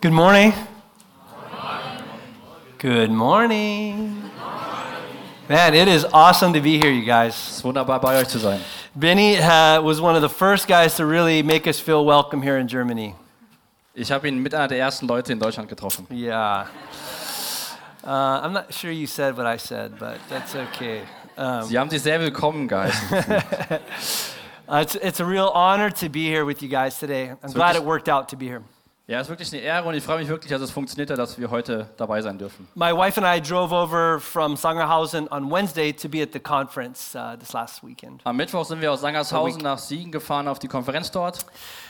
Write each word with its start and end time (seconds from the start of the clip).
Good 0.00 0.14
morning. 0.14 0.54
Good 2.78 3.10
morning. 3.10 4.30
Man, 5.46 5.74
it 5.74 5.88
is 5.88 6.06
awesome 6.06 6.54
to 6.54 6.60
be 6.62 6.78
here, 6.78 6.90
you 6.90 7.04
guys. 7.04 7.34
Es 7.34 7.56
ist 7.58 7.64
wunderbar, 7.64 8.00
bei 8.00 8.18
euch 8.18 8.28
zu 8.28 8.38
sein. 8.38 8.62
Benny 8.94 9.36
uh, 9.36 9.82
was 9.82 10.00
one 10.00 10.16
of 10.16 10.22
the 10.22 10.28
first 10.30 10.66
guys 10.66 10.96
to 10.96 11.04
really 11.04 11.42
make 11.42 11.66
us 11.66 11.78
feel 11.78 12.06
welcome 12.06 12.40
here 12.40 12.56
in 12.56 12.66
Germany. 12.66 13.14
Ich 13.94 14.10
habe 14.10 14.26
ihn 14.26 14.42
mit 14.42 14.54
einer 14.54 14.68
der 14.68 14.78
ersten 14.78 15.06
Leute 15.06 15.34
in 15.34 15.38
Deutschland 15.38 15.68
getroffen. 15.68 16.06
Yeah. 16.10 16.66
Uh, 18.02 18.40
I'm 18.42 18.54
not 18.54 18.72
sure 18.72 18.90
you 18.90 19.06
said 19.06 19.36
what 19.36 19.44
I 19.44 19.58
said, 19.58 19.98
but 19.98 20.18
that's 20.30 20.56
okay. 20.56 21.02
Um, 21.36 21.64
Sie 21.64 21.78
haben 21.78 21.90
sich 21.90 22.00
sehr 22.00 22.18
willkommen 22.20 22.68
geheißen. 22.68 23.12
uh, 24.66 24.76
it's, 24.76 24.94
it's 24.94 25.20
a 25.20 25.26
real 25.26 25.50
honor 25.52 25.90
to 25.90 26.08
be 26.08 26.26
here 26.26 26.46
with 26.46 26.62
you 26.62 26.70
guys 26.70 26.98
today. 26.98 27.34
I'm 27.42 27.52
glad 27.52 27.76
it 27.76 27.84
worked 27.84 28.08
out 28.08 28.30
to 28.30 28.36
be 28.36 28.46
here. 28.46 28.62
Ja, 29.10 29.18
es 29.18 29.26
ist 29.26 29.30
wirklich 29.30 29.52
eine 29.52 29.60
Ehre 29.62 29.88
und 29.88 29.94
ich 29.96 30.04
freue 30.04 30.18
mich 30.18 30.28
wirklich, 30.28 30.52
dass 30.52 30.62
es 30.62 30.70
funktioniert 30.70 31.10
hat, 31.10 31.18
dass 31.18 31.36
wir 31.36 31.50
heute 31.50 31.88
dabei 31.96 32.22
sein 32.22 32.38
dürfen. 32.38 32.68
My 32.76 32.92
wife 32.92 33.20
and 33.20 33.26
I 33.26 33.40
drove 33.42 33.74
over 33.74 34.20
from 34.20 34.56
Sangerhausen 34.56 35.26
on 35.32 35.50
Wednesday 35.50 35.92
to 35.92 36.08
be 36.08 36.22
at 36.22 36.32
the 36.32 36.38
conference 36.38 37.16
uh, 37.16 37.36
this 37.36 37.52
last 37.52 37.82
weekend. 37.82 38.20
Am 38.22 38.36
Mittwoch 38.36 38.64
sind 38.64 38.80
wir 38.80 38.92
aus 38.92 39.00
Sangershausen 39.00 39.62
nach 39.62 39.78
Siegen 39.78 40.12
gefahren 40.12 40.46
auf 40.46 40.60
die 40.60 40.68
Konferenz 40.68 41.10
dort. 41.10 41.44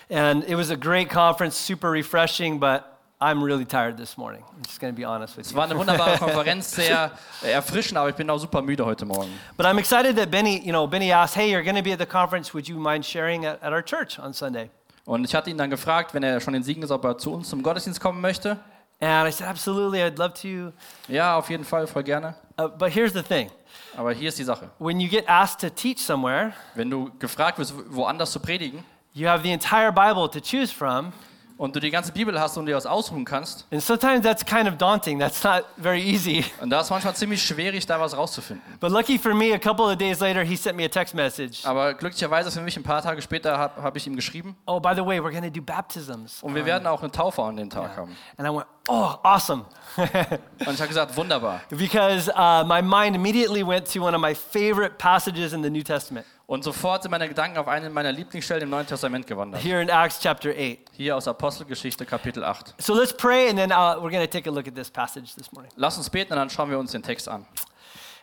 And 0.08 0.48
it 0.48 0.56
was 0.56 0.70
a 0.70 0.76
great 0.76 1.10
conference, 1.10 1.58
super 1.58 1.90
refreshing, 1.92 2.58
but 2.58 2.84
I'm 3.20 3.44
really 3.44 3.66
tired 3.66 3.98
this 3.98 4.16
morning. 4.16 4.42
I'm 4.56 4.62
just 4.66 4.80
going 4.80 4.90
to 4.94 4.98
be 4.98 5.06
honest 5.06 5.36
with 5.36 5.44
Es 5.44 5.52
you. 5.52 5.58
war 5.58 5.64
eine 5.64 5.76
wunderbare 5.76 6.16
Konferenz, 6.18 6.70
sehr 6.70 7.10
erfrischend, 7.42 7.98
aber 7.98 8.08
ich 8.08 8.16
bin 8.16 8.30
auch 8.30 8.38
super 8.38 8.62
müde 8.62 8.86
heute 8.86 9.04
Morgen. 9.04 9.30
But 9.58 9.66
I'm 9.66 9.76
excited 9.78 10.16
that 10.16 10.30
Benny, 10.30 10.62
you 10.64 10.72
know, 10.72 10.86
Benny 10.86 11.12
asked, 11.12 11.36
"Hey, 11.36 11.50
you're 11.52 11.62
going 11.62 11.76
to 11.76 11.82
be 11.82 11.92
at 11.92 11.98
the 11.98 12.06
conference. 12.06 12.54
Would 12.54 12.66
you 12.66 12.78
mind 12.78 13.04
sharing 13.04 13.44
at, 13.44 13.62
at 13.62 13.74
our 13.74 13.84
church 13.84 14.18
on 14.18 14.32
Sunday?" 14.32 14.70
Und 15.04 15.24
ich 15.24 15.34
hatte 15.34 15.50
ihn 15.50 15.58
dann 15.58 15.70
gefragt, 15.70 16.14
wenn 16.14 16.22
er 16.22 16.40
schon 16.40 16.54
in 16.54 16.62
Siegen 16.62 16.82
ist, 16.82 16.90
ob 16.90 17.04
er 17.04 17.18
zu 17.18 17.32
uns 17.32 17.48
zum 17.48 17.62
Gottesdienst 17.62 18.00
kommen 18.00 18.20
möchte. 18.20 18.58
And 19.02 19.26
I 19.26 19.32
said, 19.32 19.48
"Absolutely, 19.48 20.02
I'd 20.02 20.18
love 20.18 20.34
to." 20.42 20.72
Ja, 21.10 21.36
auf 21.38 21.48
jeden 21.48 21.64
Fall, 21.64 21.86
voll 21.86 22.02
gerne. 22.02 22.34
Uh, 22.60 22.68
but 22.68 22.90
here's 22.94 23.14
the 23.14 23.22
thing: 23.22 23.50
Aber 23.96 24.12
hier 24.12 24.28
ist 24.28 24.38
die 24.38 24.44
Sache. 24.44 24.68
when 24.78 25.00
you 25.00 25.08
get 25.08 25.26
asked 25.28 25.60
to 25.60 25.70
teach 25.70 25.98
somewhere, 25.98 26.52
Wenn 26.74 26.90
du 26.90 27.10
gefragt 27.18 27.58
wirst, 27.58 27.72
woanders 27.88 28.30
zu 28.32 28.40
predigen 28.40 28.84
you 29.14 29.26
have 29.26 29.42
the 29.42 29.50
entire 29.52 29.90
Bible 29.90 30.28
to 30.28 30.38
choose 30.38 30.72
from, 30.72 31.12
und 31.60 31.76
du 31.76 31.80
die 31.80 31.90
ganze 31.90 32.10
Bibel 32.10 32.40
hast 32.40 32.56
und 32.56 32.64
dir 32.64 32.74
was 32.74 32.86
aussuchen 32.86 33.26
kannst, 33.26 33.66
and 33.70 33.82
sometimes 33.82 34.22
that's 34.22 34.42
kind 34.42 34.66
of 34.66 34.78
daunting. 34.78 35.18
That's 35.18 35.44
not 35.44 35.66
very 35.76 36.00
easy. 36.00 36.42
und 36.62 36.70
da 36.70 36.80
ist 36.80 36.88
manchmal 36.88 37.14
ziemlich 37.14 37.42
schwierig, 37.42 37.84
da 37.84 38.00
was 38.00 38.16
rauszufinden. 38.16 38.64
But 38.80 38.90
lucky 38.90 39.18
for 39.18 39.34
me, 39.34 39.52
a 39.52 39.58
couple 39.58 39.84
of 39.84 39.98
days 39.98 40.20
later, 40.20 40.42
he 40.42 40.56
sent 40.56 40.74
me 40.78 40.86
a 40.86 40.88
text 40.88 41.14
message. 41.14 41.66
Aber 41.66 41.92
glücklicherweise 41.92 42.50
für 42.50 42.62
mich 42.62 42.78
ein 42.78 42.82
paar 42.82 43.02
Tage 43.02 43.20
später 43.20 43.58
habe 43.58 43.82
hab 43.82 43.94
ich 43.94 44.06
ihm 44.06 44.16
geschrieben 44.16 44.56
Oh, 44.64 44.80
by 44.80 44.94
the 44.96 45.04
way, 45.04 45.20
we're 45.20 45.30
going 45.30 45.42
to 45.42 45.50
do 45.50 45.60
baptisms. 45.60 46.42
und 46.42 46.54
wir 46.54 46.64
werden 46.64 46.86
auch 46.86 47.02
eine 47.02 47.10
Taufe 47.10 47.42
an 47.42 47.56
dem 47.56 47.68
Tag 47.68 47.94
haben. 47.94 48.16
And 48.38 48.48
I 48.48 48.50
went, 48.50 48.66
oh, 48.88 49.14
awesome. 49.22 49.66
Und 49.96 50.74
ich 50.74 50.80
habe 50.80 50.88
gesagt, 50.88 51.14
wunderbar. 51.16 51.60
because 51.70 52.30
uh, 52.34 52.64
my 52.64 52.80
mind 52.80 53.14
immediately 53.14 53.62
went 53.66 53.86
to 53.92 54.00
one 54.00 54.14
of 54.14 54.20
my 54.22 54.34
favorite 54.34 54.96
passages 54.98 55.52
in 55.52 55.62
the 55.62 55.68
New 55.70 55.82
Testament, 55.82 56.24
Und 56.50 56.64
sofort 56.64 57.04
sind 57.04 57.12
meine 57.12 57.28
Gedanken 57.28 57.58
auf 57.58 57.68
eine 57.68 57.88
meiner 57.90 58.10
Lieblingsstellen 58.10 58.64
im 58.64 58.70
Neuen 58.70 58.84
Testament 58.84 59.24
gewandert. 59.24 59.62
here 59.62 59.80
in 59.80 59.88
Acts 59.88 60.18
chapter 60.18 60.50
8. 60.50 60.78
Hier 60.96 61.16
aus 61.16 61.28
Apostelgeschichte 61.28 62.04
Kapitel 62.04 62.42
8. 62.42 62.74
So 62.78 62.92
let's 62.92 63.12
pray, 63.12 63.48
and 63.48 63.56
then 63.56 63.70
uh, 63.70 63.94
we're 64.00 64.10
going 64.10 64.20
to 64.20 64.26
take 64.26 64.48
a 64.48 64.52
look 64.52 64.66
at 64.66 64.74
this 64.74 64.90
passage 64.90 65.32
this 65.36 65.52
morning. 65.52 65.70
Lass 65.76 65.96
uns 65.96 66.10
beten 66.10 66.32
und 66.32 66.40
dann 66.40 66.50
schauen 66.50 66.68
wir 66.68 66.76
uns 66.76 66.90
den 66.90 67.04
Text 67.04 67.28
an. 67.28 67.46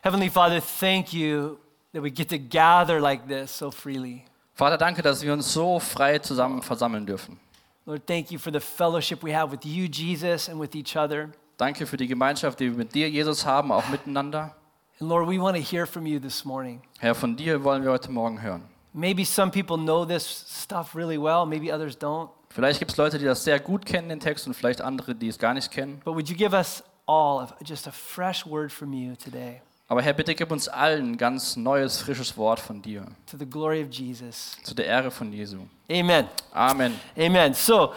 Heavenly 0.02 0.28
Father, 0.28 0.60
thank 0.60 1.10
you 1.14 1.56
that 1.94 2.02
we 2.02 2.10
get 2.10 2.28
to 2.28 2.38
gather 2.38 3.00
like 3.00 3.26
this 3.26 3.56
so 3.56 3.70
freely. 3.70 4.24
Vater, 4.52 4.76
danke, 4.76 5.00
dass 5.00 5.22
wir 5.22 5.32
uns 5.32 5.50
so 5.50 5.80
frei 5.80 6.18
zusammen 6.18 6.60
versammeln 6.60 7.06
dürfen. 7.06 7.40
Lord, 7.86 8.06
thank 8.06 8.30
you 8.30 8.38
for 8.38 8.52
the 8.52 8.60
fellowship 8.60 9.24
we 9.24 9.34
have 9.34 9.50
with 9.50 9.64
you, 9.64 9.88
Jesus, 9.88 10.50
and 10.50 10.60
with 10.60 10.74
each 10.74 10.94
other. 10.98 11.30
Danke 11.56 11.86
für 11.86 11.96
die 11.96 12.06
Gemeinschaft, 12.06 12.60
die 12.60 12.70
wir 12.70 12.76
mit 12.76 12.94
dir, 12.94 13.08
Jesus, 13.08 13.46
haben, 13.46 13.72
auch 13.72 13.88
miteinander. 13.88 14.54
And 15.00 15.08
Lord, 15.08 15.28
we 15.28 15.38
want 15.38 15.56
to 15.56 15.62
hear 15.62 15.86
from 15.86 16.06
you 16.06 16.18
this 16.18 16.44
morning. 16.44 16.82
Herr, 16.98 17.14
von 17.14 17.36
dir 17.36 17.62
wollen 17.62 17.84
wir 17.84 17.90
heute 17.92 18.10
Morgen 18.10 18.42
hören. 18.42 18.62
Maybe 18.92 19.24
some 19.24 19.50
people 19.50 19.76
know 19.76 20.04
this 20.04 20.24
stuff 20.48 20.96
really 20.96 21.18
well, 21.18 21.46
maybe 21.46 21.72
others 21.72 21.96
don't. 21.96 22.30
Vielleicht 22.50 22.80
gibt 22.80 22.90
es 22.90 22.96
Leute, 22.96 23.18
die 23.18 23.24
das 23.24 23.44
sehr 23.44 23.60
gut 23.60 23.86
kennen, 23.86 24.08
den 24.08 24.18
Text, 24.18 24.46
und 24.48 24.54
vielleicht 24.54 24.80
andere, 24.80 25.14
die 25.14 25.28
es 25.28 25.38
gar 25.38 25.54
nicht 25.54 25.70
kennen. 25.70 26.00
But 26.04 26.14
would 26.14 26.28
you 26.28 26.34
give 26.36 26.52
us 26.52 26.82
all 27.06 27.46
just 27.64 27.86
a 27.86 27.92
fresh 27.92 28.44
word 28.44 28.72
from 28.72 28.92
you 28.92 29.14
today 29.14 29.60
Aber 29.86 30.02
Herr, 30.02 30.12
bitte 30.14 30.34
gib 30.34 30.50
uns 30.50 30.68
allen 30.68 31.16
ganz 31.16 31.56
neues, 31.56 32.00
frisches 32.00 32.36
Wort 32.36 32.58
von 32.58 32.82
dir. 32.82 33.06
to 33.30 33.36
the 33.38 33.46
glory 33.46 33.82
of 33.82 33.90
Jesus? 33.90 34.56
Zu 34.64 34.74
der 34.74 34.86
Ehre 34.86 35.10
von 35.10 35.32
Jesu. 35.32 35.60
Amen. 35.90 36.26
Amen. 36.52 36.98
Amen. 37.16 37.54
So, 37.54 37.92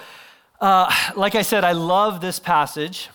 uh, 0.61 0.90
like 1.16 1.35
I 1.35 1.44
said, 1.44 1.63
I 1.63 1.73
love 1.73 2.19
this 2.22 2.40
passage, 2.40 3.09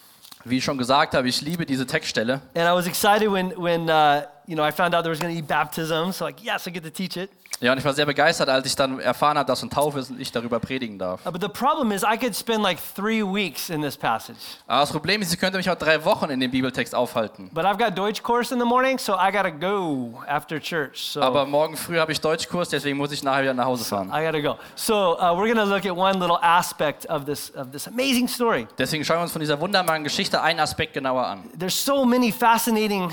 Wie 0.48 0.58
ich 0.58 0.64
schon 0.64 0.78
gesagt 0.78 1.14
habe, 1.14 1.28
ich 1.28 1.40
liebe 1.40 1.66
diese 1.66 1.86
Textstelle. 1.86 2.40
and 2.54 2.68
I 2.68 2.72
was 2.72 2.86
excited 2.86 3.28
when 3.30 3.50
when 3.56 3.88
uh, 3.90 4.22
you 4.46 4.54
know 4.54 4.64
I 4.64 4.70
found 4.70 4.94
out 4.94 5.02
there 5.02 5.10
was 5.10 5.18
going 5.18 5.34
to 5.34 5.40
be 5.42 5.46
baptism. 5.46 6.12
So 6.12 6.24
like, 6.24 6.40
yes, 6.42 6.66
I 6.68 6.70
get 6.70 6.84
to 6.84 6.90
teach 6.90 7.16
it. 7.16 7.30
Ja, 7.60 7.72
und 7.72 7.78
ich 7.78 7.84
war 7.84 7.94
sehr 7.94 8.04
begeistert, 8.06 8.48
als 8.48 8.66
ich 8.66 8.76
dann 8.76 9.00
erfahren 9.00 9.38
habe, 9.38 9.46
dass 9.46 9.62
ein 9.62 9.70
Taufe 9.70 9.98
ist 10.00 10.10
und 10.10 10.20
ich 10.20 10.30
darüber 10.30 10.60
predigen 10.60 10.98
darf. 10.98 11.22
But 11.22 11.40
the 11.40 11.48
problem 11.48 11.90
is, 11.90 12.02
I 12.02 12.18
could 12.18 12.36
spend 12.36 12.62
like 12.62 12.78
three 12.94 13.22
weeks 13.22 13.70
in 13.70 13.80
this 13.80 13.96
passage, 13.96 14.36
Aber 14.66 14.80
das 14.80 14.90
Problem 14.92 15.22
ist, 15.22 15.32
ich 15.32 15.40
könnte 15.40 15.56
mich 15.56 15.68
auch 15.70 15.74
drei 15.76 16.04
Wochen 16.04 16.28
in 16.30 16.40
dem 16.40 16.50
Bibeltext 16.50 16.94
aufhalten. 16.94 17.50
but 17.54 17.64
I've 17.64 17.78
got 17.78 17.96
Deutsch 17.96 18.22
course 18.22 18.52
in 18.52 18.60
the 18.60 18.66
morning, 18.66 18.98
so 18.98 19.14
I 19.14 19.32
gotta 19.32 19.50
go 19.50 20.22
after 20.28 20.60
church. 20.60 21.12
So 21.12 21.22
Aber 21.22 21.46
morgen 21.46 21.76
früh 21.76 21.98
habe 21.98 22.12
ich 22.12 22.20
Deutschkurs, 22.20 22.68
deswegen 22.68 22.98
muss 22.98 23.10
ich 23.12 23.22
nachher 23.22 23.42
wieder 23.42 23.54
nach 23.54 23.64
Hause 23.66 23.84
fahren. 23.84 24.08
I 24.08 24.24
gotta 24.24 24.40
go. 24.40 24.58
So 24.74 25.16
uh, 25.18 25.34
we're 25.34 25.48
gonna 25.48 25.64
look 25.64 25.86
at 25.86 25.96
one 25.96 26.18
little 26.18 26.38
aspect 26.42 27.06
of 27.08 27.24
this 27.24 27.50
of 27.56 27.70
this 27.72 27.86
amazing 27.88 28.28
story. 28.28 28.66
Deswegen 28.76 29.04
schauen 29.04 29.18
wir 29.18 29.22
uns 29.22 29.32
von 29.32 29.40
dieser 29.40 29.58
wunderbaren 29.58 30.04
Geschichte 30.04 30.42
einen 30.42 30.60
Aspekt 30.60 30.92
genauer 30.94 31.26
an. 31.26 31.44
There's 31.58 31.82
so 31.82 32.04
many 32.04 32.30
fascinating 32.32 33.10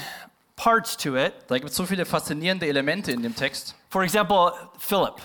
parts 0.56 0.96
to 0.98 1.16
it. 1.18 1.34
Da 1.48 1.58
gibt 1.58 1.70
es 1.72 1.76
so 1.76 1.86
viele 1.86 2.06
faszinierende 2.06 2.68
Elemente 2.68 3.12
in 3.12 3.22
dem 3.24 3.36
Text. 3.36 3.76
For 3.90 4.04
example, 4.04 4.54
Philip, 4.78 5.16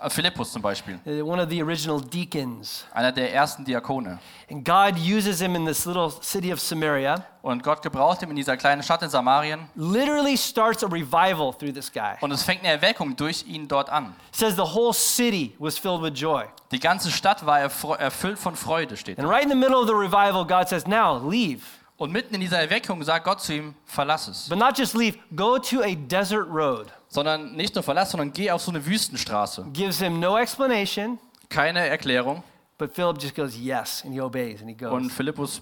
Äh, 0.00 0.10
Philippus 0.10 0.52
zum 0.52 0.62
Beispiel, 0.62 1.00
uh, 1.06 1.22
one 1.28 1.42
of 1.42 1.48
the 1.50 1.60
original 1.60 2.00
deacons. 2.00 2.84
einer 2.94 3.10
der 3.10 3.34
ersten 3.34 3.64
Diakone. 3.64 4.20
And 4.48 4.64
God 4.64 4.94
uses 4.96 5.40
him 5.40 5.56
in 5.56 5.66
this 5.66 5.84
little 5.86 6.08
city 6.22 6.52
of 6.52 6.60
Samaria, 6.60 7.24
Und 7.42 7.64
Gott 7.64 7.82
gebraucht 7.82 8.22
ihn 8.22 8.30
in 8.30 8.36
dieser 8.36 8.56
kleinen 8.56 8.84
Stadt 8.84 9.02
in 9.02 9.08
Samarien. 9.10 9.68
literally 9.74 10.36
starts 10.38 10.84
a 10.84 10.86
revival 10.86 11.52
through 11.52 11.72
this 11.72 11.90
guy. 11.92 12.14
Und 12.20 12.30
es 12.30 12.44
fängt 12.44 12.60
eine 12.62 12.72
Erweckung 12.74 13.16
durch 13.16 13.44
ihn 13.48 13.66
dort 13.66 13.90
an. 13.90 14.14
says 14.30 14.54
the 14.54 14.62
whole 14.62 14.92
city 14.94 15.56
was 15.58 15.76
filled 15.76 16.00
with 16.00 16.12
joy. 16.14 16.44
Die 16.70 16.78
ganze 16.78 17.10
Stadt 17.10 17.44
war 17.44 17.58
erfüllt 17.58 18.38
von 18.38 18.54
Freude, 18.54 18.96
steht. 18.96 19.18
And 19.18 19.28
right 19.28 19.42
in 19.42 19.48
the 19.50 19.56
middle 19.56 19.78
of 19.78 19.88
the 19.88 19.94
revival, 19.94 20.44
God 20.46 20.68
says, 20.68 20.86
Now 20.86 21.18
leave. 21.28 21.62
Und 21.98 22.12
mitten 22.12 22.32
in 22.36 22.40
dieser 22.40 22.60
Erweckung 22.60 23.02
sagt 23.02 23.24
Gott 23.24 23.40
zu 23.40 23.52
ihm, 23.54 23.74
verlass 23.84 24.28
es. 24.28 24.48
But 24.48 24.58
not 24.58 24.78
just 24.78 24.94
leave, 24.94 25.18
go 25.34 25.58
to 25.58 25.80
a 25.82 25.94
desert 25.96 26.46
road. 26.48 26.86
Sondern 27.08 27.56
nicht 27.56 27.74
nur 27.74 27.82
verlass, 27.82 28.12
sondern 28.12 28.32
geh 28.32 28.50
auf 28.52 28.62
so 28.62 28.70
eine 28.70 28.86
Wüstenstraße. 28.86 29.66
Gives 29.72 29.98
him 29.98 30.20
no 30.20 30.38
explanation, 30.38 31.18
Keine 31.48 31.86
Erklärung. 31.88 32.44
but 32.78 32.94
Philip 32.94 33.20
just 33.20 33.34
goes, 33.34 33.56
Yes, 33.58 34.02
and 34.04 34.14
he 34.14 34.20
obeys 34.20 34.60
and 34.60 34.70
he 34.70 34.76
goes. 34.76 34.92
Und 34.92 35.10
Philippus 35.10 35.60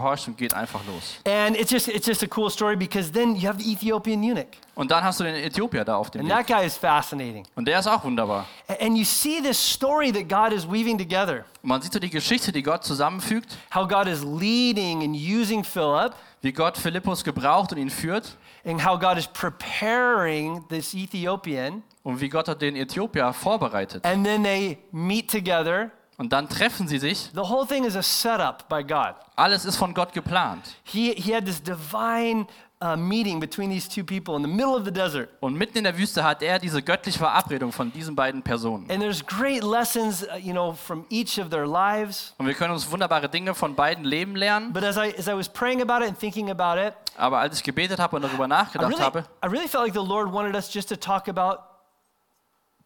und 0.00 0.36
geht 0.38 0.54
einfach 0.54 0.80
los. 0.86 1.16
And 1.26 1.56
it's 1.56 1.70
just 1.70 1.88
it's 1.88 2.06
just 2.06 2.22
a 2.22 2.26
cool 2.36 2.50
story 2.50 2.76
because 2.76 3.10
then 3.12 3.36
you 3.36 3.48
have 3.48 3.58
the 3.60 3.72
Ethiopian 3.72 4.22
eunuch. 4.22 4.46
Und 4.74 4.90
dann 4.90 5.04
hast 5.04 5.20
du 5.20 5.24
den 5.24 5.34
Äthiopier 5.34 5.84
da 5.84 5.96
auf 5.96 6.10
dem 6.10 6.22
And 6.22 6.30
Weg. 6.30 6.46
that 6.46 6.58
guy 6.58 6.66
is 6.66 6.76
fascinating. 6.76 7.44
Und 7.54 7.66
der 7.66 7.78
ist 7.78 7.86
auch 7.86 8.02
wunderbar. 8.04 8.46
And 8.80 8.96
you 8.96 9.04
see 9.04 9.40
this 9.42 9.58
story 9.58 10.10
that 10.12 10.28
God 10.28 10.56
is 10.56 10.66
weaving 10.66 10.96
together. 10.98 11.44
Und 11.62 11.68
man 11.68 11.82
sieht 11.82 11.92
so 11.92 11.98
die 11.98 12.10
Geschichte, 12.10 12.52
die 12.52 12.62
Gott 12.62 12.84
zusammenfügt, 12.84 13.56
How 13.74 13.86
God 13.86 14.06
is 14.06 14.22
leading 14.24 15.02
and 15.02 15.14
using 15.14 15.62
Philip, 15.64 16.14
wie 16.40 16.52
Gott 16.52 16.78
Philippus 16.78 17.22
gebraucht 17.22 17.72
und 17.72 17.78
ihn 17.78 17.90
führt 17.90 18.36
and 18.64 18.84
how 18.84 18.98
God 18.98 19.16
is 19.18 19.26
preparing 19.26 20.64
this 20.68 20.94
Ethiopian. 20.94 21.82
und 22.02 22.20
wie 22.20 22.28
Gott 22.28 22.60
den 22.60 22.76
Äthiopier 22.76 23.32
vorbereitet. 23.32 24.04
And 24.04 24.24
then 24.24 24.42
they 24.42 24.78
meet 24.90 25.30
together. 25.30 25.90
Und 26.22 26.32
dann 26.32 26.48
treffen 26.48 26.86
sie 26.86 27.00
sich. 27.00 27.30
The 27.34 27.40
whole 27.40 27.66
thing 27.66 27.82
is 27.84 27.96
a 27.96 28.02
setup 28.02 28.68
by 28.68 28.84
God. 28.84 29.16
Alles 29.34 29.64
ist 29.64 29.74
von 29.74 29.92
Gott 29.92 30.12
geplant. 30.12 30.76
He, 30.84 31.14
he 31.14 31.34
had 31.34 31.44
this 31.44 31.60
divine 31.60 32.46
uh, 32.80 32.94
meeting 32.94 33.40
between 33.40 33.70
these 33.70 33.88
two 33.88 34.04
people 34.04 34.36
in 34.36 34.42
the 34.42 34.48
middle 34.48 34.76
of 34.76 34.84
the 34.84 34.92
desert. 34.92 35.30
Und 35.40 35.54
mitten 35.54 35.78
in 35.78 35.82
der 35.82 35.98
Wüste 35.98 36.22
hat 36.22 36.40
er 36.40 36.60
diese 36.60 36.80
göttliche 36.80 37.18
Verabredung 37.18 37.72
von 37.72 37.90
diesen 37.90 38.14
beiden 38.14 38.40
Personen. 38.40 38.88
And 38.88 39.00
there's 39.00 39.26
great 39.26 39.64
lessons, 39.64 40.22
uh, 40.22 40.36
you 40.36 40.52
know, 40.52 40.74
from 40.74 41.06
each 41.10 41.40
of 41.40 41.50
their 41.50 41.66
lives. 41.66 42.34
Und 42.38 42.46
wir 42.46 42.54
können 42.54 42.72
uns 42.72 42.88
wunderbare 42.88 43.28
Dinge 43.28 43.52
von 43.52 43.74
beiden 43.74 44.04
Leben 44.04 44.36
lernen. 44.36 44.72
But 44.72 44.84
as 44.84 44.96
I, 44.96 45.12
as 45.18 45.26
I 45.26 45.34
was 45.34 45.48
praying 45.48 45.82
about 45.82 46.04
it 46.04 46.08
and 46.08 46.16
thinking 46.16 46.52
about 46.52 46.80
it, 46.80 46.94
Aber 47.16 47.40
als 47.40 47.56
ich 47.56 47.64
gebetet 47.64 47.98
habe 47.98 48.14
und 48.14 48.22
darüber 48.22 48.44
I 48.44 48.48
nachgedacht 48.48 48.92
really, 48.92 49.02
habe, 49.02 49.24
I 49.44 49.48
really 49.48 49.66
felt 49.66 49.82
like 49.82 49.94
the 49.94 50.08
Lord 50.08 50.32
wanted 50.32 50.54
us 50.54 50.72
just 50.72 50.88
to 50.90 50.94
talk 50.94 51.28
about 51.28 51.64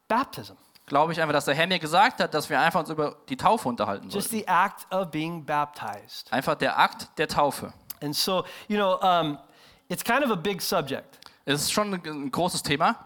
baptism, 0.09 0.57
glaube 0.87 1.13
ich 1.13 1.21
einfach, 1.21 1.33
dass 1.33 1.45
der 1.47 1.55
Herr 1.55 1.67
mir 1.67 1.79
gesagt 1.79 2.21
hat, 2.21 2.33
dass 2.33 2.49
wir 2.49 2.61
einfach 2.61 2.81
uns 2.81 2.91
über 2.91 3.17
die 3.29 3.37
Taufe 3.37 3.69
unterhalten 3.69 4.09
just 4.09 4.31
sollen. 4.31 4.43
the 4.43 4.47
act 4.49 4.87
of 4.93 5.11
being 5.11 5.45
baptized. 5.45 6.33
Einfach 6.33 6.55
der 6.55 6.79
Akt 6.79 7.09
der 7.19 7.29
Taufe. 7.29 7.73
And 8.03 8.15
so, 8.15 8.45
you 8.69 8.77
know, 8.77 8.97
um, 9.03 9.39
it's 9.89 10.05
kind 10.05 10.25
of 10.25 10.31
a 10.31 10.37
big 10.37 10.61
subject. 10.63 11.19
Es 11.45 11.63
ist 11.63 11.73
schon 11.73 11.95
ein- 11.95 12.03
ein 12.05 12.31
großes 12.31 12.63
Thema. 12.63 12.97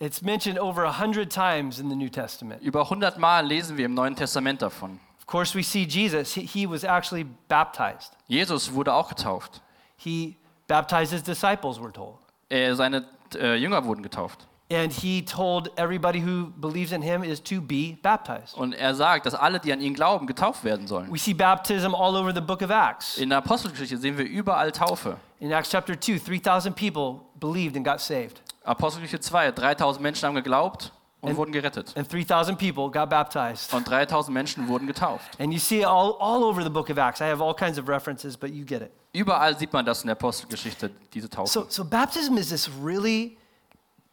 It's 0.00 0.22
mentioned 0.22 0.60
over 0.60 0.84
a 0.84 0.98
hundred 1.00 1.32
times 1.32 1.78
in 1.80 1.90
the 1.90 1.96
New 1.96 2.08
Testament. 2.08 2.62
Über 2.62 2.88
100 2.88 3.18
Mal 3.18 3.44
lesen 3.46 3.76
wir 3.76 3.86
im 3.86 3.94
Neuen 3.94 4.14
Testament 4.14 4.62
davon. 4.62 5.00
Of 5.18 5.26
course, 5.26 5.58
we 5.58 5.62
see 5.62 5.82
Jesus. 5.84 6.32
He, 6.34 6.42
he 6.42 6.66
was 6.70 6.84
actually 6.84 7.24
baptized. 7.48 8.12
Jesus 8.28 8.72
wurde 8.72 8.94
auch 8.94 9.08
getauft. 9.08 9.60
He 9.96 10.36
baptized 10.68 11.12
his 11.12 11.22
disciples, 11.22 11.78
we're 11.80 11.92
told. 11.92 12.18
Er, 12.48 12.76
seine 12.76 13.04
äh, 13.34 13.56
Jünger 13.56 13.84
wurden 13.84 14.02
getauft. 14.02 14.46
And 14.70 14.92
he 14.92 15.24
told 15.24 15.70
everybody 15.76 16.20
who 16.20 16.52
believes 16.60 16.92
in 16.92 17.00
him 17.00 17.24
is 17.24 17.40
to 17.44 17.60
be 17.60 17.96
baptized. 18.02 18.54
Und 18.54 18.74
er 18.74 18.94
sagt, 18.94 19.24
dass 19.24 19.34
alle, 19.34 19.60
die 19.60 19.72
an 19.72 19.80
ihn 19.80 19.94
glauben, 19.94 20.26
getauft 20.26 20.62
werden 20.62 20.86
sollen. 20.86 21.10
We 21.10 21.18
see 21.18 21.32
baptism 21.32 21.94
all 21.94 22.14
over 22.14 22.34
the 22.34 22.42
book 22.42 22.60
of 22.60 22.70
Acts. 22.70 23.16
In 23.16 23.30
der 23.30 23.38
Apostelgeschichte 23.38 23.96
sehen 23.96 24.18
wir 24.18 24.26
überall 24.26 24.70
Taufe. 24.70 25.16
In 25.40 25.52
Acts 25.52 25.70
chapter 25.70 25.98
2, 25.98 26.18
3,000 26.18 26.74
people 26.74 27.20
believed 27.40 27.76
and 27.76 27.84
got 27.86 28.00
saved, 28.00 28.42
Apostelgeschichte 28.64 29.20
2, 29.20 29.52
3000 29.52 30.02
Menschen 30.02 30.26
haben 30.26 30.34
geglaubt 30.34 30.92
und 31.22 31.34
wurden 31.36 31.52
gerettet. 31.52 31.96
and 31.96 32.06
3,000 32.06 32.58
people 32.58 32.90
got 32.90 33.08
baptized. 33.08 33.72
Und 33.72 33.88
3000 33.88 34.34
Menschen 34.34 34.68
wurden 34.68 34.86
getauft. 34.86 35.40
And 35.40 35.50
you 35.50 35.58
see 35.58 35.78
it 35.78 35.86
all, 35.86 36.18
all 36.20 36.44
over 36.44 36.62
the 36.62 36.68
book 36.68 36.90
of 36.90 36.98
Acts. 36.98 37.22
I 37.22 37.24
have 37.30 37.42
all 37.42 37.54
kinds 37.54 37.78
of 37.78 37.88
references, 37.88 38.36
but 38.36 38.50
you 38.50 38.66
get 38.66 38.82
it. 38.82 38.90
Überall 39.14 39.56
sieht 39.56 39.72
man 39.72 39.86
das 39.86 40.02
in 40.02 40.08
der 40.08 40.16
Apostelgeschichte, 40.16 40.90
diese 41.14 41.30
Taufe. 41.30 41.50
So, 41.50 41.64
so 41.70 41.86
baptism 41.86 42.36
is 42.36 42.50
this 42.50 42.68
really 42.84 43.37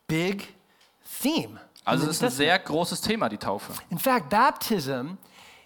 big 0.08 0.54
theme. 1.22 1.60
Also 1.84 2.06
es 2.06 2.18
ist 2.18 2.24
ein 2.24 2.32
sehr 2.32 2.58
großes 2.58 3.02
Thema, 3.02 3.30
die 3.30 3.38
Taufe. 3.38 3.74
In 3.90 4.00
fact, 4.00 4.30
baptism 4.30 5.18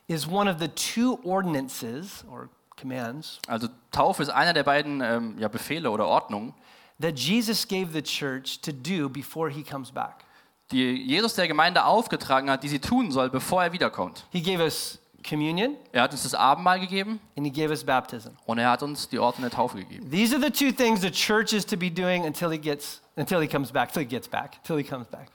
is 0.08 0.28
one 0.28 0.52
of 0.52 0.60
the 0.60 0.68
two 0.68 1.18
ordinances 1.24 2.26
or 2.30 2.50
commands 2.80 3.40
Also 3.48 3.68
Taufe 3.92 4.24
ist 4.24 4.30
einer 4.30 4.54
der 4.54 4.64
beiden 4.64 5.02
ähm, 5.02 5.38
ja, 5.38 5.48
Befehle 5.48 5.90
oder 5.92 6.08
Ordnungen, 6.08 6.54
that 7.02 7.18
Jesus 7.18 7.68
gave 7.68 7.92
the 7.94 8.02
church 8.02 8.60
to 8.62 8.72
do 8.72 9.08
before 9.10 9.50
he 9.50 9.64
comes 9.64 9.92
back. 9.92 10.26
die 10.72 11.04
Jesus 11.04 11.34
der 11.36 11.48
Gemeinde 11.48 11.86
aufgetragen 11.86 12.50
hat, 12.50 12.64
die 12.64 12.68
sie 12.70 12.80
tun 12.80 13.12
soll, 13.12 13.30
bevor 13.30 13.64
er 13.64 13.72
wiederkommt. 13.72 14.26
He 14.32 14.42
gave 14.42 14.62
us 14.62 14.99
communion 15.28 15.76
Er 15.92 16.04
hat 16.04 16.12
uns 16.12 16.24
das 16.24 16.34
Abendmahl 16.34 16.80
gegeben 16.80 17.20
and 17.38 17.46
he 17.46 17.52
gave 17.52 17.70
us 17.70 17.84
baptism. 17.84 18.30
und 18.46 18.58
er 18.60 18.70
hat 18.72 18.84
uns 18.84 19.10
die 19.10 19.20
Ordnung 19.20 19.50
der 19.50 19.58
Taufe 19.58 19.78
gegeben. 19.78 20.10
These 20.12 20.36
are 20.36 20.42
the 20.44 20.52
two 20.52 20.72
things 20.72 21.02
the 21.02 21.12
church 21.12 21.54
is 21.54 21.66
to 21.66 21.78
be 21.78 21.90
doing 21.90 22.26
until 22.26 22.50
he 22.52 22.58
gets 22.58 23.02
until 23.16 23.42
he 23.42 23.48
comes 23.48 23.72
back, 23.72 23.92
till 23.92 24.02
he 24.02 24.08
gets 24.08 24.28
back, 24.28 24.64
till 24.64 24.78
he 24.78 24.84
comes 24.84 25.08
back. 25.08 25.28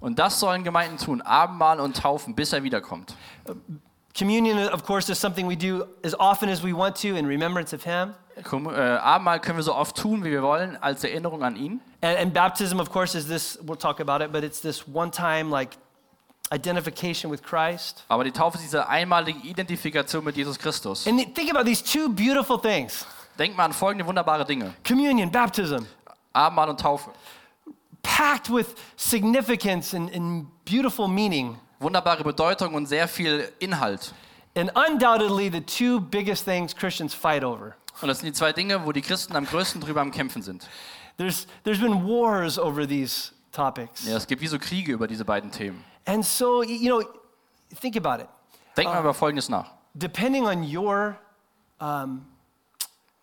Und 0.00 0.18
das 0.18 0.38
sollen 0.40 0.62
Gemeinden 0.64 0.98
tun, 0.98 1.22
Abendmahl 1.22 1.80
und 1.80 1.96
Taufen, 1.96 2.34
bis 2.34 2.52
er 2.52 2.62
wiederkommt. 2.62 3.14
Communion, 4.16 4.68
of 4.72 4.84
course, 4.84 5.10
is 5.10 5.18
something 5.20 5.46
we 5.46 5.56
do 5.56 5.84
as 6.02 6.14
often 6.18 6.48
as 6.48 6.62
we 6.62 6.72
want 6.74 6.96
to 6.96 7.16
in 7.16 7.26
remembrance 7.26 7.74
of 7.74 7.82
him. 7.84 8.14
Äh, 8.36 8.78
Abendmahl 8.98 9.40
können 9.40 9.58
wir 9.58 9.62
so 9.62 9.74
oft 9.74 9.96
tun, 9.96 10.24
wie 10.24 10.30
wir 10.30 10.42
wollen, 10.42 10.76
als 10.82 11.04
Erinnerung 11.04 11.42
an 11.42 11.56
ihn. 11.56 11.80
And, 12.02 12.18
and 12.18 12.32
baptism, 12.34 12.78
of 12.80 12.90
course, 12.90 13.14
is 13.16 13.26
this, 13.26 13.58
we'll 13.62 13.76
talk 13.78 14.00
about 14.00 14.22
it, 14.24 14.32
but 14.32 14.42
it's 14.44 14.60
this 14.60 14.84
one 14.86 15.10
time 15.10 15.50
like 15.50 15.76
identification 16.52 17.30
with 17.30 17.42
Christ. 17.42 18.04
Aber 18.08 18.24
die 18.24 18.32
Taufe 18.32 18.56
ist 18.56 18.62
diese 18.64 18.88
einmalige 18.88 19.40
Identifikation 19.46 20.24
mit 20.24 20.36
Jesus 20.36 20.58
Christus. 20.58 21.06
And 21.06 21.34
think 21.34 21.50
about 21.50 21.64
these 21.64 21.82
two 21.82 22.08
beautiful 22.08 22.58
things 22.60 23.06
Denkt 23.38 23.56
mal 23.56 23.64
an 23.66 23.72
folgende 23.72 24.06
wunderbare 24.06 24.44
Dinge. 24.44 24.72
communion, 24.86 25.30
baptism, 25.30 25.84
Abendmahl 26.32 26.70
und 26.70 26.80
Taufe. 26.80 27.10
packed 28.02 28.48
with 28.48 28.74
significance 28.96 29.94
and, 29.94 30.10
and 30.14 30.46
beautiful 30.64 31.08
meaning. 31.08 31.58
Wunderbare 31.80 32.22
Bedeutung 32.24 32.74
und 32.74 32.86
sehr 32.86 33.06
viel 33.08 33.52
Inhalt. 33.58 34.14
And 34.54 34.70
undoubtedly, 34.74 35.50
the 35.50 35.60
two 35.60 36.00
biggest 36.00 36.44
things 36.46 36.74
Christians 36.74 37.12
fight 37.12 37.44
over. 37.44 37.76
Und 38.00 38.08
das 38.08 38.20
sind 38.20 38.26
die 38.28 38.32
zwei 38.32 38.52
Dinge, 38.52 38.86
wo 38.86 38.92
die 38.92 39.02
Christen 39.02 39.36
am 39.36 39.44
größten 39.46 39.80
drüber 39.80 40.00
am 40.00 40.10
Kämpfen 40.10 40.40
sind. 40.42 40.66
There's, 41.18 41.46
there's 41.64 41.80
been 41.80 42.04
wars 42.06 42.58
over 42.58 42.86
these 42.86 43.32
topics. 43.52 44.06
Ja, 44.06 44.16
es 44.16 44.26
gibt 44.26 44.40
wie 44.40 44.46
so 44.46 44.58
Kriege 44.58 44.92
über 44.92 45.06
diese 45.06 45.24
beiden 45.24 45.50
Themen. 45.50 45.84
And 46.06 46.24
so, 46.24 46.62
you 46.62 46.88
know, 46.88 47.02
think 47.80 47.96
about 47.96 48.22
it. 48.22 48.28
Denkt 48.76 48.92
mal 48.92 49.00
über 49.00 49.14
Folgendes 49.14 49.48
nach. 49.48 49.72
Depending 49.94 50.46
on 50.46 50.62
your, 50.62 51.16
um, 51.80 52.26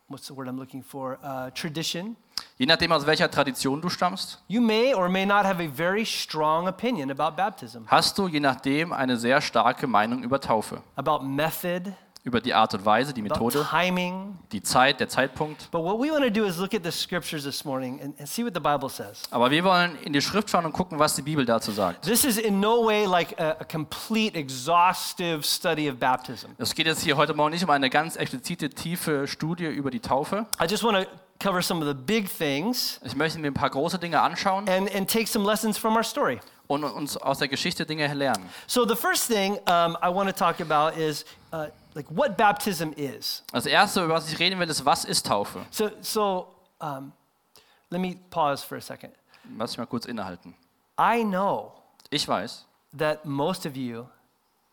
what's 0.07 0.27
the 0.27 0.35
word 0.35 0.47
I'm 0.47 0.57
looking 0.57 0.83
for, 0.83 1.17
uh, 1.23 1.51
tradition, 1.51 2.17
Je 2.57 2.65
nachdem, 2.65 2.91
aus 2.91 3.05
welcher 3.05 3.29
Tradition 3.29 3.79
du 3.81 3.89
stammst, 3.89 4.41
you 4.47 4.59
may 4.61 4.93
or 4.93 5.07
may 5.09 5.25
not 5.25 5.45
have 5.45 5.63
a 5.63 5.67
very 5.67 6.03
strong 6.05 6.67
opinion 6.67 7.11
about 7.11 7.35
baptism, 7.35 7.85
hast 7.87 8.17
du 8.17 8.27
je 8.27 8.39
nachdem 8.39 8.91
eine 8.91 9.17
sehr 9.17 9.39
starke 9.41 9.85
Meinung 9.87 10.23
über 10.23 10.39
Taufe. 10.39 10.81
about 10.95 11.23
method, 11.23 11.93
Über 12.25 12.39
die 12.39 12.53
Art 12.53 12.73
und 12.73 12.85
Weise, 12.85 13.13
die 13.13 13.21
Methode, 13.21 13.67
timing. 13.69 14.37
die 14.53 14.63
Zeit, 14.63 15.01
der 15.01 15.09
Zeitpunkt. 15.09 15.67
Aber 15.73 15.99
wir 19.51 19.63
wollen 19.65 19.97
in 20.03 20.13
die 20.13 20.21
Schrift 20.21 20.49
schauen 20.49 20.65
und 20.65 20.71
gucken, 20.71 20.97
was 20.99 21.15
die 21.15 21.21
Bibel 21.21 21.45
dazu 21.45 21.71
sagt. 21.71 22.05
This 22.05 22.23
is 22.23 22.37
in 22.37 22.61
no 22.61 22.85
way 22.85 23.05
like 23.05 23.37
a, 23.37 23.57
a 23.59 23.65
complete, 23.65 24.37
exhaustive 24.37 25.43
study 25.43 25.89
of 25.89 25.97
baptism. 25.97 26.51
Es 26.57 26.73
geht 26.73 26.85
jetzt 26.85 27.01
hier 27.01 27.17
heute 27.17 27.33
Morgen 27.33 27.51
nicht 27.51 27.63
um 27.65 27.69
eine 27.69 27.89
ganz 27.89 28.15
explizite, 28.15 28.69
tiefe 28.69 29.27
Studie 29.27 29.65
über 29.65 29.91
die 29.91 29.99
Taufe. 29.99 30.45
I 30.61 30.65
just 30.65 30.83
want 30.85 30.97
to 30.97 31.05
cover 31.39 31.61
some 31.61 31.81
of 31.81 31.87
the 31.87 31.93
big 31.93 32.29
things 32.29 33.01
Ich 33.03 33.17
möchte 33.17 33.37
mir 33.37 33.47
ein 33.47 33.53
paar 33.53 33.69
große 33.69 33.99
Dinge 33.99 34.21
anschauen 34.21 34.69
and, 34.69 34.95
and 34.95 35.11
take 35.11 35.27
some 35.27 35.45
lessons 35.45 35.77
from 35.77 35.97
our 35.97 36.03
story. 36.03 36.39
und 36.67 36.85
uns 36.85 37.17
aus 37.17 37.39
der 37.39 37.49
Geschichte 37.49 37.85
Dinge 37.85 38.11
lernen. 38.13 38.49
So, 38.67 38.87
the 38.87 38.95
first 38.95 39.27
thing 39.27 39.57
um, 39.67 39.97
I 40.01 40.07
want 40.07 40.29
to 40.29 40.33
talk 40.33 40.61
about 40.61 40.97
is 40.97 41.25
uh, 41.51 41.65
like 41.95 42.07
what 42.09 42.37
baptism 42.37 42.91
is. 42.95 43.43
Das 43.51 43.65
erste, 43.65 44.03
über 44.03 44.13
was 44.15 44.31
ich 44.31 44.39
reden 44.39 44.59
will, 44.59 44.69
ist, 44.69 44.83
was 44.85 45.05
ist 45.05 45.25
Taufe? 45.25 45.65
So, 45.71 45.89
so 46.01 46.47
um, 46.79 47.11
let 47.89 48.01
me 48.01 48.15
pause 48.29 48.65
for 48.65 48.77
a 48.77 48.81
second. 48.81 49.13
Lass 49.57 49.71
mich 49.71 49.77
mal 49.79 49.85
kurz 49.87 50.05
innehalten. 50.05 50.55
I 50.99 51.23
know 51.23 51.73
Ich 52.09 52.27
weiß, 52.27 52.65
that 52.97 53.25
most 53.25 53.65
of 53.65 53.75
you 53.75 54.05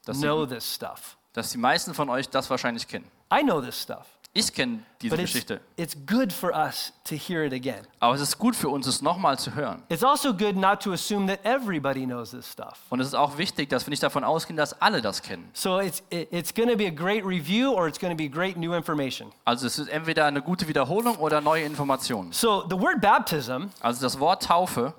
dass 0.05 0.19
know 0.21 0.45
die, 0.47 0.55
this 0.55 0.75
stuff. 0.75 1.17
dass 1.33 1.51
die 1.51 1.59
meisten 1.59 1.95
von 1.95 2.09
euch 2.11 2.29
das 2.29 2.49
wahrscheinlich 2.51 2.87
kennen. 2.87 3.11
I 3.33 3.43
know 3.43 3.61
this 3.61 3.81
stuff. 3.81 4.07
Ich 4.33 4.53
kenne 4.55 4.85
diese 5.03 5.17
But 5.17 5.25
it's, 5.25 5.33
Geschichte. 5.33 5.61
it's 5.77 5.97
good 6.07 6.33
for 6.33 6.53
us 6.55 6.93
to 7.03 7.17
hear 7.17 7.43
it 7.45 7.53
again. 7.53 7.85
Aber 7.99 8.15
es 8.15 8.21
ist 8.21 8.39
gut 8.39 8.55
für 8.55 8.69
uns, 8.69 8.87
es 8.87 9.03
nochmal 9.03 9.41
zu 9.41 9.57
hören. 9.57 9.83
It's 9.89 10.05
also 10.05 10.33
good 10.33 10.55
not 10.55 10.81
to 10.83 10.93
assume 10.93 11.27
that 11.27 11.45
everybody 11.45 12.05
knows 12.07 12.31
this 12.31 12.47
stuff. 12.49 12.79
Und 12.91 13.01
es 13.01 13.09
ist 13.09 13.15
auch 13.15 13.39
wichtig, 13.39 13.69
dass 13.71 13.87
wir 13.87 13.91
nicht 13.91 14.05
davon 14.05 14.23
ausgehen, 14.23 14.57
dass 14.57 14.81
alle 14.81 15.03
das 15.03 15.21
kennen. 15.23 15.51
So 15.53 15.81
it's, 15.81 16.01
it, 16.11 16.29
it's 16.33 16.55
going 16.55 16.69
to 16.69 16.77
be 16.77 16.87
a 16.87 16.91
great 16.91 17.25
review 17.27 17.73
or 17.73 17.89
it's 17.89 17.99
going 17.99 18.13
to 18.13 18.17
be 18.17 18.29
great 18.29 18.57
new 18.57 18.73
information. 18.73 19.33
Also 19.45 19.67
es 19.67 19.81
ist 19.81 19.89
entweder 19.89 20.27
eine 20.27 20.43
gute 20.43 20.69
Wiederholung 20.69 21.17
oder 21.17 21.41
neue 21.41 21.65
Informationen. 21.65 22.31
So 22.31 22.65
the 22.71 22.79
word 22.79 23.01
baptism 23.01 23.71
Also 23.81 24.01
das 24.01 24.21
Wort 24.21 24.45
Taufe 24.45 24.95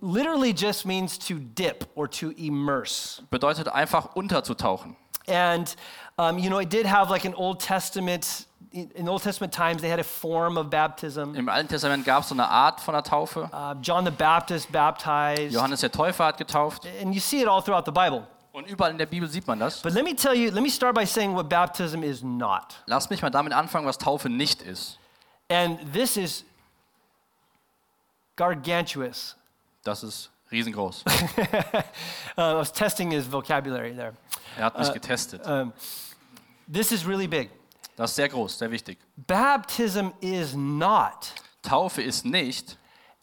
literally 0.00 0.54
just 0.56 0.86
means 0.86 1.18
to 1.18 1.34
dip 1.40 1.88
or 1.96 2.08
to 2.08 2.30
immerse. 2.36 3.20
bedeutet 3.30 3.66
einfach 3.66 4.14
unterzutauchen. 4.14 4.94
And, 5.28 5.74
um, 6.18 6.38
you 6.38 6.48
know, 6.48 6.60
it 6.60 6.70
did 6.72 6.86
have 6.86 7.10
like 7.10 7.24
an 7.24 7.34
Old 7.34 7.58
Testament, 7.60 8.46
in 8.72 9.08
Old 9.08 9.22
Testament 9.22 9.52
times, 9.52 9.80
they 9.80 9.88
had 9.88 9.98
a 10.00 10.04
form 10.04 10.56
of 10.58 10.68
baptism. 10.70 11.34
Im 11.34 11.48
Alten 11.48 11.68
Testament 11.68 12.04
gab 12.04 12.22
es 12.22 12.28
so 12.28 12.34
eine 12.34 12.48
Art 12.48 12.80
von 12.80 12.94
der 12.94 13.02
Taufe. 13.02 13.48
Uh, 13.52 13.74
John 13.80 14.04
the 14.04 14.10
Baptist 14.10 14.70
baptized. 14.70 15.52
Johannes 15.52 15.80
der 15.80 15.90
Täufer 15.90 16.26
hat 16.26 16.38
getauft. 16.38 16.86
And 17.02 17.14
you 17.14 17.20
see 17.20 17.40
it 17.40 17.48
all 17.48 17.62
throughout 17.62 17.84
the 17.86 17.92
Bible. 17.92 18.26
Und 18.52 18.66
überall 18.68 18.90
in 18.90 18.98
der 18.98 19.06
Bibel 19.06 19.28
sieht 19.28 19.46
man 19.46 19.60
das. 19.60 19.82
But 19.82 19.92
let 19.92 20.04
me 20.04 20.14
tell 20.14 20.34
you, 20.34 20.50
let 20.50 20.62
me 20.62 20.70
start 20.70 20.94
by 20.94 21.04
saying 21.04 21.34
what 21.34 21.48
baptism 21.48 22.02
is 22.02 22.22
not. 22.22 22.82
Lass 22.86 23.10
mich 23.10 23.20
mal 23.20 23.30
damit 23.30 23.52
anfangen, 23.52 23.86
was 23.86 23.98
Taufe 23.98 24.28
nicht 24.28 24.62
ist. 24.62 24.98
And 25.50 25.92
this 25.92 26.16
is 26.16 26.44
gargantuous. 28.36 29.36
Das 29.84 30.02
ist 30.02 30.30
riesengroß. 30.50 31.04
Uh, 32.38 32.42
I 32.42 32.54
was 32.54 32.70
testing 32.70 33.12
his 33.12 33.24
vocabulary 33.24 33.94
there. 33.94 34.12
Er 34.58 34.66
hat 34.66 34.78
mich 34.78 34.92
getestet. 34.92 35.46
Um, 35.46 35.72
this 36.70 36.92
is 36.92 37.06
really 37.06 37.26
big. 37.26 37.48
Das 37.96 38.10
ist 38.10 38.16
sehr 38.16 38.28
groß, 38.28 38.58
sehr 38.58 38.70
wichtig. 38.70 38.98
Baptism 39.16 40.08
is 40.20 40.54
not 40.54 41.32
Taufe 41.62 42.02
ist 42.02 42.24
nicht 42.24 42.76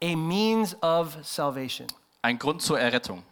a 0.03 0.15
means 0.15 0.75
of 0.82 1.15
salvation. 1.24 1.88
ein 2.22 2.38
Grund 2.39 2.62
zur 2.62 2.80
Errettung. 2.80 3.24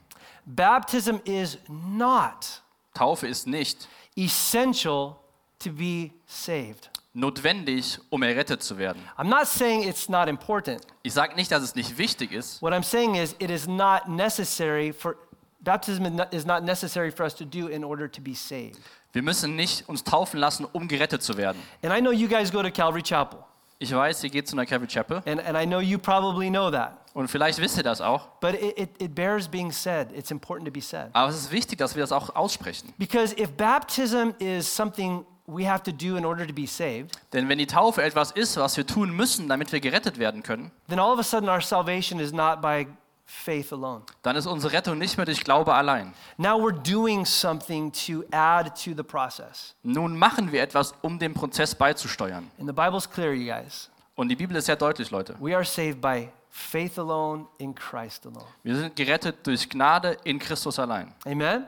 Baptism 0.46 1.18
is 1.26 1.58
not 1.68 2.62
Taufe 2.94 3.28
ist 3.28 3.48
nicht 3.48 3.88
essential 4.16 5.16
to 5.60 5.72
be 5.72 6.12
saved. 6.28 6.90
notwendig, 7.14 8.00
um 8.10 8.24
errettet 8.24 8.64
zu 8.64 8.78
werden. 8.78 9.02
I'm 9.18 9.28
not 9.30 9.46
saying 9.48 9.84
it's 9.84 10.08
not 10.08 10.28
important. 10.30 10.82
Ich 11.04 11.14
sage 11.14 11.36
nicht, 11.36 11.52
dass 11.52 11.62
es 11.64 11.76
nicht 11.76 11.98
wichtig 11.98 12.32
ist. 12.32 12.62
What 12.62 12.72
I'm 12.74 12.84
saying 12.84 13.16
is 13.16 13.36
it 13.40 13.50
is 13.50 13.68
not 13.68 14.08
necessary 14.08 14.94
for 14.94 15.18
baptism 15.60 16.06
is 16.32 16.46
not- 16.46 16.64
necessary 16.64 17.12
for 17.12 17.26
us 17.26 17.36
to 17.36 17.46
do 17.46 17.68
in 17.68 17.84
order 17.84 18.08
to 18.10 18.22
be 18.22 18.34
saved. 18.34 18.80
Wir 19.14 19.22
müssen 19.22 19.56
nicht 19.56 19.88
uns 19.90 20.04
taufen 20.04 20.40
lassen, 20.40 20.66
um 20.72 20.88
gerettet 20.88 21.22
zu 21.24 21.38
werden. 21.38 21.62
And 21.84 21.94
I 21.94 22.00
know 22.00 22.12
you 22.12 22.28
guys 22.28 22.52
go 22.52 22.62
to 22.64 22.72
Calvary 22.72 23.04
Chapel, 23.04 23.40
Ich 23.80 23.94
weiß, 23.94 24.24
ihr 24.24 24.30
geht 24.30 24.48
zu 24.48 24.56
einer 24.56 24.66
Calvary 24.66 24.88
Chapel 24.88 25.22
and, 25.26 25.46
and 25.46 25.58
I 25.58 25.66
know 25.66 25.80
you 25.80 25.98
probably 25.98 26.50
know 26.50 26.70
that. 26.72 26.94
und 27.14 27.28
vielleicht 27.28 27.60
wisst 27.60 27.78
ihr 27.78 27.84
das 27.84 28.00
auch. 28.00 28.28
But 28.40 28.54
it, 28.54 28.78
it, 28.78 28.90
it 29.02 29.16
bears 29.16 29.48
being 29.48 29.72
said. 29.72 30.10
It's 30.16 30.32
important 30.32 30.66
to 30.68 30.72
be 30.72 30.82
said. 30.82 31.10
Aber 31.14 31.30
es 31.30 31.36
ist 31.36 31.52
wichtig, 31.52 31.78
dass 31.80 31.96
wir 31.96 32.02
das 32.04 32.12
auch 32.12 32.36
aussprechen. 32.36 32.94
Because 32.98 33.36
if 33.38 33.52
baptism 33.58 34.30
is 34.40 34.74
something 34.74 35.26
we 35.48 35.68
have 35.70 35.84
to 35.84 35.92
do 35.92 36.16
in 36.16 36.24
order 36.26 36.48
to 36.48 36.54
be 36.54 36.66
saved, 36.66 37.20
Denn 37.34 37.50
wenn 37.50 37.58
die 37.58 37.68
Taufe 37.68 38.02
etwas 38.04 38.32
ist, 38.32 38.56
was 38.56 38.78
wir 38.78 38.88
tun 38.88 39.12
müssen, 39.12 39.50
damit 39.50 39.74
wir 39.74 39.82
gerettet 39.82 40.20
werden 40.20 40.42
können, 40.44 40.72
then 40.88 41.00
all 41.00 41.12
of 41.12 41.20
a 41.20 41.24
sudden 41.24 41.50
our 41.50 41.60
salvation 41.60 42.22
is 42.22 42.32
not 42.32 42.62
by 42.62 42.88
faith 43.32 43.72
alone. 43.72 44.04
dann 44.22 44.36
ist 44.36 44.46
unsere 44.46 44.74
Rettung 44.74 44.98
nicht 44.98 45.18
mehr 45.18 45.26
durch 45.26 45.44
Glaube 45.44 45.74
allein. 45.74 46.14
Now 46.38 46.58
we're 46.60 46.72
doing 46.72 47.26
something 47.26 47.92
to 47.92 48.24
add 48.32 48.70
to 48.84 48.94
the 48.96 49.04
process. 49.04 49.74
Nun 49.84 50.18
machen 50.18 50.52
wir 50.52 50.62
etwas, 50.62 50.94
um 51.02 51.18
dem 51.18 51.34
Prozess 51.34 51.74
beizusteuern. 51.74 52.52
And 52.60 52.68
the 52.68 52.74
Bible's 52.74 53.10
clear, 53.10 53.34
you 53.34 53.52
guys. 53.52 53.90
Und 54.16 54.30
die 54.30 54.36
Bibel 54.36 54.56
ist 54.58 54.66
sehr 54.66 54.76
deutlich, 54.76 55.10
Leute. 55.12 55.36
We 55.40 55.56
are 55.56 55.64
saved 55.64 56.02
by 56.02 56.30
faith 56.50 57.00
alone 57.00 57.48
in 57.58 57.74
Christ 57.74 58.26
alone. 58.26 58.46
Wir 58.64 58.76
sind 58.76 58.96
gerettet 58.96 59.48
durch 59.48 59.68
Gnade 59.70 60.18
in 60.26 60.38
Christus 60.38 60.78
allein. 60.78 61.14
Amen? 61.26 61.66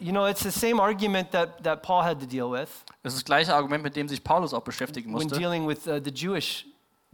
You, 0.00 0.10
know, 0.10 0.26
it's 0.26 0.42
the 0.42 0.50
same 0.50 0.80
argument 0.80 1.30
that, 1.32 1.62
that 1.62 1.82
Paul 1.82 2.02
had 2.02 2.18
to 2.20 2.26
deal 2.26 2.50
with 2.50 2.68
Das 3.02 3.12
ist 3.12 3.22
das 3.22 3.24
gleiche 3.24 3.54
Argument, 3.54 3.82
mit 3.82 3.94
dem 3.96 4.08
sich 4.08 4.22
Paulus 4.22 4.54
auch 4.54 4.62
beschäftigen 4.62 5.08
when 5.08 5.24
musste, 5.24 5.38
dealing 5.38 5.66
with 5.66 5.86
uh, 5.86 6.00
the 6.02 6.10
Jewish 6.10 6.66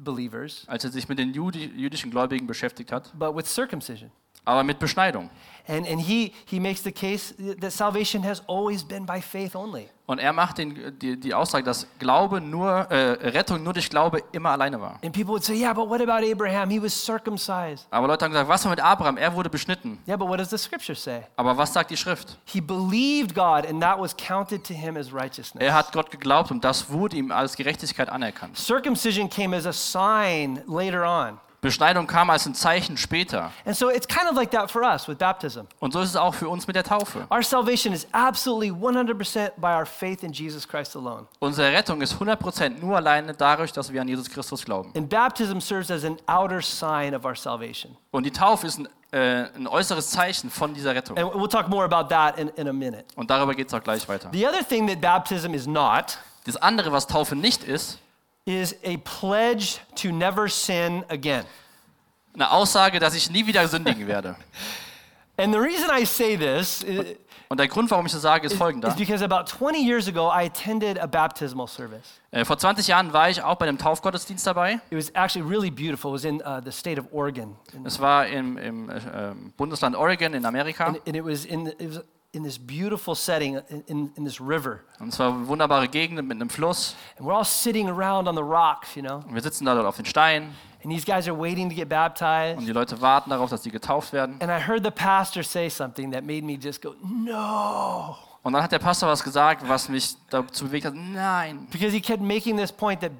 believers, 0.04 0.64
als 0.68 0.85
er 0.85 0.90
sich 0.90 1.09
mit 1.09 1.18
den 1.18 1.32
Judi 1.32 1.66
jüdischen 1.76 2.11
Gläubigen 2.11 2.47
beschäftigt 2.47 2.92
hat, 2.92 3.12
but 3.18 3.35
with 3.35 3.47
circumcision. 3.47 4.11
Aber 4.44 4.64
mit 4.64 4.78
Beschneidung. 4.78 5.30
And, 5.68 5.87
and 5.87 6.00
he, 6.00 6.32
he 6.44 6.58
makes 6.58 6.82
the 6.82 6.90
case 6.90 7.32
that 7.61 7.72
salvation 7.72 8.25
has 8.25 8.42
always 8.49 8.82
been 8.82 9.06
by 9.06 9.20
faith 9.20 9.54
only. 9.54 9.88
Und 10.06 10.18
er 10.18 10.32
macht 10.32 10.58
den, 10.58 10.99
die, 10.99 11.18
die 11.18 11.32
Aussage, 11.32 11.62
dass 11.64 11.87
Glaube 12.00 12.40
nur, 12.40 12.68
äh, 12.90 13.28
Rettung 13.28 13.62
nur 13.62 13.72
durch 13.72 13.88
Glaube 13.88 14.25
immer 14.32 14.50
alleine 14.50 14.80
war. 14.80 14.99
And 15.04 15.12
people 15.12 15.32
would 15.32 15.44
say, 15.44 15.54
yeah, 15.54 15.72
but 15.72 15.88
what 15.88 16.00
about 16.00 16.26
Abraham? 16.26 16.68
He 16.68 16.82
was 16.82 16.92
circumcised. 16.92 17.87
Aber 17.90 18.08
Leute 18.08 18.25
haben 18.25 18.32
gesagt, 18.32 18.49
was 18.49 18.64
war 18.64 18.70
mit 18.70 18.80
Abraham? 18.80 19.16
Er 19.16 19.32
wurde 19.34 19.49
beschnitten. 19.49 20.00
Yeah, 20.06 20.16
but 20.16 20.28
what 20.28 20.40
does 20.40 20.50
the 20.50 20.58
scripture 20.58 20.96
say? 20.96 21.22
Aber 21.37 21.56
was 21.56 21.72
sagt 21.72 21.92
die 21.92 21.96
Schrift? 21.96 22.37
He 22.44 22.61
believed 22.61 23.32
God, 23.32 23.64
and 23.64 23.80
that 23.80 24.00
was 24.00 24.16
counted 24.16 24.66
to 24.66 24.75
him 24.75 24.96
as 24.96 25.12
righteousness. 25.12 25.62
Er 25.62 25.72
hat 25.72 25.92
Gott 25.92 26.11
geglaubt 26.11 26.50
und 26.50 26.64
das 26.64 26.90
wurde 26.90 27.16
ihm 27.16 27.30
als 27.30 27.54
Gerechtigkeit 27.54 28.08
anerkannt. 28.08 28.58
Circumcision 28.58 29.30
came 29.30 29.56
as 29.56 29.64
a 29.64 29.72
sign 29.72 30.61
later 30.66 31.04
on. 31.06 31.38
Beschneidung 31.62 32.09
kam 32.09 32.28
als 32.28 32.45
ein 32.45 32.57
Zeichen 32.57 32.97
später. 32.97 33.52
And 33.64 33.76
so 33.76 33.88
it's 33.88 34.07
kind 34.07 34.28
of 34.28 34.35
like 34.35 34.50
that 34.50 34.69
for 34.69 34.83
us 34.83 35.07
with 35.07 35.16
baptism. 35.19 35.61
Und 35.78 35.92
so 35.92 36.00
ist 36.00 36.11
es 36.11 36.16
auch 36.16 36.35
für 36.35 36.49
uns 36.49 36.66
mit 36.66 36.75
der 36.75 36.83
Taufe. 36.83 37.25
Our 37.31 37.45
salvation 37.45 37.95
is 37.95 38.04
absolutely 38.11 38.73
100% 38.73 39.52
by 39.59 39.69
our 39.69 39.87
faith 39.87 40.25
in 40.25 40.33
Jesus 40.33 40.66
Christ 40.66 40.97
alone. 40.97 41.28
Unsere 41.38 41.73
Rettung 41.73 42.02
ist 42.02 42.14
100% 42.14 42.81
nur 42.81 42.97
alleine 42.97 43.33
dadurch, 43.33 43.73
dass 43.73 43.92
wir 43.92 44.00
an 44.00 44.09
Jesus 44.09 44.28
Christus 44.28 44.64
glauben. 44.64 44.90
And 44.97 45.09
baptism 45.09 45.61
serves 45.61 45.88
as 45.92 46.04
an 46.04 46.16
outer 46.26 46.61
sign 46.61 47.14
of 47.14 47.25
our 47.25 47.37
salvation. 47.37 47.97
Und 48.11 48.26
die 48.26 48.33
Taufe 48.33 48.66
ist 48.66 48.81
ein, 48.81 48.88
äh, 49.12 49.45
ein 49.54 49.69
äußeres 49.69 50.11
Zeichen 50.11 50.50
von 50.50 50.75
dieser 50.75 50.97
Rettung. 50.97 51.16
And 51.16 51.33
we'll 51.33 51.49
talk 51.49 51.69
more 51.69 51.85
about 51.85 52.09
that 52.12 52.38
in, 52.40 52.49
in 52.57 52.66
a 52.66 52.73
minute. 52.73 53.04
Und 53.14 53.31
darüber 53.31 53.54
geht 53.54 53.69
es 53.69 53.75
auch 53.75 53.85
gleich 53.85 54.09
weiter. 54.09 54.31
The 54.33 54.49
other 54.49 54.66
thing 54.69 54.88
that 54.88 55.00
baptism 55.00 55.54
is 55.54 55.69
not 55.69 56.19
Das 56.45 56.57
andere, 56.57 56.90
was 56.90 57.07
Taufe 57.07 57.37
nicht 57.37 57.62
ist, 57.62 58.00
is 58.44 58.75
a 58.84 58.96
pledge 58.99 59.78
to 59.96 60.11
never 60.11 60.49
sin 60.49 61.04
again. 61.08 61.44
eine 62.34 62.50
Aussage, 62.50 62.99
dass 62.99 63.14
ich 63.14 63.30
nie 63.30 63.46
wieder 63.46 63.66
sündigen 63.68 64.06
werde. 64.06 64.37
And 65.38 65.52
the 65.52 65.58
reason 65.61 65.88
I 65.90 66.04
say 66.04 66.37
this 66.37 66.82
is, 66.82 67.16
Und 67.49 67.58
der 67.58 67.68
Grund, 67.68 67.90
warum 67.90 68.06
ich 68.06 68.12
das 68.12 68.22
sage, 68.22 68.46
ist 68.46 68.52
is 68.52 68.58
folgender. 68.58 68.94
because 68.96 69.22
about 69.22 69.44
20 69.46 69.78
years 69.84 70.08
ago, 70.08 70.30
I 70.30 70.46
attended 70.46 70.99
a 70.99 71.06
baptismal 71.06 71.66
service. 71.68 72.20
Äh, 72.30 72.44
vor 72.46 72.56
20 72.58 72.87
Jahren 72.87 73.12
war 73.12 73.28
ich 73.28 73.42
auch 73.42 73.56
bei 73.56 73.66
dem 73.66 73.76
Taufgottesdienst 73.78 74.46
dabei. 74.46 74.80
It 74.90 74.96
was 74.96 75.11
actually 75.14 75.46
really 75.46 75.70
beautiful. 75.70 76.11
It 76.12 76.14
was 76.14 76.25
in 76.25 76.40
uh, 76.42 76.61
the 76.64 76.72
state 76.72 76.99
of 76.99 77.06
Oregon. 77.12 77.56
And, 77.76 77.87
Es 77.87 78.00
war 78.00 78.26
im, 78.26 78.56
im 78.56 78.88
äh, 78.90 79.00
Bundesland 79.56 79.96
Oregon 79.96 80.32
in 80.34 80.46
Amerika. 80.46 80.87
and 80.87 81.14
it 81.16 81.25
was 81.25 81.44
in, 81.44 81.66
it 81.66 81.90
was 81.90 82.00
in 82.32 82.42
this 82.42 82.58
beautiful 82.58 83.14
setting 83.14 83.60
in, 83.86 84.10
in, 84.16 84.24
this 84.24 84.40
river. 84.40 84.80
Und 84.98 85.08
es 85.08 85.18
war 85.18 85.32
eine 85.32 85.46
wunderbare 85.46 85.86
Gegend 85.88 86.26
mit 86.26 86.36
einem 86.36 86.48
Fluss. 86.48 86.96
And 87.18 87.26
we're 87.26 87.34
all 87.34 87.44
sitting 87.44 87.88
around 87.88 88.26
on 88.26 88.34
the 88.34 88.42
rocks, 88.42 88.96
you 88.96 89.02
know. 89.02 89.16
Und 89.16 89.34
wir 89.34 89.42
sitzen 89.42 89.66
da 89.66 89.74
dort 89.74 89.86
auf 89.86 89.96
den 89.96 90.06
Steinen 90.06 90.54
And 90.84 90.90
these 90.90 91.04
guys 91.04 91.28
are 91.28 91.34
waiting 91.34 91.68
to 91.68 91.76
get 91.76 91.84
und 91.84 91.90
baptized. 91.90 92.66
die 92.66 92.72
Leute 92.72 93.00
warten 93.00 93.30
darauf, 93.30 93.50
dass 93.50 93.62
sie 93.62 93.70
getauft 93.70 94.12
werden. 94.12 94.40
And 94.40 94.50
I 94.50 94.58
heard 94.58 94.82
the 94.82 94.90
pastor 94.90 95.44
say 95.44 95.68
something 95.68 96.10
that 96.10 96.24
made 96.24 96.42
me 96.42 96.58
just 96.60 96.82
go, 96.82 96.94
no. 97.02 98.16
Und 98.42 98.52
dann 98.52 98.62
hat 98.62 98.72
der 98.72 98.80
Pastor 98.80 99.08
was 99.08 99.22
gesagt, 99.22 99.62
was 99.68 99.88
mich 99.88 100.16
dazu 100.28 100.64
bewegt 100.64 100.86
hat, 100.86 100.94
nein. 100.94 101.68
Because 101.70 101.92
he 101.92 102.00
kept 102.00 102.20
making 102.20 102.56
this 102.56 102.72
point 102.72 103.00
that 103.00 103.12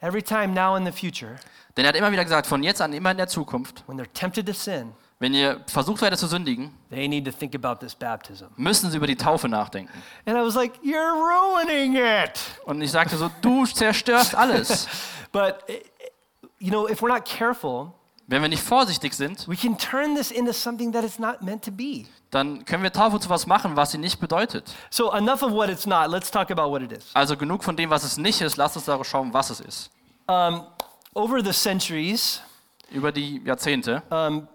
every 0.00 0.22
time 0.22 0.48
now 0.48 0.76
in 0.76 0.84
the 0.84 0.92
future, 0.92 1.36
Denn 1.76 1.86
er 1.86 1.88
hat 1.88 1.96
immer 1.96 2.12
wieder 2.12 2.24
gesagt, 2.24 2.46
von 2.46 2.62
jetzt 2.62 2.82
an, 2.82 2.92
immer 2.92 3.10
in 3.12 3.16
der 3.16 3.28
Zukunft, 3.28 3.82
when 3.86 3.98
they're 3.98 4.12
tempted 4.12 4.44
to 4.46 4.52
sin, 4.52 4.92
wenn 5.18 5.32
ihr 5.34 5.60
versucht 5.66 6.02
werdet 6.02 6.18
zu 6.18 6.26
sündigen, 6.26 6.74
they 6.90 7.08
need 7.08 7.24
to 7.24 7.32
think 7.32 7.54
about 7.54 7.80
this 7.84 7.94
baptism. 7.94 8.46
müssen 8.56 8.90
sie 8.90 8.96
über 8.98 9.06
die 9.06 9.16
Taufe 9.16 9.48
nachdenken. 9.48 9.92
And 10.26 10.36
I 10.36 10.40
was 10.42 10.54
like, 10.54 10.74
you're 10.82 11.14
ruining 11.14 11.96
it. 11.96 12.38
Und 12.64 12.80
ich 12.82 12.90
sagte 12.90 13.16
so, 13.16 13.30
du 13.40 13.64
zerstörst 13.66 14.34
alles. 14.34 14.86
But, 15.32 15.56
you 16.58 16.70
know, 16.70 16.88
if 16.88 17.00
we're 17.02 17.08
not 17.12 17.24
careful, 17.24 17.92
Wenn 18.28 18.42
wir 18.42 18.48
nicht 18.48 18.62
vorsichtig 18.62 19.14
sind, 19.14 19.46
we 19.46 19.54
can 19.56 19.78
turn 19.78 20.16
this 20.16 20.32
into 20.32 20.52
something 20.52 20.92
that 20.92 21.04
it's 21.04 21.18
not 21.18 21.42
meant 21.42 21.64
to 21.64 21.70
be. 21.70 22.06
dann 22.30 22.64
können 22.64 22.82
wir 22.82 22.92
Taufe 22.92 23.20
zu 23.20 23.30
was 23.30 23.46
machen, 23.46 23.76
was 23.76 23.92
sie 23.92 23.98
nicht 23.98 24.18
bedeutet. 24.18 24.74
So, 24.90 25.12
enough 25.12 25.42
of 25.42 25.52
what 25.52 25.68
it's 25.68 25.86
not. 25.86 26.10
Let's 26.10 26.30
talk 26.30 26.50
about 26.50 26.70
what 26.72 26.82
it 26.82 26.90
is. 26.92 27.10
Also 27.14 27.36
genug 27.36 27.62
von 27.62 27.76
dem, 27.76 27.88
was 27.88 28.02
es 28.02 28.16
nicht 28.18 28.40
ist, 28.40 28.56
lasst 28.56 28.76
uns 28.76 28.86
darauf 28.86 29.06
schauen, 29.06 29.32
was 29.32 29.50
es 29.50 29.60
ist. 29.60 29.90
Um, 30.26 30.64
over 31.14 31.40
the 31.42 31.52
centuries, 31.52 32.42
Über 32.90 33.12
die 33.12 33.40
Jahrzehnte, 33.44 34.02
um, 34.10 34.48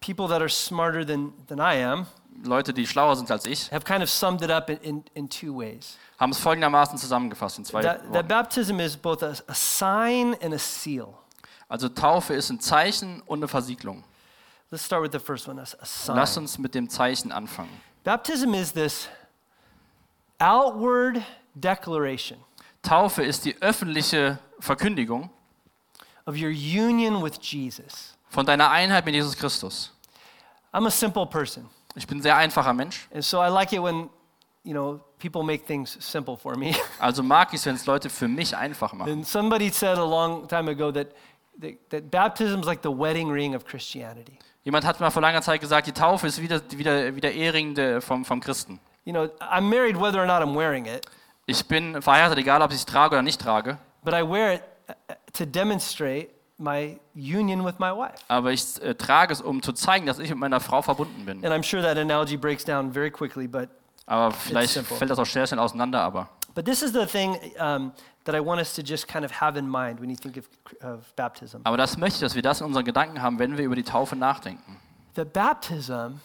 people 0.00 0.26
that 0.28 0.40
are 0.42 0.48
smarter 0.48 1.04
than, 1.04 1.32
than 1.48 1.60
I 1.60 1.76
am 1.76 2.06
Leute, 2.42 2.72
die 2.72 2.86
schlauer 2.86 3.16
sind 3.16 3.30
als 3.30 3.44
ich, 3.44 3.70
have 3.70 3.84
kind 3.84 4.02
of 4.02 4.08
summed 4.08 4.42
it 4.42 4.50
up 4.50 4.70
in, 4.70 4.78
in, 4.78 5.04
in 5.14 5.28
two 5.28 5.52
ways. 5.54 5.98
haben 6.18 6.32
es 6.32 6.38
folgendermaßen 6.38 6.96
zusammengefasst 6.98 7.58
in 7.58 7.64
zwei 7.64 7.82
That, 7.82 8.02
that 8.04 8.12
Worten. 8.12 8.28
baptism 8.28 8.80
is 8.80 8.96
both 8.96 9.22
a, 9.22 9.34
a 9.48 9.54
sign 9.54 10.34
and 10.42 10.54
a 10.54 10.58
seal. 10.58 11.14
Also 11.68 11.88
Taufe 11.88 12.34
ist 12.34 12.50
ein 12.50 12.58
Zeichen 12.60 13.22
und 13.26 13.40
eine 13.40 13.48
Versiegelung. 13.48 14.02
Let's 14.70 14.84
start 14.84 15.02
with 15.02 15.12
the 15.12 15.18
first 15.18 15.48
one, 15.48 15.58
a, 15.60 15.64
a 15.64 15.84
sign. 15.84 16.16
Lasst 16.16 16.38
uns 16.38 16.58
mit 16.58 16.74
dem 16.74 16.88
Zeichen 16.88 17.30
anfangen. 17.30 17.70
Baptism 18.04 18.54
is 18.54 18.72
this 18.72 19.08
outward 20.38 21.22
declaration 21.54 22.38
Taufe 22.82 23.22
ist 23.22 23.44
die 23.44 23.60
öffentliche 23.60 24.38
Verkündigung 24.58 25.28
of 26.26 26.36
your 26.36 26.50
union 26.50 27.22
with 27.22 27.38
Jesus. 27.42 28.16
Von 28.30 28.46
deiner 28.46 28.70
Einheit 28.70 29.04
mit 29.04 29.14
Jesus 29.14 29.36
Christus. 29.36 29.92
I'm 30.72 30.86
a 30.86 30.90
simple 30.90 31.26
person, 31.26 31.68
Ich 31.96 32.06
bin 32.06 32.18
ein 32.18 32.22
sehr 32.22 32.36
einfacher 32.36 32.72
Mensch, 32.72 33.08
and 33.12 33.24
so 33.24 33.42
I 33.42 33.48
like 33.48 33.72
it 33.72 33.82
when, 33.82 34.08
you 34.64 34.72
know, 34.72 35.00
people 35.18 35.42
make 35.42 35.66
things 35.66 35.96
simple 36.00 36.36
for 36.36 36.56
me. 36.56 36.74
also 37.00 37.22
mag 37.22 37.48
ich 37.52 37.60
es, 37.60 37.66
wenn 37.66 37.74
es 37.74 37.86
Leute 37.86 38.08
für 38.08 38.28
mich 38.28 38.56
einfach 38.56 38.92
machen. 38.92 39.10
and 39.10 39.26
somebody 39.26 39.70
said 39.70 39.98
a 39.98 40.04
long 40.04 40.46
time 40.48 40.70
ago 40.70 40.92
that, 40.92 41.08
that, 41.60 41.74
that 41.90 42.10
baptism 42.10 42.60
is 42.60 42.66
like 42.66 42.82
the 42.82 42.90
wedding 42.90 43.28
ring 43.30 43.54
of 43.54 43.64
Christianity. 43.64 44.38
Jemand 44.62 44.84
hat 44.84 45.00
mal 45.00 45.10
vor 45.10 45.22
langer 45.22 45.42
Zeit 45.42 45.60
gesagt, 45.60 45.86
die 45.86 45.92
Taufe 45.92 46.26
ist 46.26 46.40
wie 46.40 46.46
der, 46.46 46.60
wie 46.70 46.84
der, 46.84 47.16
wie 47.16 47.20
der 47.20 47.34
Ehering 47.34 48.00
vom, 48.00 48.24
vom 48.24 48.40
Christen. 48.40 48.78
You 49.04 49.12
know, 49.12 49.28
I'm 49.40 49.62
married 49.62 49.96
whether 49.96 50.20
or 50.20 50.26
not 50.26 50.42
I'm 50.42 50.54
wearing 50.54 50.86
it, 50.86 51.06
Ich 51.46 51.66
bin 51.66 52.00
verheiratet, 52.00 52.38
egal 52.38 52.62
ob 52.62 52.70
ich 52.70 52.76
es 52.76 52.86
trage 52.86 53.14
oder 53.16 53.22
nicht 53.22 53.40
trage, 53.40 53.76
but 54.04 54.14
I 54.14 54.22
wear 54.22 54.52
it 54.54 54.62
uh, 54.88 54.92
uh, 55.10 55.14
to 55.32 55.44
demonstrate 55.44 56.28
my 56.60 56.98
union 57.14 57.64
with 57.64 57.74
my 57.78 57.90
wife. 57.90 58.22
aber 58.28 58.52
ich 58.52 58.80
äh, 58.82 58.94
trage 58.94 59.32
es, 59.32 59.40
um 59.40 59.62
zu 59.62 59.72
zeigen, 59.72 60.06
dass 60.06 60.18
ich 60.18 60.30
mit 60.30 60.38
meiner 60.38 60.60
Frau 60.60 60.82
verbunden 60.82 61.24
bin. 61.24 61.44
And 61.44 61.52
I'm 61.54 61.62
sure 61.68 61.82
that 61.82 61.96
analogy 61.96 62.36
breaks 62.36 62.64
down 62.64 62.92
very 62.92 63.10
quickly, 63.10 63.48
but 63.48 63.68
Aber 64.06 64.32
vielleicht 64.32 64.72
fällt 64.72 65.10
das 65.10 65.18
auch 65.18 65.26
sehr 65.26 65.46
schnell 65.46 65.60
auseinander, 65.60 66.00
aber 66.00 66.28
But 66.54 66.64
this 66.64 66.82
is 66.82 66.92
the 66.92 67.06
thing 67.06 67.38
um, 67.60 67.92
that 68.24 68.34
I 68.34 68.40
want 68.44 68.60
us 68.60 68.74
to 68.74 68.82
just 68.82 69.06
kind 69.06 69.24
of 69.24 69.30
have 69.40 69.56
in 69.56 69.68
mind 69.68 70.00
when 70.00 70.10
you 70.10 70.16
think 70.16 70.36
of, 70.36 70.48
of 70.82 71.14
baptism. 71.14 71.60
Aber 71.64 71.76
das 71.76 71.96
möchte 71.96 72.16
ich, 72.16 72.20
dass 72.20 72.34
wir 72.34 72.42
das 72.42 72.60
in 72.60 72.66
unseren 72.66 72.84
Gedanken 72.84 73.22
haben, 73.22 73.38
wenn 73.38 73.56
wir 73.56 73.64
über 73.64 73.76
die 73.76 73.84
Taufe 73.84 74.16
nachdenken. 74.16 74.80
That 75.14 75.32
baptism 75.32 76.20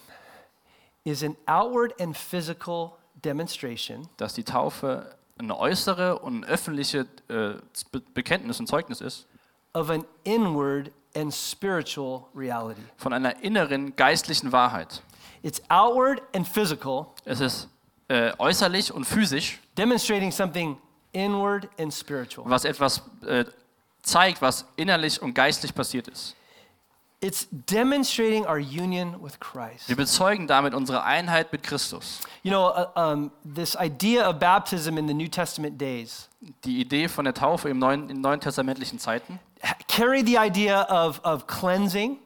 is 1.04 1.22
an 1.22 1.36
outward 1.46 1.98
and 2.00 2.16
physical 2.16 2.92
demonstration 3.24 4.08
Dass 4.16 4.34
die 4.34 4.44
Taufe 4.44 5.14
eine 5.38 5.56
äußere 5.58 6.18
und 6.18 6.44
öffentliche 6.44 7.06
äh, 7.28 7.54
Be 7.92 8.00
Bekenntnis 8.14 8.58
und 8.58 8.66
Zeugnis 8.66 9.00
ist 9.00 9.26
of 9.76 9.90
an 9.90 10.04
inward 10.24 10.90
and 11.14 11.32
spiritual 11.32 12.28
reality. 12.34 12.80
von 12.96 13.12
einer 13.12 13.42
inneren 13.42 13.94
geistlichen 13.94 14.50
Wahrheit. 14.52 15.02
It's 15.42 15.60
outward 15.68 16.22
and 16.34 16.46
physical, 16.48 17.08
Es 17.24 17.40
ist 17.40 17.68
äh, 18.08 18.32
äußerlich 18.38 18.92
und 18.92 19.04
physisch, 19.04 19.60
demonstrating 19.76 20.32
something 20.32 20.78
inward 21.12 21.68
and 21.78 21.92
spiritual. 21.92 22.48
was 22.48 22.64
etwas 22.64 23.02
äh, 23.26 23.44
zeigt, 24.02 24.40
was 24.40 24.64
innerlich 24.76 25.20
und 25.20 25.34
geistlich 25.34 25.74
passiert 25.74 26.08
ist. 26.08 26.34
It's 27.20 27.48
demonstrating 27.50 28.44
our 28.44 28.58
union 28.58 29.16
with 29.22 29.40
Christ. 29.40 29.88
Wir 29.88 29.96
bezeugen 29.96 30.46
damit 30.46 30.74
unsere 30.74 31.02
Einheit 31.02 31.50
mit 31.50 31.62
Christus. 31.62 32.20
You 32.42 32.50
know, 32.50 32.68
uh, 32.68 33.12
um, 33.12 33.30
this 33.42 33.74
idea 33.74 34.28
of 34.28 34.38
baptism 34.38 34.98
in 34.98 35.08
the 35.08 35.14
New 35.14 35.28
Testament 35.28 35.80
days 35.80 36.28
Die 36.64 36.80
Idee 36.80 37.08
von 37.08 37.24
der 37.24 37.32
Taufe 37.34 37.68
im 37.70 37.78
neuen, 37.78 38.10
in 38.10 38.20
neuen 38.20 38.38
testamentlichen 38.40 38.98
Zeiten 38.98 39.40
carried 39.88 40.26
the 40.26 40.38
idea 40.38 40.82
of, 40.88 41.20
of 41.24 41.46
cleansing, 41.46 42.18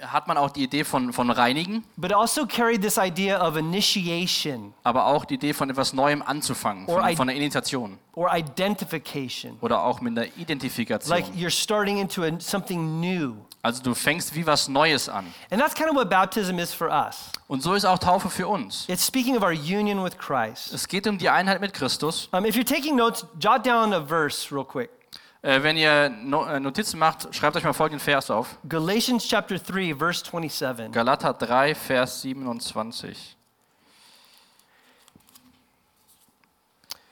hat 0.00 0.28
man 0.28 0.36
auch 0.36 0.50
die 0.50 0.62
Idee 0.62 0.84
von, 0.84 1.12
von 1.12 1.30
Reinigen, 1.30 1.84
but 1.96 2.12
also 2.12 2.46
carried 2.46 2.82
this 2.82 2.98
idea 2.98 3.38
of 3.40 3.56
initiation 3.56 4.72
aber 4.84 5.06
auch 5.06 5.24
die 5.24 5.34
Idee 5.34 5.52
von 5.52 5.70
etwas 5.70 5.92
Neuem 5.92 6.22
anzufangen, 6.22 6.86
von, 6.86 7.16
von 7.16 7.26
der 7.26 7.36
Initiation 7.36 7.98
or 8.14 8.30
identification. 8.32 9.58
oder 9.60 9.82
auch 9.82 10.00
mit 10.00 10.16
der 10.16 10.36
Identifikation. 10.36 11.10
Like 11.10 11.26
you're 11.34 11.50
starting 11.50 11.98
into 11.98 12.24
a, 12.24 12.30
something 12.38 13.00
new. 13.00 13.36
Also 13.62 13.82
du 13.82 13.94
fängst 13.94 14.34
wie 14.34 14.46
was 14.46 14.68
Neues 14.68 15.08
an. 15.08 15.26
And 15.50 15.60
that's 15.60 15.74
kind 15.74 15.90
of 15.90 15.96
what 15.96 16.08
baptism 16.08 16.58
is 16.58 16.72
for 16.72 16.88
us. 16.90 17.32
Und 17.48 17.62
so 17.62 17.74
ist 17.74 17.84
auch 17.84 17.98
Taufe 17.98 18.30
für 18.30 18.46
uns. 18.46 18.84
It's 18.88 19.04
speaking 19.04 19.36
of 19.36 19.42
our 19.42 19.52
union 19.52 20.02
with 20.04 20.16
Christ. 20.16 20.72
Es 20.72 20.86
geht 20.86 21.06
um 21.06 21.18
die 21.18 21.28
Einheit 21.28 21.60
mit 21.60 21.74
Christus. 21.74 22.28
Um, 22.32 22.44
if 22.44 22.54
you're 22.54 22.64
taking 22.64 22.94
notes, 22.94 23.26
jot 23.40 23.66
down 23.66 23.92
a 23.92 24.00
verse 24.00 24.54
real 24.54 24.64
quick. 24.64 24.90
Äh, 25.40 25.62
wenn 25.62 25.76
ihr 25.76 26.06
äh, 26.06 26.60
Notizen 26.60 26.98
macht, 26.98 27.32
schreibt 27.34 27.56
euch 27.56 27.64
mal 27.64 27.72
folgenden 27.72 28.00
Vers 28.00 28.30
auf. 28.30 28.56
Galatians 28.68 29.26
chapter 29.26 29.58
3, 29.58 29.94
verse 29.94 30.24
27. 30.24 30.92
Galater 30.92 31.32
3, 31.32 31.74
Vers 31.74 32.22
27. 32.22 33.36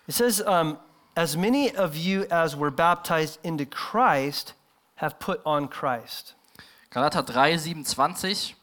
It 0.08 0.14
says, 0.14 0.40
um, 0.40 0.78
As 1.14 1.36
many 1.36 1.74
of 1.76 1.96
you 1.96 2.24
as 2.30 2.58
were 2.58 2.70
baptized 2.70 3.38
into 3.42 3.64
Christ 3.64 4.54
have 4.96 5.18
put 5.18 5.40
on 5.46 5.70
Christ. 5.70 6.34
Galater 6.90 7.22
3, 7.22 7.56
27. 7.56 8.56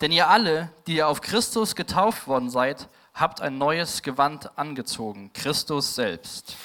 Denn 0.00 0.12
ihr 0.12 0.28
alle, 0.28 0.70
die 0.86 0.96
ihr 0.96 1.08
auf 1.08 1.20
Christus 1.20 1.74
getauft 1.74 2.26
worden 2.26 2.50
seid, 2.50 2.88
habt 3.14 3.40
ein 3.40 3.58
neues 3.58 4.02
Gewand 4.02 4.50
angezogen, 4.58 5.30
Christus 5.32 5.94
selbst. 5.94 6.56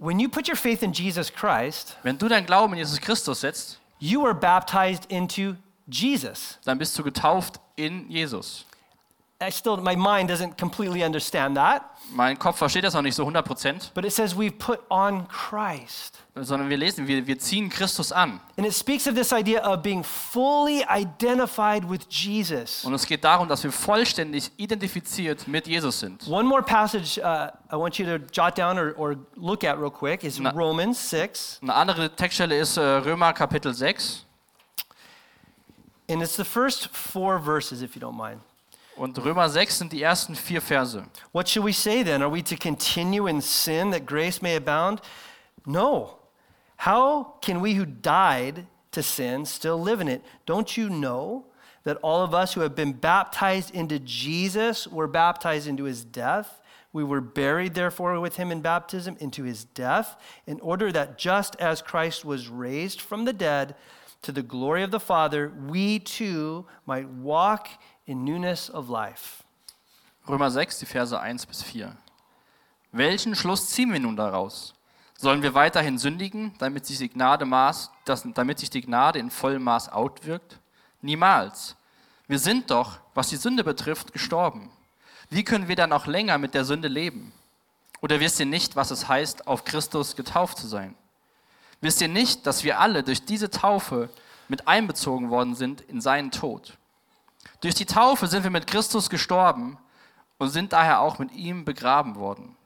When 0.00 0.18
you 0.18 0.30
put 0.30 0.48
your 0.48 0.56
faith 0.56 0.82
in 0.82 0.92
Jesus 0.92 1.30
Christ, 1.30 1.94
Wenn 2.02 2.16
du 2.16 2.26
dein 2.26 2.46
Glauben 2.46 2.72
in 2.72 2.78
Jesus 2.78 2.98
Christus 2.98 3.42
setzt, 3.42 3.78
you 3.98 4.22
were 4.22 4.32
baptized 4.34 5.04
into 5.10 5.56
Jesus. 5.86 6.58
dann 6.64 6.78
bist 6.78 6.98
du 6.98 7.02
getauft 7.02 7.60
in 7.76 8.10
Jesus. 8.10 8.64
I 9.42 9.50
still, 9.50 9.78
my 9.78 9.96
mind 9.96 10.28
doesn't 10.28 10.58
completely 10.58 11.02
understand 11.02 11.56
that, 11.56 11.82
Mein 12.12 12.38
Kopf 12.38 12.58
versteht 12.58 12.84
das 12.84 12.92
noch 12.92 13.00
nicht 13.02 13.14
so 13.14 13.24
100%, 13.26 13.92
but 13.94 14.04
it 14.04 14.12
says 14.12 14.34
we've 14.36 14.58
put 14.58 14.80
on 14.90 15.26
Christ. 15.28 16.18
sondern 16.34 16.68
wir 16.68 16.76
lesen, 16.76 17.06
wir, 17.06 17.26
wir 17.26 17.38
ziehen 17.38 17.70
Christus 17.70 18.12
an. 18.12 18.40
And 18.58 18.66
it 18.66 18.74
speaks 18.74 19.06
of 19.06 19.14
this 19.14 19.32
idea 19.32 19.62
of 19.62 19.82
being 19.82 20.02
fully 20.04 20.84
identified 20.90 21.88
with 21.88 22.00
Jesus. 22.10 22.84
Und 22.84 22.92
es 22.94 23.06
geht 23.06 23.24
darum, 23.24 23.48
dass 23.48 23.62
wir 23.64 23.72
vollständig 23.72 24.50
identifiziert 24.58 25.48
mit 25.48 25.66
Jesus 25.66 26.00
sind. 26.00 26.26
One 26.28 26.46
more 26.46 26.62
passage 26.62 27.18
uh, 27.18 27.50
I 27.72 27.76
want 27.76 27.98
you 27.98 28.04
to 28.04 28.18
jot 28.32 28.58
down 28.58 28.78
or, 28.78 28.92
or 28.98 29.16
look 29.36 29.64
at 29.64 29.78
real 29.78 29.90
quick 29.90 30.22
is 30.22 30.38
Na- 30.38 30.50
Romans 30.50 30.98
6. 31.08 31.60
Eine 31.62 31.74
andere 31.74 32.14
Textstelle 32.14 32.58
ist 32.58 32.76
äh, 32.76 32.80
Römer 32.82 33.32
Kapitel 33.32 33.72
6. 33.72 34.26
And 36.10 36.20
it's 36.22 36.36
the 36.36 36.44
first 36.44 36.88
four 36.92 37.38
verses, 37.38 37.82
if 37.82 37.94
you 37.94 38.00
don't 38.02 38.16
mind. 38.16 38.40
Und 39.00 39.18
Römer 39.24 39.48
6 39.48 39.78
sind 39.78 39.92
die 39.92 40.02
ersten 40.02 40.34
vier 40.34 40.60
Verse. 40.60 41.02
What 41.32 41.48
should 41.48 41.64
we 41.64 41.72
say 41.72 42.02
then? 42.02 42.20
Are 42.20 42.30
we 42.30 42.42
to 42.42 42.54
continue 42.54 43.26
in 43.26 43.40
sin 43.40 43.92
that 43.92 44.04
grace 44.04 44.42
may 44.42 44.56
abound? 44.56 45.00
No. 45.64 46.18
How 46.76 47.38
can 47.40 47.62
we 47.62 47.76
who 47.76 47.86
died 47.86 48.66
to 48.92 49.02
sin 49.02 49.46
still 49.46 49.80
live 49.80 50.02
in 50.02 50.08
it? 50.08 50.22
Don't 50.44 50.76
you 50.76 50.90
know 50.90 51.46
that 51.84 51.96
all 52.02 52.22
of 52.22 52.34
us 52.34 52.52
who 52.52 52.60
have 52.60 52.74
been 52.74 52.92
baptized 52.92 53.74
into 53.74 53.98
Jesus 53.98 54.86
were 54.86 55.08
baptized 55.08 55.66
into 55.66 55.84
his 55.84 56.04
death? 56.04 56.60
We 56.92 57.02
were 57.02 57.22
buried, 57.22 57.72
therefore, 57.72 58.20
with 58.20 58.36
him 58.36 58.52
in 58.52 58.60
baptism 58.60 59.16
into 59.18 59.44
his 59.44 59.64
death, 59.64 60.20
in 60.46 60.60
order 60.60 60.92
that 60.92 61.16
just 61.16 61.56
as 61.56 61.80
Christ 61.80 62.26
was 62.26 62.48
raised 62.48 63.00
from 63.00 63.24
the 63.24 63.32
dead 63.32 63.76
to 64.22 64.32
the 64.32 64.42
glory 64.42 64.82
of 64.82 64.90
the 64.90 65.00
Father, 65.00 65.50
we 65.68 65.98
too 65.98 66.66
might 66.86 67.08
walk 67.08 67.68
in 68.06 68.24
newness 68.24 68.70
of 68.70 68.88
life. 68.88 69.42
Römer 70.28 70.50
6, 70.50 70.78
die 70.80 70.86
Verse 70.86 71.18
1 71.18 71.46
bis 71.46 71.62
4. 71.62 71.96
Welchen 72.92 73.34
Schluss 73.34 73.68
ziehen 73.68 73.92
wir 73.92 74.00
nun 74.00 74.16
daraus? 74.16 74.74
Sollen 75.16 75.42
wir 75.42 75.54
weiterhin 75.54 75.98
sündigen, 75.98 76.54
damit 76.58 76.86
sich 76.86 76.98
die 76.98 77.08
Gnade, 77.08 77.44
Maß, 77.44 77.90
das, 78.04 78.26
damit 78.34 78.58
sich 78.58 78.70
die 78.70 78.80
Gnade 78.80 79.18
in 79.18 79.30
vollem 79.30 79.64
Maß 79.64 79.90
auswirkt? 79.90 80.58
Niemals. 81.02 81.76
Wir 82.26 82.38
sind 82.38 82.70
doch, 82.70 82.98
was 83.14 83.28
die 83.28 83.36
Sünde 83.36 83.64
betrifft, 83.64 84.12
gestorben. 84.12 84.70
Wie 85.28 85.44
können 85.44 85.68
wir 85.68 85.76
dann 85.76 85.92
auch 85.92 86.06
länger 86.06 86.38
mit 86.38 86.54
der 86.54 86.64
Sünde 86.64 86.88
leben? 86.88 87.32
Oder 88.00 88.18
wisst 88.18 88.40
ihr 88.40 88.46
nicht, 88.46 88.76
was 88.76 88.90
es 88.90 89.08
heißt, 89.08 89.46
auf 89.46 89.64
Christus 89.64 90.16
getauft 90.16 90.58
zu 90.58 90.66
sein? 90.66 90.94
Wisst 91.80 92.00
ihr 92.00 92.08
nicht, 92.08 92.46
dass 92.46 92.64
wir 92.64 92.78
alle 92.80 93.02
durch 93.02 93.24
diese 93.24 93.50
Taufe 93.50 94.10
mit 94.48 94.68
einbezogen 94.68 95.30
worden 95.30 95.54
sind 95.54 95.80
in 95.82 96.00
seinen 96.00 96.30
Tod? 96.30 96.76
Durch 97.60 97.74
die 97.74 97.86
Taufe 97.86 98.26
sind 98.26 98.42
wir 98.42 98.50
mit 98.50 98.66
Christus 98.66 99.08
gestorben 99.08 99.78
und 100.38 100.50
sind 100.50 100.72
daher 100.72 101.00
auch 101.00 101.18
mit 101.18 101.32
ihm 101.32 101.64
begraben 101.64 102.16
worden. 102.16 102.56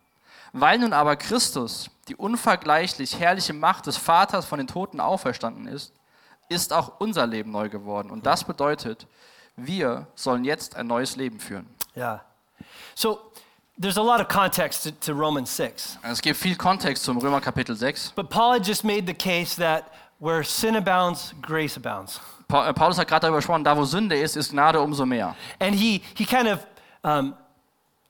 Weil 0.53 0.79
nun 0.79 0.93
aber 0.93 1.17
Christus, 1.17 1.91
die 2.09 2.17
unvergleichlich 2.17 3.19
herrliche 3.19 3.53
Macht 3.53 3.87
des 3.87 3.97
Vaters 3.97 4.45
von 4.45 4.59
den 4.59 4.69
Toten 4.69 5.01
auferstanden 5.01 5.67
ist, 5.67 5.93
ist 6.49 6.73
auch 6.73 7.01
unser 7.01 7.27
Leben 7.27 7.51
neu 7.51 7.69
geworden. 7.69 8.11
Und 8.11 8.27
das 8.27 8.45
bedeutet, 8.45 9.07
wir 9.57 10.07
sollen 10.15 10.45
jetzt 10.45 10.77
ein 10.77 10.87
neues 10.87 11.17
Leben 11.17 11.41
führen. 11.41 11.67
Yeah. 11.97 12.25
So 12.95 13.33
there's 13.79 13.97
a 13.97 14.03
lot 14.03 14.21
of 14.21 14.29
context 14.29 14.85
to, 14.85 14.93
to 14.93 15.15
Romans 15.15 15.51
6. 15.51 15.99
Es 16.03 16.21
gibt 16.21 16.37
viel 16.39 16.57
Kontext 16.57 17.05
zum 17.05 17.19
Römer 17.19 17.41
Kapitel 17.41 17.77
6. 17.77 18.13
But 18.15 18.31
Paul 18.31 18.55
had 18.55 18.67
just 18.67 18.85
made 18.85 19.07
the 19.07 19.15
case 19.15 19.57
that 19.57 19.91
where 20.21 20.43
sin 20.45 20.77
abounds, 20.77 21.35
grace 21.43 21.77
abounds. 21.77 22.21
Pa- 22.49 22.69
äh, 22.69 22.73
Paulus 22.75 22.99
hat 22.99 23.09
gerade 23.09 23.23
darüber 23.23 23.39
gesprochen, 23.39 23.65
da 23.65 23.77
wo 23.77 23.85
Sünde 23.85 24.17
ist, 24.17 24.37
ist 24.37 24.53
Gnade 24.53 24.81
umso 24.81 25.05
mehr. 25.07 25.35
And 25.59 25.75
he, 25.75 26.03
he 26.15 26.25
kind 26.25 26.49
of 26.49 26.61
um, 27.03 27.35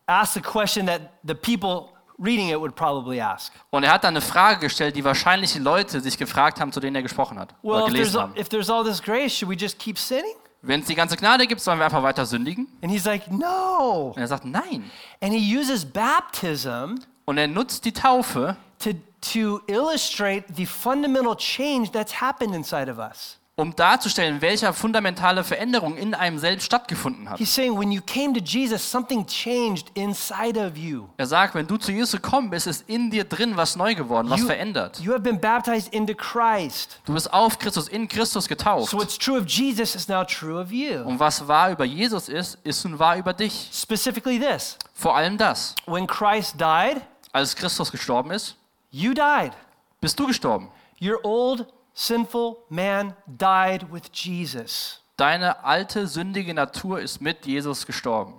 asked 0.07 0.37
a 0.37 0.41
question 0.41 0.87
that 0.87 1.01
the 1.27 1.35
people 1.35 1.91
reading 2.19 2.49
it 2.51 2.59
would 2.61 2.75
probably 2.77 3.21
ask. 3.21 3.53
Und 3.71 3.85
er 3.85 3.93
hat 3.93 4.05
dann 4.05 4.15
eine 4.15 4.21
Frage 4.21 4.61
gestellt, 4.61 4.97
die 4.97 5.05
wahrscheinlich 5.05 5.53
die 5.53 5.59
Leute 5.61 6.01
sich 6.01 6.19
gefragt 6.19 6.61
haben, 6.61 6.73
zu 6.73 6.81
denen 6.81 6.97
er 6.97 7.03
gesprochen 7.03 7.39
hat 7.39 7.55
Well, 7.63 7.83
oder 7.83 7.87
if 7.87 7.93
there's, 7.93 8.13
gelesen 8.13 8.21
haben. 8.21 8.37
if 8.37 8.49
there's 8.49 8.71
all 8.71 8.85
this 8.85 9.03
grace, 9.03 9.33
should 9.33 9.49
we 9.49 9.57
just 9.57 9.79
keep 9.79 9.99
sinning? 9.99 10.35
Wenn 10.67 10.81
es 10.81 10.87
die 10.87 10.95
ganze 10.95 11.17
Gnade 11.17 11.47
gibt, 11.47 11.61
sollen 11.61 11.79
wir 11.79 11.85
einfach 11.85 12.03
weiter 12.03 12.25
sündigen? 12.25 12.67
And 12.83 12.91
he's 12.91 13.05
like, 13.05 13.31
no. 13.31 14.13
Und 14.15 14.21
er 14.21 14.29
sagt, 14.29 14.45
nein. 14.45 14.91
And 15.21 15.33
he 15.33 15.57
uses 15.57 15.85
baptism 15.85 16.97
Und 17.27 17.39
er 17.39 17.49
nutzt 17.49 17.85
die 17.85 17.93
Taufe, 17.93 18.57
to, 18.79 18.91
to 19.21 19.61
illustrate 19.67 20.45
the 20.55 20.67
fundamental 20.67 21.37
change 21.37 21.91
that's 21.93 22.21
happened 22.21 22.55
inside 22.55 22.91
of 22.91 22.99
us. 22.99 23.39
Um 23.57 23.75
darzustellen, 23.77 24.41
welche 24.41 24.73
fundamentale 24.73 25.45
Veränderung 25.45 25.97
in 25.97 26.13
einem 26.13 26.39
selbst 26.41 26.65
stattgefunden 26.65 27.31
hat. 27.31 27.39
He's 27.39 27.55
saying, 27.55 27.79
when 27.79 27.93
you 27.93 28.01
came 28.03 28.33
to 28.35 28.41
Jesus, 28.45 28.83
something 28.91 29.25
changed 29.27 29.93
inside 29.95 30.59
of 30.59 30.77
you. 30.77 31.05
Er 31.19 31.27
sagt, 31.27 31.55
wenn 31.55 31.65
du 31.67 31.77
zu 31.77 31.93
Jesus 31.93 32.13
gekommen 32.21 32.51
bist, 32.51 32.67
ist 32.67 32.89
in 32.89 33.11
dir 33.13 33.23
drin 33.23 33.57
was 33.57 33.77
neu 33.77 33.95
geworden, 33.95 34.29
was 34.29 34.41
you, 34.41 34.47
verändert. 34.47 34.99
you 34.99 35.13
have 35.13 35.23
been 35.23 35.39
baptized 35.41 35.95
into 35.95 36.15
Christ. 36.15 36.99
Du 37.05 37.15
bist 37.15 37.33
auf 37.33 37.57
Christus, 37.61 37.87
in 37.87 38.09
Christus 38.09 38.49
getauft. 38.49 38.91
So 38.91 38.99
what's 38.99 39.17
true 39.17 39.39
of 39.39 39.47
Jesus 39.47 39.95
is 39.95 40.09
now 40.09 40.25
true 40.25 40.61
of 40.61 40.73
you. 40.73 41.03
Und 41.05 41.21
was 41.21 41.47
wahr 41.47 41.71
über 41.71 41.85
Jesus 41.85 42.29
ist, 42.29 42.59
ist 42.65 42.85
nun 42.85 42.99
wahr 42.99 43.17
über 43.17 43.33
dich. 43.33 43.71
Specifically, 43.73 44.41
this 44.41 44.77
Vor 44.95 45.15
allem 45.15 45.39
das. 45.39 45.77
when 45.87 46.09
Christ 46.09 46.57
died, 46.61 47.03
Als 47.31 47.55
Christus 47.55 47.93
gestorben 47.93 48.33
ist, 48.33 48.57
you 48.91 49.15
died. 49.15 49.53
bist 50.01 50.19
du 50.19 50.27
gestorben. 50.27 50.71
Your 51.01 51.19
old 51.25 51.67
sinful 51.95 52.59
man 52.69 53.15
died 53.27 53.93
with 53.93 54.03
Jesus. 54.13 55.01
Deine 55.17 55.65
alte, 55.65 56.07
sündige 56.09 56.53
Natur 56.55 57.01
ist 57.01 57.21
mit 57.21 57.47
Jesus 57.47 57.87
gestorben. 57.87 58.35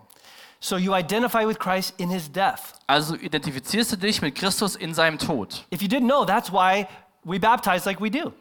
So 0.60 0.78
you 0.78 0.96
identify 0.96 1.48
with 1.48 1.60
Christ 1.60 1.94
in 1.98 2.10
his 2.10 2.32
death. 2.32 2.74
Also 2.88 3.16
identifizierst 3.16 3.94
du 3.94 3.98
dich 3.98 4.22
mit 4.22 4.36
Christus 4.36 4.76
in 4.76 4.94
seinem 4.94 5.18
Tod. 5.18 5.66
If 5.72 5.82
you 5.82 5.88
didn't 5.88 6.08
know, 6.08 6.26
that's 6.26 6.52
why 6.52 6.88
we 7.24 7.40
baptize 7.40 7.86
like 7.86 8.02
we 8.02 8.10
do. 8.10 8.34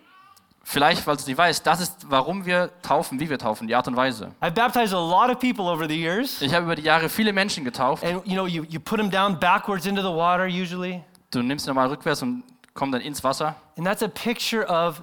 Vielleicht, 0.66 1.06
weil 1.06 1.16
du 1.16 1.24
nicht 1.26 1.36
weißt, 1.36 1.66
das 1.66 1.80
ist, 1.80 2.10
warum 2.10 2.46
wir 2.46 2.70
taufen, 2.80 3.20
wie 3.20 3.28
wir 3.28 3.38
taufen, 3.38 3.68
die 3.68 3.74
Art 3.74 3.86
und 3.86 3.96
Weise. 3.96 4.32
I've 4.40 4.52
baptized 4.52 4.94
a 4.94 4.98
lot 4.98 5.30
of 5.30 5.38
people 5.38 5.66
over 5.66 5.86
the 5.86 5.94
years. 5.94 6.40
Ich 6.40 6.54
habe 6.54 6.64
über 6.64 6.74
die 6.74 6.82
Jahre 6.82 7.10
viele 7.10 7.34
Menschen 7.34 7.64
getauft. 7.64 8.02
And 8.02 8.26
you 8.26 8.32
know, 8.32 8.46
you, 8.46 8.64
you 8.70 8.80
put 8.80 8.98
them 8.98 9.10
down 9.10 9.38
backwards 9.38 9.84
into 9.84 10.00
the 10.00 10.08
water 10.08 10.46
usually. 10.46 11.04
Du 11.30 11.42
nimmst 11.42 11.66
ihn 11.66 11.70
nochmal 11.70 11.88
rückwärts 11.88 12.22
und 12.22 12.42
kommst 12.74 12.94
dann 12.94 13.00
ins 13.00 13.24
Wasser. 13.24 13.54
And 13.78 13.86
that's 13.86 14.02
a 14.02 14.08
picture 14.08 14.66
of 14.68 15.02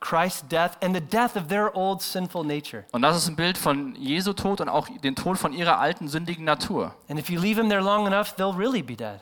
Christ's 0.00 0.46
death 0.48 0.72
and 0.82 0.94
the 0.94 1.00
death 1.00 1.36
of 1.36 1.46
their 1.48 1.74
old 1.74 2.02
sinful 2.02 2.44
nature. 2.44 2.84
Und 2.92 3.02
das 3.02 3.16
ist 3.16 3.28
ein 3.28 3.36
Bild 3.36 3.56
von 3.56 3.94
Jesu 3.96 4.32
Tod 4.34 4.60
und 4.60 4.68
auch 4.68 4.88
den 5.02 5.16
Tod 5.16 5.38
von 5.38 5.52
ihrer 5.52 5.78
alten, 5.78 6.08
sündigen 6.08 6.44
Natur. 6.44 6.94
And 7.08 7.18
if 7.18 7.30
you 7.30 7.40
leave 7.40 7.56
them 7.58 7.68
there 7.70 7.80
long 7.80 8.06
enough, 8.06 8.34
they'll 8.36 8.56
really 8.56 8.82
be 8.82 8.94
dead. 8.94 9.20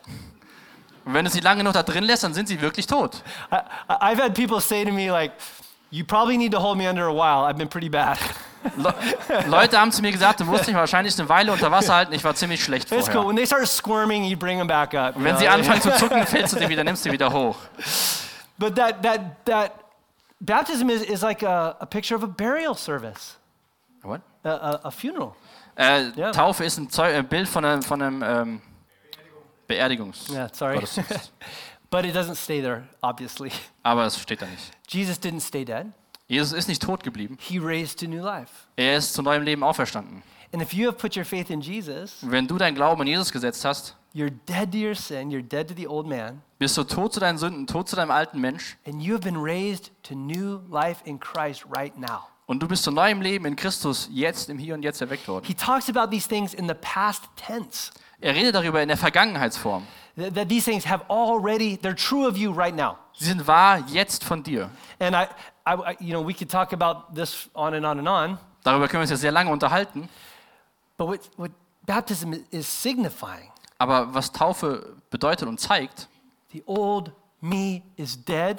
Und 1.04 1.14
wenn 1.14 1.24
du 1.24 1.30
sie 1.30 1.40
lange 1.40 1.62
noch 1.62 1.72
da 1.72 1.82
drin 1.82 2.04
lässt, 2.04 2.24
dann 2.24 2.34
sind 2.34 2.48
sie 2.48 2.60
wirklich 2.60 2.86
tot. 2.86 3.22
I- 3.52 3.56
I've 3.92 4.20
had 4.20 4.34
people 4.34 4.60
say 4.60 4.84
to 4.84 4.90
me, 4.92 5.10
like, 5.10 5.32
you 5.94 6.04
probably 6.04 6.36
need 6.36 6.50
to 6.50 6.58
hold 6.58 6.76
me 6.76 6.86
under 6.86 7.06
a 7.06 7.12
while. 7.14 7.44
I've 7.44 7.56
been 7.56 7.68
pretty 7.68 7.88
bad. 7.88 8.18
Le 8.76 8.94
Leute 9.46 9.78
haben 9.78 9.92
zu 9.92 10.02
mir 10.02 10.10
gesagt, 10.10 10.40
du 10.40 10.44
musst 10.44 10.66
dich 10.66 10.74
wahrscheinlich 10.74 11.16
eine 11.18 11.28
Weile 11.28 11.52
unter 11.52 11.70
Wasser 11.70 11.94
halten. 11.94 12.14
Ich 12.14 12.24
war 12.24 12.34
ziemlich 12.34 12.64
schlecht 12.64 12.90
It's 12.90 13.06
cool. 13.08 13.12
vorher. 13.12 13.28
When 13.28 13.36
they 13.36 13.46
start 13.46 13.68
squirming, 13.68 14.24
you 14.24 14.36
bring 14.36 14.58
them 14.58 14.66
back 14.66 14.94
up. 14.94 15.16
Und 15.16 15.24
wenn 15.24 15.32
know? 15.32 15.40
sie 15.40 15.48
anfangen 15.48 15.82
zu 15.82 15.94
zucken, 15.96 16.26
fällst 16.26 16.54
du 16.54 16.58
sie 16.58 16.68
wieder, 16.68 16.82
nimmst 16.82 17.02
sie 17.04 17.12
wieder 17.12 17.30
hoch. 17.30 17.56
But 18.58 18.74
that, 18.76 19.02
that, 19.02 19.44
that 19.44 19.72
baptism 20.40 20.88
is, 20.88 21.02
is 21.02 21.22
like 21.22 21.42
a, 21.42 21.76
a 21.78 21.86
picture 21.86 22.16
of 22.16 22.24
a 22.24 22.26
burial 22.26 22.74
service. 22.74 23.36
What? 24.02 24.22
A, 24.44 24.48
a, 24.50 24.80
a 24.84 24.90
funeral. 24.90 25.34
Äh, 25.76 26.10
Ja. 26.16 26.30
Taufe 26.32 26.64
ist 26.64 26.78
ein 26.78 26.88
Zeu 26.88 27.12
äh, 27.12 27.22
Bild 27.22 27.48
von 27.48 27.64
einem, 27.64 27.82
von 27.82 28.00
einem 28.00 28.22
ähm, 28.22 28.62
Beerdigungs. 29.68 30.28
Yeah, 30.30 30.48
sorry. 30.52 30.80
But 31.94 32.04
it 32.04 32.12
doesn't 32.12 32.34
stay 32.34 32.60
there, 32.60 32.88
obviously. 33.02 33.52
Aber 33.84 34.04
es 34.04 34.18
steht 34.18 34.42
da 34.42 34.46
nicht. 34.46 34.72
Jesus 34.88 35.16
didn't 35.16 35.42
stay 35.42 35.64
dead. 35.64 35.86
Jesus 36.26 36.52
ist 36.52 36.66
nicht 36.66 36.82
tot 36.82 37.04
geblieben. 37.04 37.38
He 37.40 37.60
raised 37.60 38.00
to 38.00 38.08
new 38.08 38.20
life. 38.20 38.50
Er 38.74 38.96
ist 38.96 39.14
zu 39.14 39.22
neuem 39.22 39.44
Leben 39.44 39.62
auferstanden. 39.62 40.24
And 40.52 40.60
if 40.60 40.72
you 40.72 40.88
have 40.88 40.98
put 40.98 41.16
your 41.16 41.24
faith 41.24 41.50
in 41.50 41.60
Jesus, 41.60 42.16
wenn 42.22 42.48
du 42.48 42.58
deinen 42.58 42.74
Glauben 42.74 43.02
in 43.02 43.06
Jesus 43.06 43.30
gesetzt 43.30 43.64
hast, 43.64 43.94
you're 44.12 44.32
dead 44.48 44.72
to 44.72 44.78
your 44.78 44.96
sin, 44.96 45.30
you're 45.30 45.40
dead 45.40 45.68
to 45.68 45.74
the 45.76 45.86
old 45.86 46.08
man, 46.08 46.42
bist 46.58 46.76
du 46.76 46.82
tot 46.82 47.14
zu 47.14 47.20
deinen 47.20 47.38
Sünden, 47.38 47.68
tot 47.68 47.88
zu 47.88 47.94
deinem 47.94 48.10
alten 48.10 48.40
Mensch 48.40 48.76
and 48.84 49.00
you 49.00 49.14
have 49.14 49.22
been 49.22 49.40
raised 49.40 49.92
to 50.02 50.16
new 50.16 50.62
life 50.68 51.00
in 51.04 51.20
Christ 51.20 51.64
right 51.76 51.96
now. 51.96 52.26
und 52.46 52.60
du 52.60 52.66
bist 52.66 52.82
zu 52.82 52.90
neuem 52.90 53.22
Leben 53.22 53.46
in 53.46 53.54
Christus 53.54 54.08
jetzt 54.10 54.50
im 54.50 54.58
Hier 54.58 54.74
und 54.74 54.82
Jetzt 54.82 55.00
erweckt 55.00 55.28
worden. 55.28 55.46
He 55.46 55.54
talks 55.54 55.88
about 55.88 56.10
these 56.10 56.28
things 56.28 56.54
in 56.54 56.66
the 56.66 56.74
past 56.74 57.22
tense. 57.36 57.92
Er 58.20 58.34
redet 58.34 58.56
darüber 58.56 58.82
in 58.82 58.88
der 58.88 58.96
Vergangenheitsform. 58.96 59.86
That, 60.16 60.48
these 60.48 60.64
things 60.64 60.84
have 60.86 61.04
already, 61.10 61.76
they're 61.76 61.96
true 61.96 62.26
of 62.28 62.36
you 62.36 62.52
right 62.52 62.74
now. 62.74 62.98
Sie 63.18 63.24
sind 63.26 63.46
wahr 63.48 63.78
jetzt 63.88 64.22
von 64.24 64.42
dir. 64.42 64.70
And 65.00 65.14
I, 65.16 65.26
I, 65.66 65.96
you 65.98 66.12
know, 66.12 66.24
we 66.24 66.32
could 66.34 66.48
talk 66.50 66.72
about 66.72 67.14
this 67.14 67.48
on 67.54 67.74
and 67.74 67.84
on 67.84 67.98
and 67.98 68.08
on, 68.08 68.38
Darüber 68.62 68.86
können 68.88 69.00
wir 69.00 69.02
uns 69.02 69.10
ja 69.10 69.16
sehr 69.16 69.32
lange 69.32 69.50
unterhalten. 69.50 70.08
but 70.96 71.08
what, 71.08 71.20
what 71.36 71.50
baptism 71.84 72.32
is 72.50 72.66
signifying, 72.66 73.50
Aber 73.78 74.14
was 74.14 74.30
Taufe 74.32 74.94
bedeutet 75.10 75.48
und 75.48 75.58
zeigt, 75.60 76.08
the 76.52 76.62
old 76.66 77.12
me 77.40 77.82
is 77.96 78.16
dead, 78.24 78.58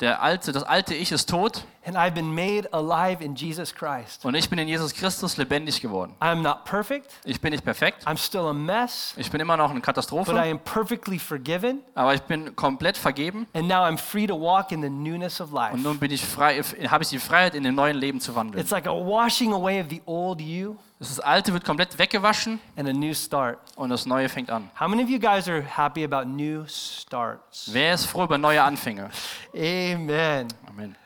der 0.00 0.20
alte, 0.22 0.52
das 0.52 0.62
alte 0.62 0.94
Ich 0.94 1.10
ist 1.10 1.28
tot 1.28 1.64
and 1.84 1.96
I've 1.96 2.14
been 2.14 2.34
made 2.34 2.68
alive 2.72 3.22
in 3.24 3.34
Jesus 3.34 3.74
Christ. 3.74 4.24
und 4.24 4.34
ich 4.34 4.48
bin 4.48 4.58
in 4.58 4.68
Jesus 4.68 4.94
Christus 4.94 5.36
lebendig 5.36 5.80
geworden. 5.80 6.14
I'm 6.20 6.42
not 6.42 6.64
perfect, 6.64 7.10
Ich 7.24 7.40
bin 7.40 7.50
nicht 7.52 7.64
perfekt, 7.64 8.06
I'm 8.06 8.16
still 8.16 8.46
a 8.46 8.52
mess, 8.52 9.14
ich 9.16 9.30
bin 9.30 9.40
immer 9.40 9.56
noch 9.56 9.70
eine 9.70 9.80
but 9.80 9.82
I 9.82 9.86
Katastrophe, 9.86 10.40
am 10.40 10.58
perfectly 10.60 11.18
forgiven, 11.18 11.80
aber 11.94 12.14
ich 12.14 12.22
bin 12.22 12.54
komplett 12.56 12.96
vergeben 12.96 13.46
and 13.54 13.68
now 13.68 13.82
I'm 13.84 13.98
free 13.98 14.26
to 14.26 14.34
walk 14.34 14.72
in 14.72 14.82
the 14.82 14.90
newness 14.90 15.40
of 15.40 15.52
life. 15.52 15.72
und 15.74 15.82
nun 15.82 15.98
bin 15.98 16.10
ich 16.10 16.24
frei, 16.24 16.62
habe 16.62 17.02
ich 17.04 17.10
die 17.10 17.18
Freiheit, 17.18 17.54
in 17.54 17.62
dem 17.64 17.74
neuen 17.74 17.96
Leben 17.96 18.20
zu 18.20 18.34
wandeln. 18.34 18.60
It's 18.60 18.70
like 18.70 18.86
a 18.86 18.92
washing 18.92 19.52
away 19.52 19.80
of 19.80 19.86
the 19.90 20.02
old 20.06 20.40
you 20.40 20.76
Das 20.98 21.18
Alte 21.18 21.52
wird 21.52 21.64
komplett 21.64 21.98
weggewaschen 21.98 22.60
and 22.76 22.88
a 22.88 22.92
new 22.92 23.12
start. 23.12 23.58
und 23.74 23.90
das 23.90 24.06
Neue 24.06 24.28
fängt 24.28 24.50
an. 24.50 24.70
How 24.78 24.86
many 24.86 25.02
of 25.02 25.08
you 25.10 25.18
guys 25.18 25.48
are 25.48 25.60
happy 25.60 26.04
about 26.04 26.26
new 26.28 26.64
starts? 26.68 27.68
Wer 27.72 27.94
ist 27.94 28.06
froh 28.06 28.22
über 28.22 28.38
neue 28.38 28.62
Anfänge? 28.62 29.10
Amen. 29.52 30.46
Amen. 30.68 30.96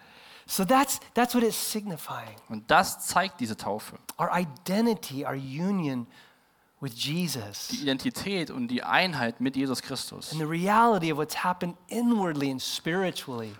So 0.46 0.64
that's 0.64 1.00
that's 1.14 1.34
what 1.34 1.42
it's 1.42 1.56
signifying. 1.72 2.36
Und 2.48 2.70
das 2.70 3.06
zeigt 3.06 3.40
diese 3.40 3.56
Taufe. 3.56 3.98
Our 4.18 4.30
identity, 4.32 5.24
our 5.24 5.34
union 5.34 6.06
with 6.80 6.92
Jesus. 6.94 7.68
Die 7.68 7.82
Identität 7.82 8.50
und 8.50 8.68
die 8.68 8.82
Einheit 8.82 9.40
mit 9.40 9.56
Jesus 9.56 9.82
Christus. 9.82 10.30
And 10.30 10.40
the 10.40 10.46
reality 10.46 11.10
of 11.12 11.18
what's 11.18 11.42
happened 11.42 11.76
inwardly 11.88 12.50
and 12.50 12.62
spiritually. 12.62 13.54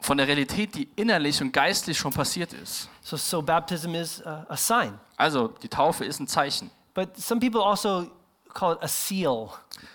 Von 0.00 0.16
der 0.16 0.26
Realität, 0.26 0.74
die 0.74 0.88
innerlich 0.96 1.40
und 1.40 1.52
geistlich 1.52 1.96
schon 1.96 2.12
passiert 2.12 2.52
ist. 2.52 2.88
So 3.02 3.16
so 3.16 3.40
baptism 3.40 3.94
is 3.94 4.20
a, 4.26 4.44
a 4.48 4.56
sign. 4.56 4.98
Also, 5.16 5.46
die 5.48 5.68
Taufe 5.68 6.04
ist 6.04 6.18
ein 6.18 6.26
Zeichen. 6.26 6.72
But 6.92 7.16
some 7.16 7.38
people 7.40 7.62
also 7.62 8.10
call 8.52 8.72
it 8.74 8.82
a 8.82 8.88
seal. 8.88 9.50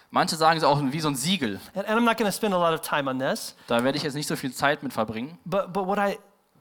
Manche 0.09 0.37
sagen 0.37 0.57
es 0.57 0.63
auch 0.63 0.79
wie 0.81 0.99
so 1.01 1.09
ein 1.09 1.15
Siegel. 1.15 1.59
And, 1.75 1.85
and 1.85 1.99
I'm 1.99 2.05
not 2.05 2.17
going 2.17 2.31
to 2.31 2.31
spend 2.31 2.53
a 2.53 2.57
lot 2.57 2.73
of 2.73 2.79
time 2.79 3.09
on 3.09 3.19
this, 3.19 3.53
Da 3.67 3.83
werde 3.83 3.97
ich 3.97 4.03
jetzt 4.03 4.13
nicht 4.13 4.27
so 4.27 4.37
viel 4.37 4.53
Zeit 4.53 4.81
mit 4.81 4.93
verbringen. 4.93 5.37
but 5.43 5.73
but 5.73 5.85
what 5.85 5.97
I 5.99 6.17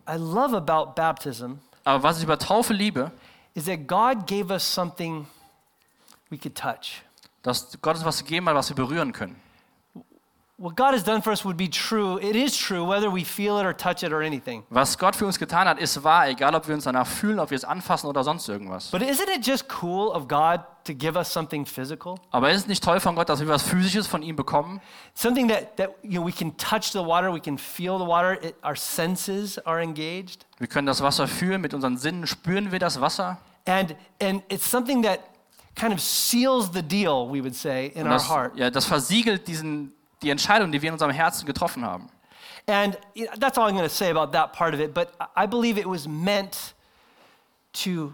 I 0.08 0.16
love 0.16 0.54
about 0.54 0.94
baptism 0.94 1.58
Aber 1.84 2.02
was 2.02 2.18
ich 2.18 2.24
über 2.24 2.38
Taufe 2.38 2.72
liebe, 2.72 3.12
is 3.54 3.64
that 3.66 3.86
God 3.86 4.26
gave 4.26 4.52
us 4.52 4.62
something 4.62 5.26
we 6.30 6.38
could 6.38 6.54
touch. 6.56 7.02
dass 7.42 7.78
Gott 7.80 7.96
uns 7.96 8.04
was 8.04 8.24
gegeben 8.24 8.48
hat, 8.48 8.56
was 8.56 8.68
wir 8.68 8.76
berühren 8.76 9.12
können. 9.12 9.36
Was 10.58 10.74
Gott 14.98 15.16
für 15.16 15.26
uns 15.26 15.38
getan 15.38 15.68
hat, 15.68 15.78
ist 15.78 16.02
wahr, 16.02 16.28
egal 16.28 16.54
ob 16.54 16.66
wir 16.66 16.74
uns 16.74 16.84
danach 16.84 17.06
fühlen, 17.06 17.38
ob 17.40 17.50
wir 17.50 17.56
es 17.56 17.64
anfassen 17.64 18.06
oder 18.06 18.24
sonst 18.24 18.48
irgendwas. 18.48 18.90
But 18.90 19.02
isn't 19.02 19.28
it 19.36 19.46
just 19.46 19.66
cool 19.82 20.08
of 20.08 20.26
God 20.28 20.60
to 20.84 20.94
give 20.94 21.14
us 21.14 21.30
something 21.30 21.66
physical? 21.66 22.14
Aber 22.30 22.50
ist 22.50 22.62
es 22.62 22.66
nicht 22.68 22.82
toll 22.82 23.00
von 23.00 23.14
Gott, 23.16 23.28
dass 23.28 23.40
wir 23.40 23.48
was 23.48 23.64
Physisches 23.64 24.06
von 24.06 24.22
ihm 24.22 24.34
bekommen? 24.34 24.80
Something 25.12 25.46
that, 25.48 25.76
that 25.76 25.90
you 26.02 26.12
know, 26.12 26.26
we 26.26 26.32
can 26.32 26.56
touch 26.56 26.92
the 26.92 27.04
water, 27.04 27.30
we 27.30 27.40
can 27.40 27.58
feel 27.58 27.98
the 27.98 28.06
water, 28.06 28.42
it, 28.42 28.54
our 28.64 28.76
senses 28.76 29.58
are 29.66 29.82
engaged. 29.82 30.46
Wir 30.56 30.68
können 30.68 30.86
das 30.86 31.02
Wasser 31.02 31.28
fühlen, 31.28 31.60
mit 31.60 31.74
unseren 31.74 31.98
Sinnen 31.98 32.26
spüren 32.26 32.72
wir 32.72 32.78
das 32.78 32.98
Wasser. 32.98 33.36
And, 33.66 33.94
and 34.22 34.42
it's 34.48 34.70
something 34.70 35.02
that 35.02 35.20
kind 35.74 35.92
of 35.92 36.00
seals 36.00 36.70
the 36.72 36.82
deal, 36.82 37.28
we 37.30 37.42
would 37.42 37.54
say, 37.54 37.88
in 37.94 38.06
our 38.06 38.18
heart. 38.18 38.56
ja, 38.56 38.70
das 38.70 38.86
versiegelt 38.86 39.46
diesen, 39.46 39.92
die 40.22 40.30
Entscheidung, 40.30 40.72
die 40.72 40.80
wir 40.82 40.88
in 40.88 40.94
unserem 40.94 41.12
Herzen 41.12 41.46
getroffen 41.46 41.84
haben. 41.84 42.08
And 42.68 42.98
that's 43.38 43.56
all 43.58 43.68
I'm 43.68 43.74
going 43.76 43.84
to 43.88 43.94
say 43.94 44.10
about 44.10 44.32
that 44.32 44.52
part 44.52 44.74
of 44.74 44.80
it. 44.80 44.92
But 44.92 45.10
I 45.36 45.46
believe 45.46 45.78
it 45.78 45.86
was 45.86 46.08
meant 46.08 46.74
to, 47.84 48.12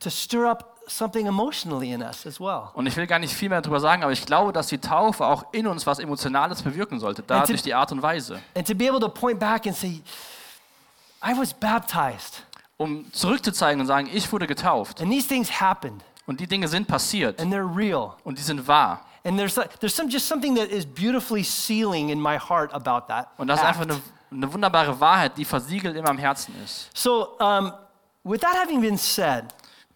to 0.00 0.10
stir 0.10 0.46
up 0.50 0.70
something 0.88 1.26
emotionally 1.26 1.92
in 1.92 2.02
us 2.02 2.26
as 2.26 2.40
well. 2.40 2.70
Und 2.74 2.86
ich 2.86 2.96
will 2.96 3.06
gar 3.06 3.18
nicht 3.18 3.32
viel 3.32 3.48
mehr 3.48 3.62
darüber 3.62 3.80
sagen, 3.80 4.02
aber 4.02 4.12
ich 4.12 4.26
glaube, 4.26 4.52
dass 4.52 4.66
die 4.66 4.78
Taufe 4.78 5.24
auch 5.24 5.44
in 5.52 5.66
uns 5.66 5.86
was 5.86 5.98
Emotionales 5.98 6.62
bewirken 6.62 6.98
sollte, 7.00 7.22
da 7.22 7.38
Und 7.40 7.48
die- 7.48 7.52
durch 7.52 7.62
die 7.62 7.74
Art 7.74 7.90
und 7.92 8.02
Weise. 8.02 8.40
And 8.56 8.66
to 8.66 8.74
be 8.74 8.88
able 8.88 9.00
to 9.00 9.08
point 9.08 9.38
back 9.38 9.66
and 9.66 9.76
say, 9.76 10.02
I 11.24 11.32
was 11.38 11.54
baptized, 11.54 12.42
Um 12.76 13.10
zurückzuzeigen 13.12 13.80
und 13.80 13.86
sagen, 13.86 14.10
ich 14.12 14.30
wurde 14.32 14.46
getauft 14.48 15.00
and 15.00 15.10
these 15.10 15.28
things 15.28 15.60
happened, 15.60 16.02
und 16.26 16.40
die 16.40 16.46
Dinge 16.46 16.66
sind 16.68 16.88
passiert 16.88 17.40
and 17.40 17.54
they're 17.54 17.76
real. 17.76 18.14
und 18.24 18.36
die 18.36 18.42
sind 18.42 18.66
wahr. 18.66 19.06
And 19.24 19.38
there's, 19.38 19.56
like- 19.56 19.78
there's 19.80 19.94
some, 19.94 20.08
just 20.10 20.26
something 20.28 20.54
that 20.56 20.68
is 20.70 20.84
beautifully 20.84 21.42
sealing 21.42 22.10
in 22.10 22.20
my 22.20 22.36
heart 22.38 22.72
about 22.74 23.06
that. 23.08 23.28
Und 23.38 23.48
das 23.48 23.60
ist 23.60 23.66
einfach 23.66 23.82
eine, 23.82 24.00
eine 24.30 24.52
wunderbare 24.52 25.00
Wahrheit, 25.00 25.36
die 25.38 25.44
versiegelt 25.44 25.96
in 25.96 26.04
meinem 26.04 26.18
Herzen 26.18 26.54
ist. 26.62 26.90
So, 26.94 27.36
um, 27.38 27.72
with 28.22 28.40
that 28.40 28.54
having 28.54 28.80
been 28.80 28.98
said, 28.98 29.44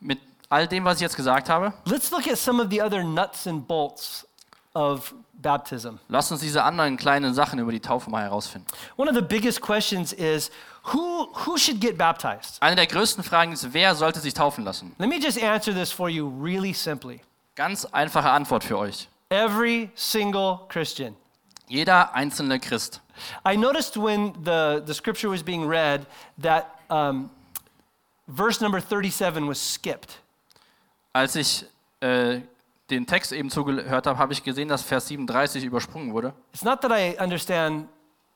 Mit 0.00 0.18
all 0.48 0.66
dem, 0.66 0.84
was 0.84 0.96
ich 0.96 1.02
jetzt 1.02 1.16
gesagt 1.16 1.48
habe, 1.50 1.72
let's 1.84 2.10
look 2.10 2.26
at 2.26 2.38
some 2.38 2.62
of 2.62 2.70
the 2.70 2.80
other 2.82 3.02
nuts 3.04 3.46
and 3.46 3.66
bolts 3.68 4.26
of 4.74 5.12
baptism. 5.34 5.98
lasst 6.08 6.32
uns 6.32 6.40
diese 6.40 6.62
anderen 6.62 6.96
kleinen 6.96 7.34
Sachen 7.34 7.58
über 7.58 7.70
die 7.72 7.80
Taufe 7.80 8.08
mal 8.10 8.22
herausfinden. 8.22 8.66
One 8.96 9.10
of 9.10 9.16
the 9.16 9.22
biggest 9.22 9.60
questions 9.60 10.12
is 10.14 10.50
who, 10.94 11.28
who 11.44 11.58
should 11.58 11.80
get 11.80 11.98
baptized? 11.98 12.62
Eine 12.62 12.76
der 12.76 12.86
größten 12.86 13.22
Fragen 13.24 13.52
ist, 13.52 13.72
wer 13.74 13.94
sollte 13.94 14.20
sich 14.20 14.32
taufen 14.34 14.64
lassen? 14.64 14.94
Let 14.98 15.08
me 15.08 15.16
just 15.16 15.42
answer 15.42 15.74
this 15.74 15.92
for 15.92 16.08
you 16.08 16.28
really 16.42 16.72
simply. 16.72 17.20
Ganz 17.56 17.84
einfache 17.86 18.30
Antwort 18.30 18.62
für 18.64 18.78
euch. 18.78 19.08
Every 19.30 19.90
single 19.94 20.66
Christian. 20.68 21.14
Jeder 21.68 22.14
einzelne 22.14 22.58
Christ. 22.58 23.00
I 23.44 23.56
noticed 23.56 23.96
when 23.96 24.32
the, 24.42 24.82
the 24.84 24.94
scripture 24.94 25.28
was 25.28 25.42
being 25.42 25.66
read 25.66 26.06
that 26.38 26.80
um, 26.88 27.30
verse 28.26 28.60
number 28.60 28.80
37 28.80 29.46
was 29.46 29.58
skipped. 29.58 30.18
Als 31.12 31.36
ich 31.36 31.64
äh, 32.00 32.40
den 32.90 33.06
Text 33.06 33.32
eben 33.32 33.50
zugehört 33.50 34.06
habe, 34.06 34.18
habe 34.18 34.32
ich 34.32 34.42
gesehen, 34.42 34.68
dass 34.68 34.82
Vers 34.82 35.08
37 35.08 35.64
übersprungen 35.64 36.12
wurde. 36.12 36.32
It's 36.52 36.64
not 36.64 36.80
that 36.80 36.92
I 36.92 37.16
understand 37.22 37.88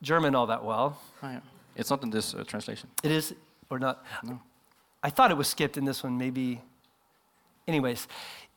German 0.02 0.34
all 0.34 0.46
that 0.46 0.62
well. 0.62 0.96
Ah, 1.22 1.32
ja. 1.34 1.42
It's 1.74 1.88
not 1.90 2.02
in 2.02 2.10
this 2.10 2.34
uh, 2.34 2.44
translation. 2.44 2.90
It 3.02 3.10
is 3.10 3.34
or 3.70 3.78
not? 3.78 4.04
I 5.02 5.10
thought 5.10 5.30
it 5.30 5.38
was 5.38 5.48
skipped 5.48 5.76
in 5.76 5.84
this 5.86 6.04
one, 6.04 6.18
maybe. 6.18 6.60
Anyways, 7.66 8.06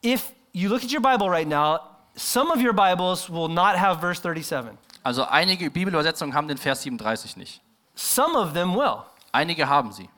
if 0.02 0.34
you 0.52 0.70
look 0.70 0.84
at 0.84 0.92
your 0.92 1.02
Bible 1.02 1.30
right 1.30 1.48
now, 1.48 1.95
some 2.16 2.52
of 2.52 2.62
your 2.62 2.74
Bibles 2.74 3.30
will 3.30 3.48
not 3.48 3.78
have 3.78 4.00
verse 4.00 4.22
37. 4.22 4.72
Also 5.04 5.24
einige 5.26 5.70
Bibelübersetzungen 5.70 6.34
haben 6.34 6.48
den 6.48 6.58
Vers 6.58 6.82
37 6.84 7.38
nicht. 7.38 7.62
Some 7.96 8.36
of 8.38 8.54
them 8.54 8.76
will. 8.76 9.04
Einige 9.32 9.68
haben 9.68 9.92
sie. 9.92 10.10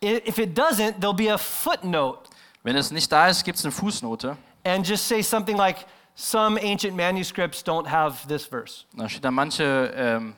If 0.00 0.38
it 0.38 0.56
doesn't, 0.56 1.00
there'll 1.00 1.12
be 1.14 1.32
a 1.32 1.38
footnote 1.38 2.28
Wenn 2.62 2.76
es 2.76 2.90
nicht 2.90 3.10
da 3.10 3.28
ist, 3.28 3.44
gibt 3.44 3.58
es 3.58 3.64
eine 3.64 3.72
Fußnote. 3.72 4.36
and 4.64 4.86
just 4.86 5.08
say 5.08 5.22
something 5.22 5.56
like, 5.56 5.86
some 6.14 6.58
ancient 6.58 6.96
manuscripts 6.96 7.62
don't 7.62 7.86
have 7.86 8.26
this 8.26 8.44
verse. 8.44 8.84
Da 8.96 9.08
steht 9.08 9.24
da, 9.24 9.30
manche, 9.30 9.92
ähm, 9.96 10.34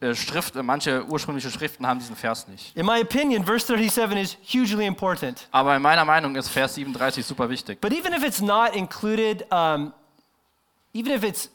äh, 0.00 0.14
Schrift, 0.14 0.54
manche 0.56 1.04
ursprüngliche 1.06 1.50
Schriften 1.50 1.86
haben 1.86 1.98
diesen 2.00 2.16
Vers 2.16 2.46
nicht. 2.48 2.76
In 2.76 2.84
my 2.86 3.00
opinion, 3.00 3.44
verse 3.44 3.66
37 3.66 4.16
is 4.18 4.36
hugely 4.42 4.86
important. 4.86 5.48
Aber 5.52 5.74
in 5.76 5.82
meiner 5.82 6.04
Meinung 6.04 6.34
ist 6.36 6.48
Vers 6.48 6.74
37 6.74 7.24
super 7.24 7.48
wichtig. 7.48 7.80
But 7.80 7.92
even 7.92 8.12
if 8.12 8.22
it's 8.24 8.40
not 8.40 8.74
included, 8.74 9.44
um, 9.52 9.92
even 10.98 11.12
if 11.12 11.22
it's 11.22 11.50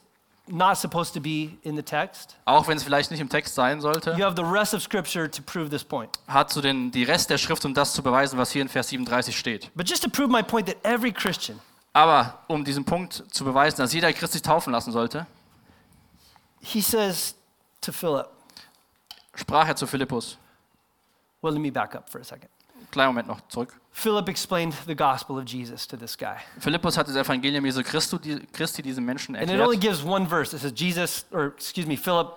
not 0.46 0.76
supposed 0.76 1.14
to 1.14 1.20
be 1.20 1.56
in 1.62 1.74
the 1.76 1.82
text, 1.82 2.36
Auch 2.44 2.66
wenn 2.68 2.76
es 2.76 2.82
vielleicht 2.84 3.10
nicht 3.10 3.20
im 3.20 3.28
Text 3.28 3.54
sein 3.54 3.80
sollte, 3.80 4.12
you 4.18 4.24
have 4.24 4.36
the 4.36 4.42
rest 4.44 4.74
of 4.74 4.82
Scripture 4.82 5.30
to 5.30 5.42
prove 5.42 5.70
this 5.70 5.82
point. 5.84 6.10
hat 6.28 6.50
so 6.52 6.60
den, 6.60 6.90
die 6.90 7.04
Rest 7.04 7.30
der 7.30 7.38
Schrift, 7.38 7.64
um 7.64 7.72
das 7.74 7.92
zu 7.94 8.02
beweisen, 8.02 8.38
was 8.38 8.50
hier 8.50 8.62
in 8.62 8.68
Vers 8.68 8.88
37 8.88 9.36
steht. 9.38 9.70
But 9.74 9.88
just 9.88 10.02
to 10.02 10.08
prove 10.10 10.28
my 10.30 10.42
point 10.42 10.66
that 10.68 10.76
every 10.84 11.12
Christian, 11.12 11.58
Aber 11.92 12.40
um 12.48 12.64
diesen 12.64 12.84
Punkt 12.84 13.24
zu 13.30 13.44
beweisen, 13.44 13.78
dass 13.78 13.92
jeder 13.92 14.12
Christ 14.12 14.32
sich 14.34 14.42
taufen 14.42 14.72
lassen 14.72 14.92
sollte, 14.92 15.26
he 16.60 16.80
says 16.82 17.34
to 17.80 17.92
Philip, 17.92 18.26
sprach 19.34 19.68
er 19.68 19.76
zu 19.76 19.86
Philippus. 19.86 20.36
well, 21.42 21.52
let 21.52 21.60
me 21.62 21.70
back 21.70 21.94
up 21.94 22.08
for 22.10 22.20
a 22.20 22.24
second. 22.24 22.48
kleinen 22.90 23.08
Moment 23.10 23.28
noch 23.28 23.40
zurück. 23.48 23.74
Philip 23.96 24.28
explained 24.28 24.74
the 24.86 24.94
gospel 24.94 25.38
of 25.38 25.44
Jesus 25.46 25.86
to 25.86 25.96
this 25.96 26.16
guy. 26.16 26.36
Philippus 26.58 26.96
hat 26.96 27.06
das 27.06 27.14
Evangelium 27.14 27.64
Jesu 27.64 27.82
Christi, 27.84 28.18
Christi 28.52 28.82
diesem 28.82 29.04
Menschen 29.04 29.36
erklärt. 29.36 29.50
And 29.50 29.60
it 29.60 29.64
only 29.64 29.78
gives 29.78 30.04
one 30.04 30.26
verse. 30.28 30.52
It 30.52 30.60
says, 30.60 30.72
Jesus, 30.74 31.24
or 31.32 31.54
excuse 31.56 31.86
me, 31.86 31.96
Philip 31.96 32.36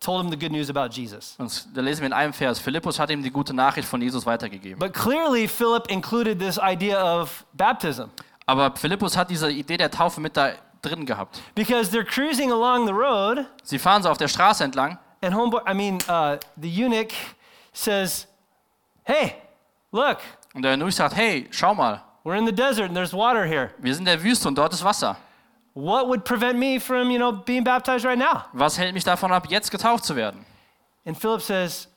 told 0.00 0.24
him 0.24 0.30
the 0.32 0.36
good 0.36 0.50
news 0.50 0.68
about 0.70 0.88
Jesus. 0.92 1.36
Und 1.38 1.68
da 1.76 1.80
lesen 1.80 2.00
wir 2.00 2.06
in 2.08 2.12
einem 2.12 2.32
Vers, 2.32 2.58
Philippus 2.58 2.98
hat 2.98 3.08
ihm 3.10 3.22
die 3.22 3.30
gute 3.30 3.54
Nachricht 3.54 3.86
von 3.88 4.02
Jesus 4.02 4.26
weitergegeben. 4.26 4.80
But 4.80 4.92
clearly, 4.92 5.46
Philip 5.46 5.88
included 5.88 6.40
this 6.40 6.58
idea 6.58 7.00
of 7.00 7.44
baptism 7.52 8.10
Aber 8.44 8.74
Philippus 8.76 9.16
hat 9.16 9.30
diese 9.30 9.50
Idee 9.50 9.76
der 9.76 9.92
Taufe 9.92 10.20
mit 10.20 10.36
da 10.36 10.54
drin 10.82 11.06
gehabt. 11.06 11.40
because 11.54 11.90
they're 11.96 12.04
cruising 12.04 12.50
along 12.50 12.86
the 12.86 12.92
road, 12.92 13.46
Sie 13.62 13.78
fahren 13.78 14.02
so 14.02 14.10
auf 14.10 14.18
der 14.18 14.28
Straße 14.28 14.64
entlang 14.64 14.98
and 15.22 15.34
homeboy, 15.34 15.62
I 15.66 15.72
mean, 15.72 15.98
uh, 16.08 16.36
the 16.60 16.68
eunuch 16.84 17.14
says, 17.72 18.26
Hey, 19.04 19.36
look, 19.92 20.18
und 20.54 20.62
der 20.62 20.72
Eunuch 20.72 20.94
sagt, 20.94 21.14
hey, 21.14 21.46
schau 21.50 21.74
mal, 21.74 22.02
we're 22.24 22.38
in 22.38 22.46
the 22.46 22.54
desert 22.54 22.86
and 22.86 22.94
there's 22.94 23.12
water 23.12 23.44
here. 23.44 23.70
wir 23.78 23.94
sind 23.94 24.08
in 24.08 24.16
der 24.16 24.22
Wüste 24.22 24.48
und 24.48 24.56
dort 24.56 24.72
ist 24.72 24.82
Wasser. 24.82 25.16
What 25.74 26.06
would 26.06 26.24
prevent 26.24 26.58
me 26.58 26.78
from, 26.78 27.10
you 27.10 27.18
know, 27.18 27.32
being 27.32 27.64
baptized 27.64 28.06
right 28.06 28.18
now? 28.18 28.44
Was 28.52 28.78
hält 28.78 28.94
mich 28.94 29.04
davon 29.04 29.32
ab, 29.32 29.46
jetzt 29.50 29.70
getauft 29.70 30.04
zu 30.04 30.14
werden? 30.14 30.46
And 31.04 31.18
Philip 31.18 31.42
says, 31.42 31.88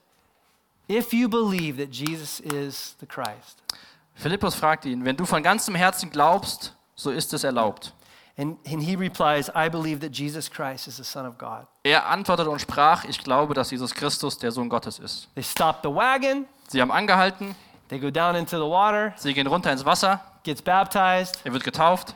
If 0.89 1.13
you 1.13 1.27
believe 1.29 1.77
that 1.77 1.91
Jesus 1.91 2.39
is 2.39 2.95
the 2.99 3.05
Christ. 3.05 3.61
Philippus 4.15 4.55
fragt 4.55 4.85
ihn, 4.85 5.05
wenn 5.05 5.15
du 5.15 5.25
von 5.25 5.43
ganzem 5.43 5.75
Herzen 5.75 6.09
glaubst, 6.09 6.73
so 6.95 7.11
ist 7.11 7.33
es 7.33 7.43
erlaubt. 7.43 7.93
And, 8.39 8.57
and 8.67 8.81
he 8.81 8.95
replies, 8.95 9.49
I 9.49 9.69
believe 9.69 9.99
that 9.99 10.15
Jesus 10.15 10.49
Christ 10.49 10.87
is 10.87 10.97
the 10.97 11.03
Son 11.03 11.25
of 11.25 11.37
God. 11.37 11.67
Er 11.83 12.07
antwortete 12.07 12.49
und 12.49 12.59
sprach, 12.59 13.03
ich 13.05 13.23
glaube, 13.23 13.53
dass 13.53 13.69
Jesus 13.69 13.93
Christus 13.93 14.37
der 14.37 14.51
Sohn 14.51 14.69
Gottes 14.69 14.99
ist. 14.99 15.27
They 15.35 15.43
stop 15.43 15.79
the 15.83 15.89
wagon, 15.89 16.45
Sie 16.67 16.81
haben 16.81 16.91
angehalten, 16.91 17.55
they 17.89 17.99
go 17.99 18.09
down 18.11 18.35
into 18.35 18.57
the 18.57 18.69
water, 18.69 19.13
sie 19.17 19.33
gehen 19.33 19.47
runter 19.47 19.71
ins 19.71 19.83
Wasser, 19.85 20.19
gets 20.43 20.61
baptized, 20.61 21.39
er 21.43 21.53
wird 21.53 21.63
getauft 21.63 22.15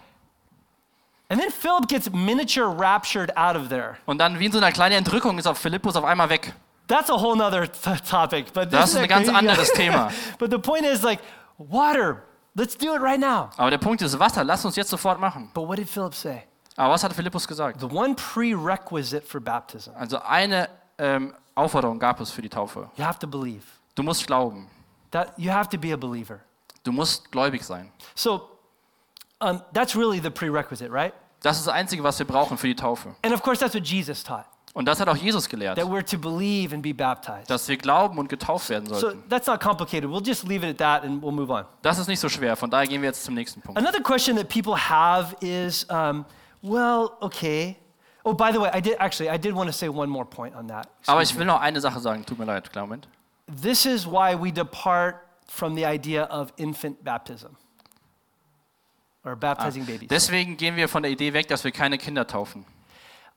and 1.29 1.39
then 1.39 1.49
Philip 1.51 1.87
gets 1.87 2.09
miniature 2.11 2.67
raptured 2.67 3.35
out 3.37 3.55
of 3.55 3.69
there. 3.69 3.97
und 4.05 4.17
dann 4.17 4.37
wie 4.39 4.45
in 4.47 4.51
so 4.51 4.57
einer 4.57 4.71
kleinen 4.71 4.97
Entrückung 4.97 5.37
ist 5.37 5.47
auf 5.47 5.57
Philippus 5.57 5.95
auf 5.95 6.03
einmal 6.03 6.29
weg. 6.29 6.53
That's 6.87 7.09
a 7.09 7.13
whole 7.15 7.37
nother 7.37 7.71
th- 7.71 8.01
topic. 8.09 8.51
But 8.53 8.73
Das 8.73 8.89
ist 8.89 8.97
ein 8.97 9.07
ganz 9.07 9.29
anderes 9.29 9.71
Thema. 9.75 10.09
but 10.39 10.51
the 10.51 10.57
point 10.59 10.83
is 10.85 11.03
like, 11.03 11.19
water, 11.57 12.23
let's 12.53 12.77
do 12.77 12.93
it 12.93 13.01
right 13.01 13.19
now. 13.19 13.49
Aber 13.55 13.69
der 13.69 13.77
Punkt 13.77 14.01
ist 14.01 14.19
Wasser, 14.19 14.43
lass 14.43 14.65
uns 14.65 14.75
jetzt 14.75 14.89
sofort 14.89 15.17
machen. 15.19 15.49
But 15.53 15.67
what 15.69 15.77
did 15.77 15.89
Philip 15.89 16.13
say? 16.13 16.43
Aber 16.75 16.93
was 16.93 17.03
hat 17.03 17.13
Philippus 17.13 17.47
gesagt? 17.47 17.79
The 17.79 17.85
one 17.85 18.13
prerequisite 18.15 19.25
for 19.25 19.39
baptism, 19.39 19.91
Also 19.97 20.19
eine 20.21 20.67
ähm, 20.97 21.33
Aufforderung 21.55 21.97
gab 21.97 22.19
es 22.19 22.29
für 22.31 22.41
die 22.41 22.49
Taufe. 22.49 22.89
you 22.97 23.05
have 23.05 23.19
to 23.19 23.27
believe. 23.27 23.63
Du 23.95 24.03
musst 24.03 24.27
glauben. 24.27 24.67
That 25.11 25.33
you 25.37 25.51
have 25.51 25.69
to 25.69 25.77
be 25.77 25.93
a 25.93 25.97
believer. 25.97 26.39
Du 26.83 26.91
musst 26.91 27.31
gläubig 27.31 27.63
sein. 27.63 27.91
So 28.15 28.49
um, 29.39 29.61
that's 29.73 29.95
really 29.95 30.19
the 30.19 30.29
prerequisite, 30.29 30.91
right? 30.91 31.13
Das 31.41 31.57
ist 31.57 31.67
das 31.67 31.73
Einzige, 31.73 32.03
was 32.03 32.19
wir 32.19 32.25
brauchen 32.27 32.57
für 32.57 32.67
die 32.67 32.75
Taufe. 32.75 33.15
And 33.23 33.33
of 33.33 33.41
course, 33.41 33.59
that's 33.59 33.73
what 33.73 33.83
Jesus 33.85 34.23
taught 34.23 34.45
Und 34.73 34.85
das 34.85 34.99
hat 34.99 35.09
auch 35.09 35.17
Jesus 35.17 35.49
gelehrt, 35.49 35.77
that 35.77 35.87
we're 35.87 36.05
to 36.05 36.17
believe 36.17 36.73
and 36.73 36.81
be 36.81 36.93
baptized. 36.93 37.49
dass 37.49 37.67
wir 37.67 37.77
glauben 37.77 38.17
und 38.19 38.29
getauft 38.29 38.69
werden 38.69 38.87
So 38.87 38.95
sollten. 38.95 39.23
that's 39.27 39.47
not 39.47 39.59
complicated. 39.59 40.09
We'll 40.09 40.25
just 40.25 40.43
leave 40.47 40.65
it 40.65 40.71
at 40.71 40.77
that 40.77 41.03
and 41.03 41.21
we'll 41.21 41.31
move 41.33 41.51
on. 41.51 41.65
Das 41.81 41.97
ist 41.97 42.07
nicht 42.07 42.19
so 42.19 42.29
schwer. 42.29 42.55
Von 42.55 42.69
daher 42.69 42.87
gehen 42.87 43.01
wir 43.01 43.09
jetzt 43.09 43.23
zum 43.25 43.33
nächsten 43.33 43.61
Punkt. 43.61 43.77
Another 43.77 44.01
question 44.01 44.37
that 44.37 44.47
people 44.47 44.75
have 44.77 45.35
is 45.41 45.85
um, 45.89 46.25
well, 46.61 47.11
okay. 47.19 47.75
Oh, 48.23 48.33
by 48.33 48.51
the 48.53 48.61
way, 48.61 48.69
I 48.73 48.79
did 48.79 48.95
actually, 48.99 49.29
I 49.29 49.37
did 49.37 49.53
want 49.55 49.67
to 49.67 49.73
say 49.73 49.89
one 49.89 50.07
more 50.07 50.25
point 50.25 50.55
on 50.55 50.67
that. 50.67 50.87
Aber 51.07 51.21
Excuse 51.21 51.33
ich 51.33 51.39
will 51.39 51.47
noch 51.47 51.59
eine 51.59 51.81
Sache 51.81 51.99
sagen. 51.99 52.23
Tut 52.25 52.37
mir 52.37 52.45
leid, 52.45 52.71
klar, 52.71 52.85
Moment. 52.85 53.07
This 53.51 53.85
is 53.85 54.05
why 54.05 54.35
we 54.35 54.51
depart 54.51 55.27
from 55.47 55.75
the 55.75 55.85
idea 55.85 56.23
of 56.23 56.53
infant 56.57 57.03
baptism 57.03 57.57
or 59.25 59.35
baptizing 59.35 59.85
babies. 59.85 60.07
Deswegen 60.09 60.55
gehen 60.57 60.75
wir 60.75 60.87
von 60.87 61.03
der 61.03 61.11
Idee 61.11 61.33
weg, 61.33 61.47
dass 61.47 61.63
wir 61.63 61.71
keine 61.71 61.97
Kinder 61.97 62.25
taufen. 62.25 62.65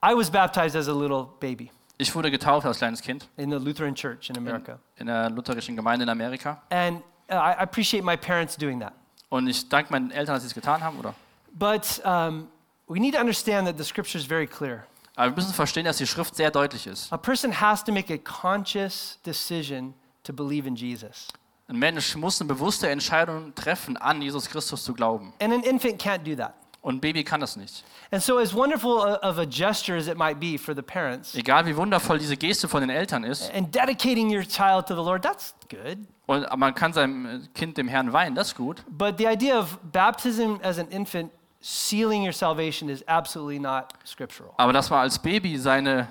I 0.01 0.13
was 0.13 0.29
baptized 0.29 0.75
as 0.75 0.87
a 0.87 0.93
little 0.93 1.27
baby 1.39 1.71
Ich 1.97 2.13
wurde 2.13 2.29
getauft 2.29 2.65
als 2.65 2.77
kleines 2.77 3.01
Kind 3.01 3.27
in 3.37 3.49
the 3.49 3.57
Lutheran 3.57 3.95
church 3.95 4.29
in 4.29 4.35
in, 4.35 4.47
America. 4.47 4.79
in 4.97 5.07
der 5.07 5.29
lutherischen 5.29 5.75
Gemeinde 5.75 6.03
in 6.03 6.09
Amerika. 6.09 6.61
And 6.69 7.01
uh, 7.29 7.35
I 7.35 7.51
I 7.51 7.63
appreciate 7.63 8.03
my 8.03 8.17
parents 8.17 8.55
doing 8.55 8.79
that. 8.79 8.93
Und 9.29 9.47
ich 9.47 9.67
danke 9.67 9.91
meinen 9.91 10.11
Eltern, 10.11 10.35
dass 10.35 10.43
sie 10.43 10.47
es 10.47 10.53
getan 10.53 10.81
haben, 10.81 10.99
oder? 10.99 11.13
But 11.53 12.01
um, 12.05 12.49
we 12.87 12.99
need 12.99 13.13
to 13.15 13.19
understand 13.19 13.67
that 13.67 13.77
the 13.77 13.83
scripture 13.83 14.19
is 14.19 14.25
very 14.25 14.47
clear. 14.47 14.85
Aber 15.15 15.31
wir 15.31 15.35
müssen 15.35 15.53
verstehen, 15.53 15.85
dass 15.85 15.97
die 15.97 16.07
Schrift 16.07 16.35
sehr 16.35 16.51
deutlich 16.51 16.85
ist. 16.87 17.11
A 17.11 17.17
person 17.17 17.59
has 17.61 17.83
to 17.83 17.91
make 17.91 18.13
a 18.13 18.17
conscious 18.17 19.17
decision 19.25 19.93
to 20.25 20.33
believe 20.33 20.67
in 20.67 20.75
Jesus. 20.75 21.27
Ein 21.67 21.77
Mensch 21.77 22.15
muss 22.15 22.39
eine 22.39 22.47
bewusste 22.47 22.89
Entscheidung 22.89 23.55
treffen, 23.55 23.97
an 23.97 24.21
Jesus 24.21 24.47
Christus 24.47 24.83
zu 24.83 24.93
glauben. 24.93 25.33
And 25.39 25.53
an 25.53 25.63
infant 25.63 25.99
can't 26.01 26.23
do 26.23 26.35
that. 26.35 26.53
Und 26.81 26.97
ein 26.97 27.01
Baby 27.01 27.23
kann 27.23 27.41
das 27.41 27.55
nicht. 27.55 27.83
And 28.11 28.21
so, 28.21 28.37
as 28.37 28.53
wonderful 28.53 29.17
of 29.23 29.39
a 29.39 29.45
gesture 29.45 29.97
as 29.97 30.07
it 30.07 30.17
might 30.17 30.39
be 30.39 30.59
for 30.59 30.75
the 30.75 30.83
parents, 30.83 31.33
Egal 31.33 31.65
wie 31.65 31.75
wundervoll 31.75 32.19
diese 32.19 32.37
Geste 32.37 32.67
von 32.67 32.81
den 32.81 32.91
Eltern 32.91 33.23
ist, 33.23 33.51
and 33.55 33.73
dedicating 33.73 34.29
your 34.29 34.43
child 34.43 34.85
to 34.87 34.93
the 34.93 35.01
Lord, 35.01 35.23
that's 35.23 35.55
good. 35.71 35.97
und 36.27 36.45
man 36.57 36.75
kann 36.75 36.93
seinem 36.93 37.47
Kind 37.55 37.77
dem 37.77 37.87
Herrn 37.87 38.13
weihen, 38.13 38.35
das 38.35 38.49
ist 38.49 38.55
gut. 38.55 38.83
But 38.87 39.17
the 39.17 39.25
idea 39.25 39.57
of 39.57 39.79
baptism 39.91 40.57
as 40.61 40.77
an 40.77 40.87
infant 40.89 41.31
sealing 41.59 42.23
your 42.23 42.33
salvation 42.33 42.89
is 42.89 43.03
absolutely 43.07 43.57
not 43.57 43.85
scriptural. 44.05 44.53
Aber 44.57 44.71
dass 44.71 44.91
man 44.91 44.99
als 44.99 45.17
Baby 45.17 45.57
seine, 45.57 46.07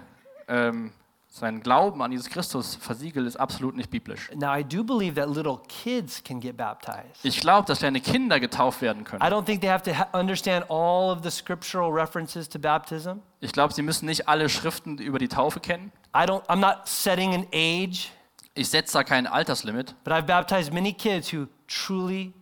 ähm, 0.48 0.90
seinen 1.34 1.60
Glauben 1.60 2.00
an 2.00 2.12
Jesus 2.12 2.30
Christus 2.30 2.76
versiegelt, 2.76 3.26
ist 3.26 3.36
absolut 3.36 3.74
nicht 3.74 3.90
biblisch. 3.90 4.30
Now, 4.36 4.56
I 4.56 4.62
do 4.62 4.84
believe 4.84 5.20
that 5.20 5.28
little 5.28 5.58
kids 5.66 6.22
can 6.22 6.38
get 6.38 6.56
baptized. 6.56 7.24
Ich 7.24 7.40
glaube, 7.40 7.66
dass 7.66 7.80
kleine 7.80 8.00
Kinder 8.00 8.38
getauft 8.38 8.80
werden 8.82 9.02
können. 9.02 9.20
I 9.20 9.26
don't 9.26 9.44
think 9.44 9.60
they 9.60 9.68
have 9.68 9.82
to 9.82 9.90
understand 10.16 10.70
all 10.70 11.10
of 11.10 11.24
the 11.24 11.30
scriptural 11.30 11.90
references 11.90 12.48
to 12.48 12.58
baptism. 12.60 13.18
Ich 13.40 13.50
glaube, 13.50 13.74
sie 13.74 13.82
müssen 13.82 14.06
nicht 14.06 14.28
alle 14.28 14.48
Schriften 14.48 14.98
über 14.98 15.18
die 15.18 15.26
Taufe 15.26 15.58
kennen. 15.58 15.90
I 16.16 16.20
don't, 16.20 16.46
I'm 16.46 16.60
not 16.60 16.86
setting 16.86 17.34
an 17.34 17.46
age, 17.52 18.12
Ich 18.54 18.68
setze 18.68 18.92
da 18.92 19.02
kein 19.02 19.26
Alterslimit, 19.26 19.96
but 20.04 20.12
I've 20.12 20.26
baptized 20.26 20.72
many 20.72 20.92
kids 20.92 21.32
who 21.32 21.48
truly 21.66 22.32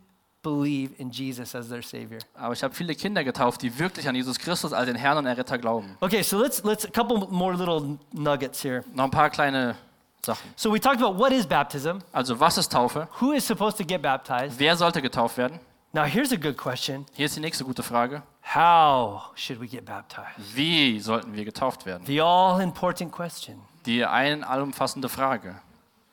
believe 0.43 0.93
in 0.99 1.11
Jesus 1.11 1.55
as 1.55 1.69
their 1.69 1.83
Savior. 1.83 2.19
aber 2.35 2.53
ich 2.53 2.63
habe 2.63 2.75
viele 2.75 2.95
Kinder 2.95 3.23
getauft, 3.25 3.63
die 3.63 3.79
wirklich 3.79 4.09
an 4.09 4.15
Jesus 4.15 4.39
Christus 4.39 4.73
als 4.73 4.87
den 4.87 4.97
Herrn 4.97 5.19
und 5.19 5.27
Erretter 5.27 5.59
glauben. 5.59 5.97
Okay, 6.01 6.23
so 6.23 6.39
let's, 6.41 6.63
let's, 6.65 6.85
a 6.85 6.91
couple 6.91 7.27
more 7.31 7.55
little 7.57 7.99
nuggets 8.13 8.63
here. 8.65 8.83
Noch 8.95 9.05
ein 9.05 9.11
paar 9.11 9.31
kleine 9.31 9.77
Sachen. 10.25 10.51
So 10.57 10.73
we 10.73 10.81
talked 10.81 11.01
about 11.01 11.17
what 11.19 11.33
is 11.33 11.47
baptism, 11.47 11.99
Also, 12.13 12.39
was 12.39 12.59
ist 12.59 12.73
Taufe? 12.73 13.09
who 13.21 13.33
is 13.33 13.47
supposed 13.47 13.77
to 13.79 13.85
get 13.85 14.03
baptized. 14.03 14.59
Wer 14.59 14.77
sollte 14.77 15.01
getauft 15.01 15.37
werden? 15.37 15.59
Now, 15.95 16.05
here's 16.05 16.33
a 16.33 16.37
good 16.37 16.57
question 16.57 17.05
Hier 17.13 17.27
ist 17.27 17.37
die 17.37 17.41
nächste 17.41 17.65
gute 17.65 17.83
Frage. 17.83 18.23
How 18.55 19.31
should 19.37 19.61
we 19.61 19.67
get 19.69 19.85
baptized? 19.85 20.57
Wie 20.57 20.99
sollten 21.01 21.35
wir 21.35 21.45
getauft 21.45 21.85
werden? 21.87 22.05
The 22.07 22.21
all 22.23 22.61
important 22.63 23.13
question. 23.13 23.61
Die 23.87 24.05
ein 24.05 24.43
allumfassende 24.43 25.09
Frage. 25.09 25.57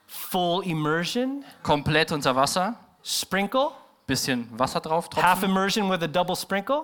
Full 0.07 0.63
immersion, 0.65 1.43
Komplett 1.63 2.11
unter 2.11 2.35
Wasser, 2.35 2.75
sprinkle, 3.03 3.69
bisschen 4.09 4.49
Wasser 4.57 4.81
drauf 4.81 5.07
half 5.15 5.39
tropfen, 5.39 5.49
immersion 5.49 5.89
with 5.89 6.03
a 6.03 6.07
double 6.07 6.35
sprinkle. 6.35 6.83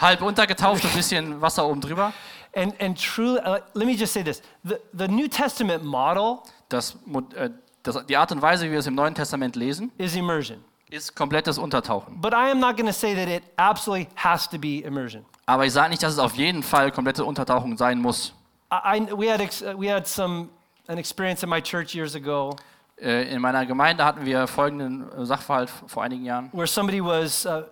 halb 0.00 0.22
untergetaucht 0.22 0.84
und 0.84 0.94
bisschen 0.94 1.40
Wasser 1.40 1.66
oben 1.66 1.80
drüber. 1.80 2.12
And, 2.54 2.80
and 2.80 2.96
truly, 2.96 3.40
uh, 3.40 3.58
let 3.74 3.86
me 3.86 3.94
just 3.94 4.12
say 4.12 4.22
this 4.22 4.42
the, 4.62 4.76
the 4.92 5.08
New 5.08 5.26
Testament 5.26 5.82
model 5.82 6.40
Das, 6.68 6.96
äh, 7.34 7.50
das, 7.82 8.06
die 8.06 8.16
Art 8.16 8.30
und 8.32 8.40
Weise, 8.40 8.66
wie 8.66 8.72
wir 8.72 8.78
es 8.78 8.86
im 8.86 8.94
Neuen 8.94 9.14
Testament 9.14 9.56
lesen, 9.56 9.90
is 9.98 10.14
immersion. 10.14 10.62
ist 10.90 11.14
komplettes 11.14 11.58
Untertauchen. 11.58 12.20
But 12.20 12.32
I 12.32 12.50
am 12.50 12.60
not 12.60 12.76
going 12.76 12.86
to 12.86 12.92
say 12.92 13.14
that 13.14 13.28
it 13.28 13.42
absolutely 13.56 14.08
has 14.16 14.48
to 14.48 14.58
be 14.58 14.80
immersion. 14.84 15.24
Aber 15.46 15.66
ich 15.66 15.72
sage 15.72 15.90
nicht, 15.90 16.02
dass 16.02 16.12
es 16.12 16.18
auf 16.18 16.34
jeden 16.34 16.62
Fall 16.62 16.92
komplette 16.92 17.24
Untertauchung 17.24 17.76
sein 17.76 17.98
muss. 17.98 18.32
I, 18.70 18.98
I, 18.98 19.06
we, 19.12 19.30
had 19.30 19.40
uh, 19.40 19.78
we 19.78 19.92
had 19.92 20.06
some, 20.06 20.48
an 20.88 20.98
experience 20.98 21.42
in 21.42 21.48
my 21.48 21.60
church 21.60 21.94
years 21.94 22.14
ago 22.14 22.56
In 23.02 23.40
meiner 23.40 23.66
Gemeinde 23.66 24.04
hatten 24.04 24.24
wir 24.24 24.46
folgenden 24.46 25.10
äh, 25.12 25.26
Sachverhalt 25.26 25.70
vor 25.88 26.04
einigen 26.04 26.24
Jahren, 26.24 26.50
where 26.52 26.68
somebody 26.68 27.02
was 27.02 27.44
uh, 27.44 27.62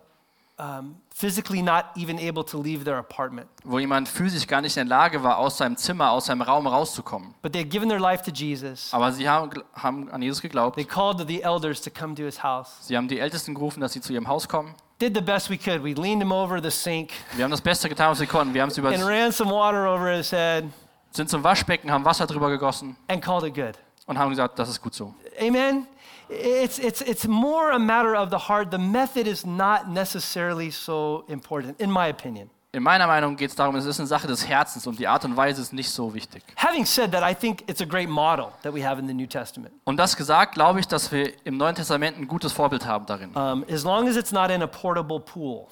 um, 0.59 0.97
physically 1.14 1.62
not 1.62 1.85
even 1.97 2.19
able 2.19 2.45
to 2.45 2.61
leave 2.61 2.85
their 2.85 2.97
apartment. 2.97 3.49
wo 3.62 3.79
jemand 3.79 4.09
physisch 4.09 4.47
gar 4.47 4.61
nicht 4.61 4.77
in 4.77 4.88
der 4.88 4.99
Lage 4.99 5.23
war, 5.23 5.38
aus 5.38 5.59
seinem 5.59 5.77
Zimmer, 5.77 6.11
aus 6.11 6.27
seinem 6.27 6.43
Raum 6.43 6.66
rauszukommen. 6.66 7.35
But 7.43 7.53
they 7.53 7.62
had 7.62 7.71
given 7.71 7.88
their 7.88 8.01
life 8.01 8.25
to 8.25 8.33
Jesus. 8.33 8.93
Aber 8.93 9.12
sie 9.12 9.29
haben, 9.29 9.51
haben 9.75 10.11
an 10.11 10.21
Jesus 10.21 10.43
geglaubt. 10.43 10.75
They 10.75 10.85
called 10.85 11.25
the 11.29 11.43
elders 11.43 11.81
to 11.83 11.90
come 11.90 12.16
to 12.16 12.23
his 12.25 12.43
house. 12.43 12.79
Sie 12.81 12.97
haben 12.97 13.07
die 13.07 13.21
Ältesten 13.21 13.55
gerufen, 13.55 13.81
dass 13.81 13.93
sie 13.93 14.01
zu 14.01 14.12
ihrem 14.12 14.27
Haus 14.27 14.49
kommen. 14.49 14.75
Did 15.01 15.14
the 15.14 15.23
best 15.23 15.49
we 15.49 15.57
could. 15.57 15.85
We 15.85 15.95
leaned 15.95 16.23
him 16.23 16.33
over 16.33 16.61
the 16.61 16.71
sink 16.71 17.11
Wir 17.37 17.45
haben 17.45 17.53
das 17.53 17.62
Beste 17.62 17.88
getan, 17.88 18.11
was 18.11 18.19
wir 18.19 18.27
konnten. 18.27 18.53
Wir 18.53 18.62
haben 18.62 18.71
es 18.71 18.79
über, 18.79 18.88
and 18.88 19.05
ran 19.05 19.31
some 19.31 19.51
water 19.51 19.87
over 19.87 20.11
his 20.11 20.33
head 20.33 20.64
sind 21.12 21.29
zum 21.29 21.43
Waschbecken, 21.43 21.90
haben 21.90 22.05
Wasser 22.05 22.27
drüber 22.27 22.51
gegossen 22.51 22.97
and 23.09 23.23
called 23.23 23.45
it 23.45 23.55
good. 23.55 23.77
Und 24.11 24.18
haben 24.18 24.31
gesagt, 24.31 24.59
das 24.59 24.68
ist 24.68 24.83
gut 24.83 24.92
so. 24.92 25.14
Amen. 25.40 25.87
It's, 26.29 26.79
it's, 26.79 27.01
it's 27.01 27.27
more 27.27 27.73
a 27.73 27.79
matter 27.79 28.20
of 28.20 28.31
the 28.31 28.49
heart. 28.49 28.70
The 28.70 28.79
method 28.79 29.27
is 29.27 29.46
not 29.46 29.88
necessarily 29.88 30.70
so 30.70 31.25
important, 31.29 31.81
in 31.81 31.90
my 31.90 32.11
opinion. 32.11 32.51
in 32.73 32.85
meiner 32.85 33.09
Meinung 33.09 33.37
geht 33.37 33.51
es 33.51 33.57
darum, 33.57 33.75
es 33.75 33.85
ist 33.85 33.99
eine 33.99 34.07
Sache 34.07 34.29
des 34.29 34.46
Herzens 34.46 34.87
und 34.87 34.99
die 34.99 35.09
Art 35.09 35.25
und 35.25 35.37
Weise 35.37 35.61
ist 35.61 35.73
nicht 35.73 35.90
so 35.90 36.14
wichtig. 36.14 36.44
Having 36.57 36.87
said 36.87 37.11
that, 37.11 37.23
I 37.29 37.35
think 37.35 37.68
it's 37.68 37.81
a 37.81 37.85
great 37.85 38.09
model 38.09 38.53
that 38.62 38.73
we 38.73 38.87
have 38.87 39.01
in 39.01 39.09
the 39.09 39.14
New 39.14 39.27
Testament. 39.27 39.73
Und 39.85 39.96
das 39.96 40.16
gesagt, 40.16 40.55
glaube 40.55 40.79
ich, 40.79 40.87
dass 40.87 41.11
wir 41.11 41.33
im 41.44 41.57
Neuen 41.57 41.75
Testament 41.75 42.16
ein 42.16 42.29
gutes 42.29 42.53
Vorbild 42.53 42.87
haben 42.87 43.07
darin. 43.07 43.35
Um, 43.35 43.64
as 43.68 43.83
long 43.83 44.09
as 44.09 44.16
it's 44.16 44.31
not 44.31 44.51
in 44.51 44.62
a 44.62 44.68
portable 44.68 45.18
pool. 45.18 45.66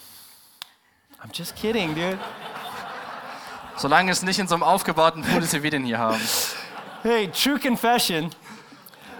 I'm 1.22 1.30
just 1.32 1.54
kidding, 1.54 1.94
dude. 1.94 2.18
Solange 3.76 4.10
es 4.10 4.22
nicht 4.22 4.40
in 4.40 4.48
so 4.48 4.56
einem 4.56 4.64
aufgebauten 4.64 5.22
Pool 5.22 5.42
ist, 5.42 5.52
wie 5.54 5.62
wir 5.62 5.70
den 5.70 5.84
hier 5.84 5.98
haben. 5.98 6.20
Hey, 7.02 7.28
true 7.28 7.58
confession. 7.58 8.30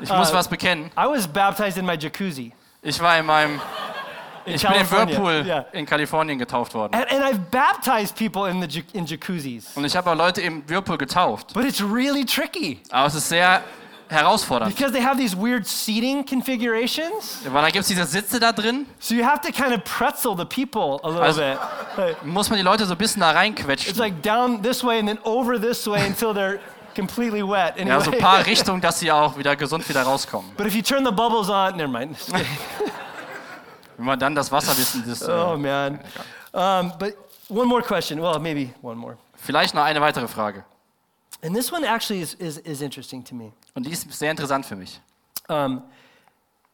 Ich 0.00 0.10
muss 0.10 0.30
Äh, 0.30 0.34
was 0.34 0.48
bekennen. 0.48 0.90
I 0.96 1.06
was 1.06 1.26
baptized 1.26 1.76
in 1.78 1.84
my 1.86 1.94
jacuzzi. 1.96 2.52
Ich 2.82 3.00
war 3.00 3.18
in 3.18 3.26
meinem, 3.26 3.60
In 4.44 4.54
ich 4.54 4.62
bin 4.62 4.70
im 4.72 4.76
California. 4.78 5.16
Whirlpool 5.18 5.46
Yeah. 5.46 5.64
in 5.72 5.86
Kalifornien 5.86 6.38
getauft 6.38 6.74
worden. 6.74 6.94
And, 6.94 7.10
and 7.10 7.22
I've 7.24 7.50
baptized 7.50 8.14
people 8.16 8.48
in, 8.48 8.60
the, 8.62 8.84
in 8.92 9.04
jacuzzis. 9.06 9.76
Und 9.76 9.84
ich 9.84 9.96
habe 9.96 10.14
Leute 10.14 10.40
im 10.40 10.62
Whirlpool 10.68 10.96
getauft. 10.98 11.52
But 11.54 11.64
it's 11.64 11.80
really 11.82 12.24
tricky 12.24 12.80
Aber 12.90 13.06
es 13.08 13.14
ist 13.14 13.28
sehr 13.28 13.62
herausfordernd. 14.08 14.74
because 14.74 14.92
they 14.92 15.02
have 15.02 15.18
these 15.18 15.36
weird 15.36 15.66
seating 15.66 16.24
configurations. 16.24 17.40
Weil 17.44 17.62
da 17.62 17.68
gibt 17.70 17.82
es 17.82 17.88
diese 17.88 18.04
Sitze 18.06 18.38
da 18.40 18.52
drin, 18.52 18.86
So 19.00 19.14
you 19.14 19.24
have 19.24 19.40
to 19.40 19.52
kind 19.52 19.74
of 19.74 19.82
pretzel 19.84 20.34
the 20.36 20.44
people 20.46 20.98
a 21.02 21.08
little 21.08 21.22
Also- 21.24 21.40
bit. 21.42 21.58
Like, 21.96 22.24
muss 22.24 22.48
man 22.48 22.58
die 22.58 22.64
Leute 22.64 22.86
so 22.86 22.94
ein 22.94 22.98
bisschen 22.98 23.20
da 23.20 23.30
It's 23.30 23.38
reinquetschen. 23.38 23.96
like 23.98 24.22
down 24.22 24.62
this 24.62 24.82
way 24.84 24.98
and 25.00 25.08
then 25.08 25.18
over 25.24 25.60
this 25.60 25.86
way 25.86 26.06
until 26.06 26.32
they're 26.32 26.58
completely 26.98 27.42
wet. 27.42 27.74
Anyway. 27.76 27.88
Ja, 27.88 28.00
so 28.00 28.10
ein 28.10 28.18
paar 28.18 28.44
Richtungen, 28.46 28.80
dass 28.80 28.98
sie 28.98 29.10
auch 29.12 29.36
wieder 29.38 29.54
gesund 29.56 29.88
wieder 29.88 30.02
rauskommen. 30.02 30.50
But 30.56 30.66
if 30.66 30.74
you 30.74 30.82
turn 30.82 31.04
the 31.04 31.12
bubbles 31.12 31.48
on, 31.48 31.76
never 31.76 31.88
mind. 31.88 32.16
Wenn 33.96 34.06
man 34.06 34.18
dann 34.18 34.34
das 34.34 34.50
Wasser 34.50 34.76
wissen, 34.76 35.04
das, 35.06 35.28
oh 35.28 35.54
äh, 35.54 35.56
man. 35.56 36.00
Um, 36.52 36.92
but 36.98 37.16
one 37.48 37.66
more 37.66 37.82
question. 37.82 38.20
Well, 38.20 38.38
maybe 38.38 38.74
one 38.82 38.96
more. 38.96 39.16
vielleicht 39.36 39.74
noch 39.74 39.82
eine 39.82 40.00
weitere 40.00 40.28
Frage. 40.28 40.64
And 41.42 41.54
this 41.54 41.72
one 41.72 41.84
actually 41.84 42.20
is, 42.20 42.34
is, 42.34 42.58
is 42.58 42.80
interesting 42.80 43.24
to 43.24 43.34
me. 43.34 43.52
Und 43.74 43.86
die 43.86 43.92
ist 43.92 44.12
sehr 44.12 44.30
interessant 44.30 44.66
für 44.66 44.76
mich. 44.76 45.00
Um, 45.48 45.82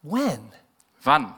when? 0.02 0.52
Wann? 1.02 1.34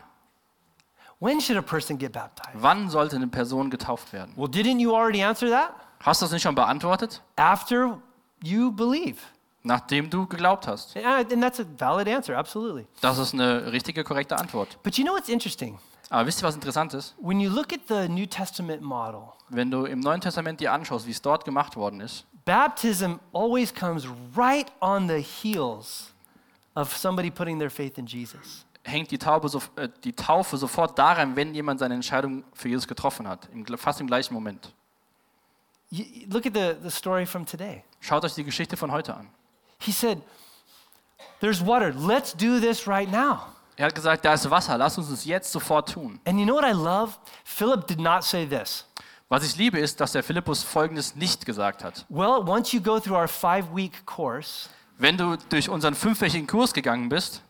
When 1.18 1.40
should 1.40 1.56
a 1.56 1.62
person 1.62 1.98
get 1.98 2.12
baptized? 2.12 2.50
Wann 2.54 2.88
sollte 2.88 3.16
eine 3.16 3.26
Person 3.26 3.70
getauft 3.70 4.12
werden? 4.12 4.32
Well, 4.36 4.48
didn't 4.48 4.80
you 4.80 4.94
already 4.94 5.22
answer 5.22 5.48
that? 5.50 5.74
Hast 6.00 6.20
du 6.20 6.26
das 6.26 6.32
nicht 6.32 6.42
schon 6.42 6.54
beantwortet? 6.54 7.22
After 7.36 8.00
you 8.42 8.72
believe. 8.72 9.18
Nachdem 9.62 10.08
du 10.08 10.26
geglaubt 10.26 10.68
hast. 10.68 10.94
Yeah, 10.94 11.16
And 11.18 11.42
that's 11.42 11.58
a 11.58 11.64
valid 11.76 12.08
answer, 12.08 12.36
absolutely. 12.36 12.86
Das 13.00 13.18
ist 13.18 13.34
eine 13.34 13.72
richtige, 13.72 14.04
korrekte 14.04 14.38
Antwort. 14.38 14.80
But 14.82 14.96
you 14.96 15.04
know 15.04 15.14
what's 15.14 15.28
interesting? 15.28 15.78
Aber 16.08 16.26
wisst 16.26 16.40
ihr, 16.40 16.46
was 16.46 16.54
interessant 16.54 16.94
ist? 16.94 17.16
When 17.18 17.40
you 17.40 17.50
look 17.50 17.72
at 17.72 17.80
the 17.88 18.08
New 18.08 18.26
Testament 18.26 18.80
model, 18.80 19.22
Wenn 19.48 19.70
du 19.70 19.84
im 19.86 19.98
Neuen 19.98 20.20
Testament 20.20 20.60
dir 20.60 20.72
anschaust, 20.72 21.06
wie 21.06 21.10
es 21.10 21.20
dort 21.20 21.44
gemacht 21.44 21.74
worden 21.74 22.00
ist, 22.00 22.24
baptism 22.44 23.14
always 23.32 23.74
comes 23.74 24.06
right 24.36 24.70
on 24.80 25.08
the 25.08 25.20
heels 25.20 26.12
of 26.76 26.96
somebody 26.96 27.30
putting 27.30 27.58
their 27.58 27.70
faith 27.70 27.98
in 27.98 28.06
Jesus. 28.06 28.64
hängt 28.84 29.10
die, 29.10 29.18
so, 29.48 29.60
äh, 29.74 29.88
die 30.04 30.12
Taufe 30.12 30.56
sofort 30.56 30.96
daran, 30.98 31.34
wenn 31.34 31.54
jemand 31.54 31.80
seine 31.80 31.94
Entscheidung 31.94 32.44
für 32.52 32.68
Jesus 32.68 32.86
getroffen 32.86 33.26
hat. 33.26 33.48
Im, 33.52 33.66
fast 33.76 34.00
im 34.00 34.06
gleichen 34.06 34.32
Moment. 34.32 34.72
Look 36.28 36.46
at 36.46 36.54
the, 36.54 36.76
the 36.82 36.90
story 36.90 37.26
from 37.26 37.46
today. 37.46 37.82
Schaut 38.00 38.24
euch 38.24 38.34
die 38.34 38.44
Geschichte 38.44 38.76
von 38.76 38.90
heute 38.90 39.14
an. 39.14 39.28
He 39.78 39.92
said, 39.92 40.22
There's 41.40 41.64
water. 41.64 41.92
Let's 41.92 42.32
do 42.32 42.60
this 42.60 42.86
right 42.86 43.10
now. 43.10 43.52
Er 43.76 43.86
hat 43.86 43.94
gesagt, 43.94 44.24
da 44.24 44.32
ist 44.32 44.48
Wasser, 44.50 44.78
lass 44.78 44.96
uns 44.96 45.10
es 45.10 45.26
jetzt 45.26 45.52
sofort 45.52 45.92
tun. 45.92 46.18
And 46.24 46.38
you 46.38 46.46
know 46.46 46.54
what 46.54 46.64
I 46.64 46.72
love? 46.72 47.18
Philip 47.44 47.86
did 47.86 48.00
not 48.00 48.24
say 48.24 48.46
this. 48.46 48.86
Was 49.28 49.44
ich 49.44 49.56
liebe, 49.56 49.78
ist, 49.78 50.00
dass 50.00 50.12
der 50.12 50.22
Philippus 50.22 50.62
Folgendes 50.62 51.14
nicht 51.14 51.44
gesagt 51.44 51.84
hat. 51.84 52.06
Well, 52.08 52.42
once 52.46 52.72
you 52.72 52.80
go 52.80 52.98
through 52.98 53.16
our 53.16 53.28
five 53.28 53.74
week 53.74 54.06
course, 54.06 54.70
Wenn 54.98 55.18
du 55.18 55.36
durch 55.50 55.68
unseren 55.68 55.94
fünfwöchigen 55.94 56.46
Kurs 56.46 56.72
gegangen 56.72 57.10
bist, 57.10 57.42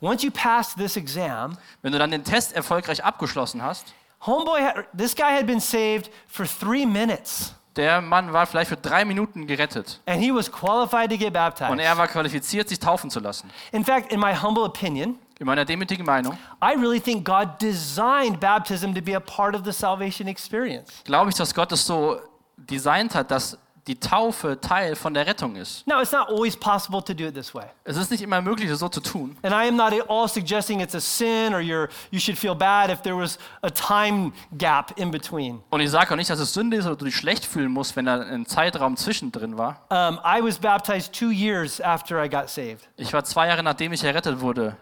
once 0.00 0.22
you 0.22 0.30
pass 0.30 0.74
this 0.74 0.96
exam, 0.96 1.58
wenn 1.82 1.92
du 1.92 1.98
dann 1.98 2.10
den 2.10 2.24
Test 2.24 2.52
erfolgreich 2.54 3.04
abgeschlossen 3.04 3.62
hast, 3.62 3.92
homeboy, 4.26 4.60
had, 4.60 4.86
this 4.96 5.14
guy 5.14 5.32
had 5.36 5.46
been 5.46 5.60
saved 5.60 6.10
for 6.26 6.46
three 6.46 6.86
minutes, 6.86 7.54
der 7.76 8.00
Mann 8.00 8.32
war 8.32 8.46
vielleicht 8.46 8.68
für 8.68 8.76
drei 8.76 9.04
Minuten 9.04 9.46
gerettet 9.46 10.00
and 10.06 10.22
he 10.22 10.32
was 10.32 10.50
qualified 10.50 11.10
to 11.10 11.16
get 11.16 11.32
baptized. 11.32 11.72
und 11.72 11.78
er 11.80 11.96
war 11.98 12.06
qualifiziert, 12.06 12.68
sich 12.68 12.78
taufen 12.78 13.10
zu 13.10 13.20
lassen. 13.20 13.50
In 13.72 13.84
fact, 13.84 14.12
in 14.12 14.20
my 14.20 14.32
humble 14.34 14.64
opinion, 14.64 15.18
In 15.40 15.46
meiner 15.46 15.64
demütigen 15.64 16.06
Meinung 16.06 16.38
I 16.62 16.74
really 16.76 17.00
think 17.00 17.24
God 17.24 17.60
designed 17.60 18.38
baptism 18.38 18.94
to 18.94 19.02
be 19.02 19.16
a 19.16 19.20
part 19.20 19.54
of 19.56 19.62
the 19.64 19.72
salvation 19.72 20.28
experience. 20.28 21.02
glaube 21.04 21.30
ich, 21.30 21.36
dass 21.36 21.52
Gott 21.54 21.72
es 21.72 21.84
so 21.84 22.20
designt 22.56 23.14
hat, 23.16 23.30
dass 23.32 23.58
die 23.86 23.98
Taufe 23.98 24.60
Teil 24.60 24.96
von 24.96 25.12
der 25.12 25.26
Rettung 25.26 25.56
ist. 25.56 25.86
Now, 25.86 26.00
it's 26.00 26.12
not 26.12 26.28
always 26.28 26.56
possible 26.56 27.02
to 27.02 27.12
do 27.12 27.24
it 27.24 27.34
this 27.34 27.54
way. 27.54 27.66
Es 27.84 27.96
ist 27.96 28.10
nicht 28.10 28.22
immer 28.22 28.40
möglich, 28.40 28.70
es 28.70 28.78
so 28.78 28.88
zu 28.88 29.00
tun. 29.00 29.36
And 29.42 29.52
I 29.52 29.68
am 29.68 29.76
not 29.76 29.92
at 29.92 30.08
all 30.08 30.28
suggesting 30.28 30.80
it's 30.80 30.94
a 30.94 31.00
sin 31.00 31.52
or 31.52 31.60
you're, 31.60 31.88
you 32.10 32.18
should 32.18 32.38
feel 32.38 32.54
bad 32.54 32.90
if 32.90 33.02
there 33.02 33.16
was 33.16 33.38
a 33.62 33.70
time 33.70 34.32
gap 34.56 34.98
in 34.98 35.10
between. 35.10 35.62
Und 35.70 35.80
ich 35.80 35.90
sage 35.90 36.12
auch 36.12 36.16
nicht, 36.16 36.30
dass 36.30 36.38
es 36.38 36.54
Sünde 36.54 36.78
ist 36.78 36.86
oder 36.86 36.96
du 36.96 37.04
dich 37.04 37.16
schlecht 37.16 37.44
fühlen 37.44 37.70
musst, 37.70 37.96
wenn 37.96 38.06
da 38.06 38.20
ein 38.20 38.46
Zeitraum 38.46 38.96
zwischendrin 38.96 39.58
war. 39.58 39.82
Um, 39.90 40.18
I 40.24 40.42
was 40.42 40.58
baptized 40.58 41.12
two 41.12 41.30
years 41.30 41.80
after 41.80 42.22
I 42.22 42.28
got 42.28 42.48
saved. 42.48 42.88
Ich 42.96 43.12
war 43.12 43.24
zwei 43.24 43.48
Jahre, 43.48 43.62
nachdem 43.62 43.92
ich 43.92 44.02
errettet 44.02 44.40
wurde, 44.40 44.76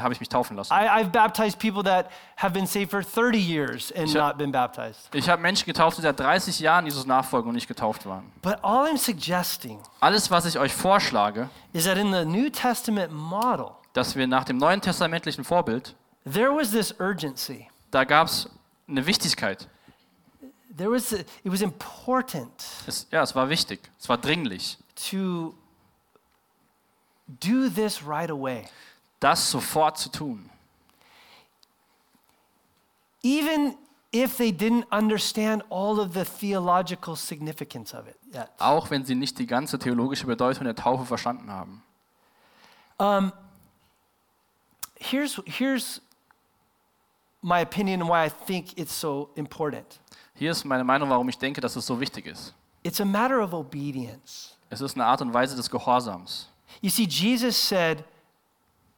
habe 0.00 0.12
ich 0.14 0.20
mich 0.20 0.28
taufen 0.28 0.56
lassen. 0.56 0.72
I, 0.72 0.86
I've 0.88 1.10
baptized 1.10 1.58
people 1.58 1.82
that 1.84 2.10
have 2.36 2.52
been 2.52 2.66
saved 2.66 2.90
for 2.90 3.02
30 3.02 3.38
years 3.38 3.92
and 3.92 4.08
Sure. 4.08 4.20
not 4.20 4.36
been 4.38 4.52
baptized. 4.52 5.14
Ich 5.14 5.28
habe 5.28 5.40
Menschen 5.40 5.66
getauft, 5.66 5.98
die 5.98 6.02
seit 6.02 6.18
30 6.20 6.60
Jahren 6.60 6.84
Jesus 6.86 7.06
nachfolgen 7.06 7.48
und 7.48 7.54
nicht 7.54 7.68
getauft 7.68 8.04
waren. 8.06 8.30
But 8.42 8.58
all 8.62 8.86
I'm 8.86 8.98
suggesting 8.98 9.78
Alles, 10.00 10.30
was 10.30 10.44
ich 10.44 10.58
euch 10.58 10.72
vorschlage, 10.74 11.48
is 11.72 11.84
that 11.84 11.96
in 11.98 12.12
the 12.12 12.24
New 12.24 12.50
Testament 12.50 13.12
model, 13.12 13.70
dass 13.94 14.14
wir 14.16 14.26
nach 14.26 14.44
dem 14.44 14.58
neuen 14.58 14.80
testamentlichen 14.80 15.44
Vorbild, 15.44 15.94
there 16.30 16.50
was 16.54 16.70
this 16.70 16.94
urgency. 17.00 17.68
da 17.90 18.04
gab 18.04 18.28
es 18.28 18.48
eine 18.88 19.06
Wichtigkeit. 19.06 19.68
There 20.74 20.90
was, 20.90 21.12
a, 21.12 21.18
it 21.18 21.52
was 21.52 21.60
important 21.60 22.50
Es, 22.86 23.06
ja, 23.10 23.22
es 23.22 23.34
war 23.34 23.48
wichtig, 23.50 23.80
es 24.00 24.08
war 24.08 24.16
dringlich, 24.16 24.78
to 25.10 25.54
do 27.40 27.68
this 27.68 28.02
right 28.02 28.30
away. 28.30 28.66
Das 29.22 29.50
sofort 29.50 29.98
zu 29.98 30.10
tun. 30.10 30.48
even 33.24 33.76
if 34.12 34.36
they 34.36 34.50
didn't 34.52 34.84
understand 34.90 35.62
all 35.70 36.00
of 36.00 36.12
the 36.12 36.24
theological 36.24 37.14
significance 37.16 37.94
of 37.94 38.06
it 38.08 38.16
yet. 38.34 38.50
Auch 38.58 38.90
wenn 38.90 39.04
sie 39.04 39.14
nicht 39.14 39.38
die 39.38 39.46
ganze 39.46 39.78
theologische 39.78 40.26
Bedeutung 40.26 40.64
der 40.64 40.74
Taufe 40.74 41.06
verstanden 41.06 41.50
haben. 41.50 41.82
Here's, 44.98 45.40
here's 45.46 46.00
my 47.42 47.60
opinion 47.62 48.06
why 48.06 48.26
I 48.26 48.30
think 48.30 48.76
it's 48.78 48.92
so 48.98 49.30
important 49.34 49.98
Hier 50.34 50.50
ist 50.50 50.64
meine 50.64 50.84
Meinung, 50.84 51.10
warum 51.10 51.28
ich 51.28 51.38
denke, 51.38 51.60
dass 51.60 51.76
es 51.76 51.86
so 51.86 51.98
wichtig 52.00 52.26
ist. 52.26 52.54
it's 52.84 53.00
a 53.00 53.04
matter 53.04 53.40
of 53.42 53.52
obedience. 53.52 54.56
Es 54.70 54.80
ist 54.80 54.94
eine 54.96 55.04
Art 55.06 55.20
und 55.22 55.32
Weise 55.32 55.54
des 55.56 55.70
Gehorsams. 55.70 56.48
You 56.80 56.90
see, 56.90 57.04
Jesus 57.04 57.56
said, 57.56 58.02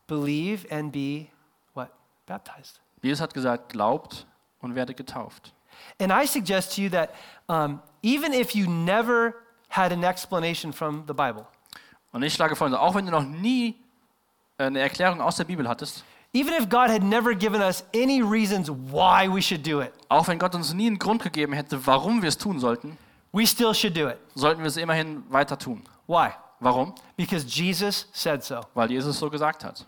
believe 0.07 0.67
and 0.71 0.93
be 0.93 1.27
what? 1.75 1.90
Baptized. 2.27 2.81
Jesus 3.03 3.21
hat 3.21 3.35
gesagt, 3.35 3.71
glaubt 3.71 4.27
und 4.61 4.75
werdet 4.75 4.97
getauft. 4.97 5.53
And 6.01 6.12
I 6.12 6.27
suggest 6.27 6.75
to 6.77 6.83
you 6.83 6.90
that 6.90 7.11
um, 7.49 7.81
even 8.03 8.33
if 8.33 8.55
you 8.55 8.69
never 8.69 9.35
had 9.69 9.93
an 9.93 10.05
explanation 10.05 10.73
from 10.73 11.05
the 11.07 11.14
Bible, 11.14 11.47
Und 12.12 12.23
ich 12.23 12.33
schlage 12.33 12.55
vor, 12.55 12.73
auch 12.81 12.95
wenn 12.95 13.07
du 13.07 13.11
noch 13.11 13.25
nie 13.25 13.75
äh, 14.57 14.64
eine 14.67 14.79
Erklärung 14.81 15.21
aus 15.21 15.37
der 15.37 15.45
Bibel 15.45 15.69
hattest, 15.69 16.05
even 16.33 16.55
if 16.55 16.69
God 16.69 16.88
had 16.88 17.03
never 17.03 17.35
given 17.35 17.61
us 17.61 17.85
any 17.95 18.23
reasons 18.23 18.71
why 18.71 19.29
we 19.29 19.43
should 19.43 19.67
do 19.67 19.81
it, 19.83 19.93
auch 20.09 20.29
wenn 20.29 20.38
Gott 20.38 20.55
uns 20.55 20.73
nie 20.73 20.87
einen 20.87 20.99
Grund 20.99 21.23
gegeben 21.23 21.53
hätte, 21.53 21.85
warum 21.87 22.23
wir 22.23 22.29
es 22.29 22.38
tun 22.38 22.61
sollten, 22.61 22.97
we 23.33 23.45
still 23.47 23.75
should 23.75 23.97
do 23.97 24.09
it. 24.09 24.19
sollten 24.37 24.61
wir 24.62 24.69
es 24.69 24.77
immerhin 24.77 25.25
weiter 25.31 25.59
tun. 25.59 25.83
Why? 26.07 26.31
Warum? 26.61 26.95
Because 27.17 27.45
Jesus 27.47 28.09
said 28.12 28.45
so. 28.45 28.61
Weil 28.75 28.90
Jesus 28.90 29.19
so 29.19 29.29
gesagt 29.29 29.64
hat. 29.64 29.85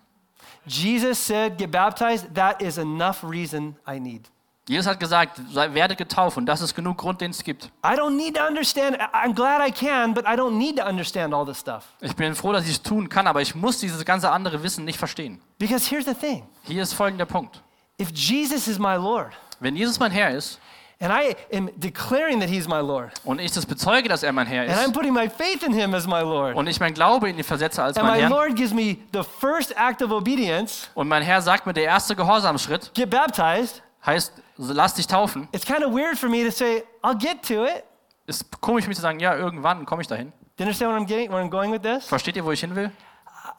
Jesus 0.66 1.18
said, 1.24 1.58
Get 1.58 1.70
baptized. 1.70 2.26
That 2.34 2.60
is 2.62 2.78
enough 2.78 3.22
reason 3.24 3.76
I 3.86 3.98
need. 3.98 4.28
Jesus 4.68 4.86
hat 4.88 4.98
gesagt, 4.98 5.40
sei, 5.52 5.72
werde 5.74 5.94
getauft 5.94 6.36
und 6.38 6.46
das 6.46 6.60
ist 6.60 6.74
genug 6.74 6.98
Grund, 6.98 7.20
den 7.20 7.30
es 7.30 7.44
gibt. 7.44 7.66
I 7.84 7.90
don't 7.96 8.16
need 8.16 8.34
to 8.36 8.44
understand. 8.44 8.96
I- 8.96 9.16
I'm 9.28 9.32
glad 9.32 9.60
I 9.64 9.70
can, 9.70 10.12
but 10.12 10.24
I 10.24 10.34
don't 10.34 10.58
need 10.58 10.76
to 10.78 10.84
understand 10.84 11.32
all 11.32 11.46
this 11.46 11.60
stuff. 11.60 11.84
Ich 12.00 12.16
bin 12.16 12.34
froh, 12.34 12.52
dass 12.52 12.64
ich 12.64 12.72
es 12.72 12.82
tun 12.82 13.08
kann, 13.08 13.28
aber 13.28 13.40
ich 13.40 13.54
muss 13.54 13.78
dieses 13.78 14.04
ganze 14.04 14.28
andere 14.32 14.64
Wissen 14.64 14.84
nicht 14.84 14.98
verstehen. 14.98 15.40
Because 15.60 15.88
here's 15.88 16.04
the 16.06 16.14
thing 16.14 16.42
Hier 16.64 16.82
ist 16.82 16.94
folgender 16.94 17.26
Punkt. 17.26 17.62
if 18.02 18.10
Jesus 18.10 18.66
is 18.66 18.76
my 18.80 18.96
Lord, 18.96 19.32
Wenn 19.60 19.76
Jesus 19.76 20.00
mein 20.00 20.10
Herr 20.10 20.30
ist 20.32 20.58
and 20.98 21.12
I 21.12 21.36
am 21.52 21.70
declaring 21.76 22.40
that 22.40 22.48
he's 22.48 22.66
my 22.66 22.80
Lord, 22.80 23.12
und 23.24 23.40
ich 23.40 23.52
das 23.52 23.66
bezeuge, 23.66 24.08
dass 24.08 24.22
er 24.22 24.32
mein 24.32 24.46
Herr 24.46 24.62
and 24.62 24.72
I'm 24.72 24.86
ist 24.86 24.92
putting 24.92 25.12
my 25.12 25.28
faith 25.28 25.62
in 25.62 25.72
him 25.72 25.94
as 25.94 26.06
my 26.06 26.20
Lord, 26.20 26.56
und 26.56 26.66
ich 26.68 26.80
mein 26.80 26.94
Glaube 26.94 27.28
in 27.28 27.36
ihn 27.36 27.44
versetze 27.44 27.82
als 27.82 27.96
and 27.96 28.06
mein 28.06 28.16
my 28.16 28.22
Herr 28.22 28.30
Lord 28.30 28.56
gives 28.56 28.72
me 28.72 28.98
the 29.12 29.22
first 29.22 29.74
act 29.76 30.02
of 30.02 30.10
obedience, 30.10 30.88
und 30.94 31.08
mein 31.08 31.22
Herr 31.22 31.42
sagt 31.42 31.66
mir, 31.66 31.72
der 31.72 31.84
erste 31.84 32.14
Gehorsamsschritt 32.16 32.92
get 32.94 33.10
baptized, 33.10 33.82
heißt, 34.04 34.32
lass 34.56 34.94
dich 34.94 35.06
taufen, 35.06 35.48
it's 35.52 35.64
kind 35.64 35.84
of 35.84 35.92
weird 35.92 36.18
for 36.18 36.28
me 36.28 36.44
to 36.44 36.50
say, 36.50 36.82
I'll 37.02 37.18
get 37.18 37.42
to 37.48 37.64
it. 37.64 37.84
ist 38.26 38.60
komisch 38.60 38.84
für 38.84 38.88
mich 38.88 38.96
zu 38.96 39.02
sagen, 39.02 39.20
ja, 39.20 39.36
irgendwann 39.36 39.86
komme 39.86 40.02
ich 40.02 40.08
dahin. 40.08 40.32
Do 40.56 40.64
you 40.64 40.66
understand 40.66 40.92
what 40.92 41.00
I'm 41.00 41.06
getting, 41.06 41.30
where 41.30 41.42
I'm 41.42 41.50
going 41.50 41.70
with 41.70 41.82
this? 41.82 42.06
Versteht 42.06 42.36
ihr, 42.36 42.44
wo 42.44 42.50
ich 42.50 42.60
hin 42.60 42.74
will? 42.74 42.90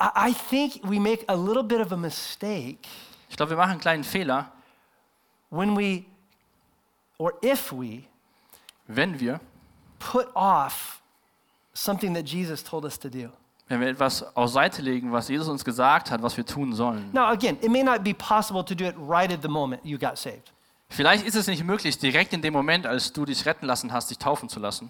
I, 0.01 0.31
I 0.31 0.33
think 0.33 0.81
we 0.83 0.99
make 0.99 1.23
a 1.27 1.35
little 1.35 1.63
bit 1.63 1.79
of 1.79 1.91
a 1.91 1.97
mistake 1.97 2.88
Ich 3.29 3.38
glaube, 3.38 3.51
wir 3.51 3.57
machen 3.57 3.71
einen 3.71 3.79
kleinen 3.79 4.03
Fehler, 4.03 4.51
when 5.49 5.77
we, 5.77 6.05
or 7.18 7.34
if 7.43 7.72
we, 7.72 8.03
wenn 8.88 9.20
wir, 9.20 9.39
put 9.99 10.28
off 10.36 11.01
something 11.74 12.13
that 12.13 12.26
Jesus 12.28 12.63
told 12.63 12.86
us 12.86 12.97
to 12.99 13.09
do. 13.09 13.30
wenn 13.68 13.82
wir 13.82 13.88
etwas 13.89 14.24
auf 14.36 14.49
Seite 14.49 14.82
legen, 14.82 15.11
was 15.11 15.28
Jesus 15.28 15.47
uns 15.49 15.65
gesagt 15.65 16.09
hat, 16.09 16.22
was 16.22 16.38
wir 16.38 16.45
tun 16.45 16.74
sollen. 16.74 17.09
Now, 17.11 17.26
again, 17.32 17.57
it 17.61 17.70
may 17.70 17.84
not 17.84 18.03
be 18.03 18.13
possible 18.13 18.63
to 18.63 18.74
do 18.76 18.86
it 18.86 18.95
right 18.97 19.32
at 19.32 19.41
the 19.41 19.49
moment 19.49 19.84
you 19.84 19.97
got 19.97 20.18
saved, 20.18 20.51
Vielleicht 20.89 21.26
ist 21.26 21.36
es 21.36 21.47
nicht 21.47 21.63
möglich, 21.65 21.97
direkt 21.97 22.32
in 22.32 22.41
dem 22.41 22.53
Moment, 22.53 22.86
als 22.88 23.11
du 23.11 23.26
dich 23.26 23.45
retten 23.45 23.65
lassen 23.65 23.91
hast, 23.91 24.09
dich 24.09 24.18
taufen 24.18 24.47
zu 24.47 24.59
lassen. 24.59 24.89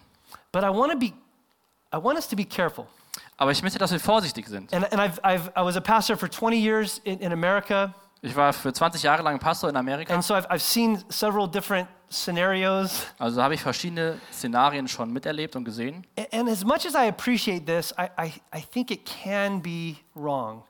but 0.51 0.63
I 0.63 0.69
want 0.69 0.91
to 0.91 0.97
be, 0.97 1.13
I 1.91 1.97
want 1.97 2.17
us 2.17 2.27
to 2.27 2.35
be 2.35 2.45
careful. 2.45 2.85
Aber 3.37 3.51
ich 3.51 3.63
möchte, 3.63 3.79
dass 3.79 3.91
wir 3.91 3.99
vorsichtig 3.99 4.47
sind. 4.47 4.71
And, 4.73 4.91
and 4.93 5.01
I've, 5.01 5.19
I've, 5.23 5.49
I 5.55 5.63
was 5.63 5.75
a 5.75 5.81
pastor 5.81 6.15
for 6.15 6.29
20 6.29 6.57
years 6.59 7.01
in, 7.03 7.19
in 7.19 7.31
America, 7.31 7.93
Ich 8.21 8.35
war 8.35 8.51
für 8.53 8.73
20 8.73 9.03
Jahre 9.03 9.21
lang 9.23 9.37
Pastor 9.39 9.69
in 9.69 9.75
Amerika, 9.77 10.13
and 10.13 10.23
so 10.23 10.33
I've, 10.33 10.47
I've 10.49 10.59
seen 10.61 11.03
several 11.09 11.47
different 11.47 11.87
scenarios. 12.09 13.05
also 13.19 13.41
habe 13.41 13.53
ich 13.53 13.61
verschiedene 13.61 14.19
Szenarien 14.31 14.87
schon 14.87 15.11
miterlebt 15.11 15.55
und 15.55 15.63
gesehen. 15.65 16.05
And 16.31 16.49
as 16.49 16.63
much 16.63 16.85
as 16.85 16.93
I 16.95 17.07
appreciate 17.09 17.65
this, 17.65 17.93
I, 17.97 18.09
I, 18.17 18.33
I 18.53 18.61
think 18.61 18.91
it 18.91 19.05
can 19.05 19.61
be 19.61 19.97
wrong 20.15 20.63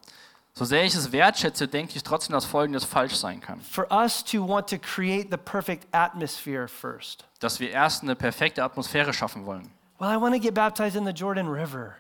So 0.54 0.66
sehr 0.66 0.84
ich 0.84 0.96
es 0.96 1.12
wertschätze, 1.12 1.68
denke 1.68 1.94
ich 1.96 2.04
trotzdem, 2.04 2.34
dass 2.34 2.44
Folgendes 2.46 2.84
falsch 2.84 3.16
sein 3.16 3.40
kann. 3.40 3.62
for 3.62 3.86
us 3.92 4.24
to 4.24 4.46
want 4.46 4.68
to 4.70 4.78
create 4.80 5.28
the 5.32 5.38
perfect 5.38 5.86
atmosphere 5.94 6.68
first. 6.68 7.24
Dass 7.40 7.60
wir 7.60 7.70
erst 7.70 8.02
eine 8.04 8.16
perfekte 8.16 8.64
Atmosphäre 8.64 9.14
schaffen 9.14 9.46
wollen. 9.46 9.72
Well, 10.00 10.10
I 10.12 10.20
want 10.20 10.34
to 10.36 10.42
get 10.42 10.54
baptized 10.56 10.96
in 10.96 11.06
the 11.06 11.12
Jordan 11.14 11.48
River, 11.48 11.96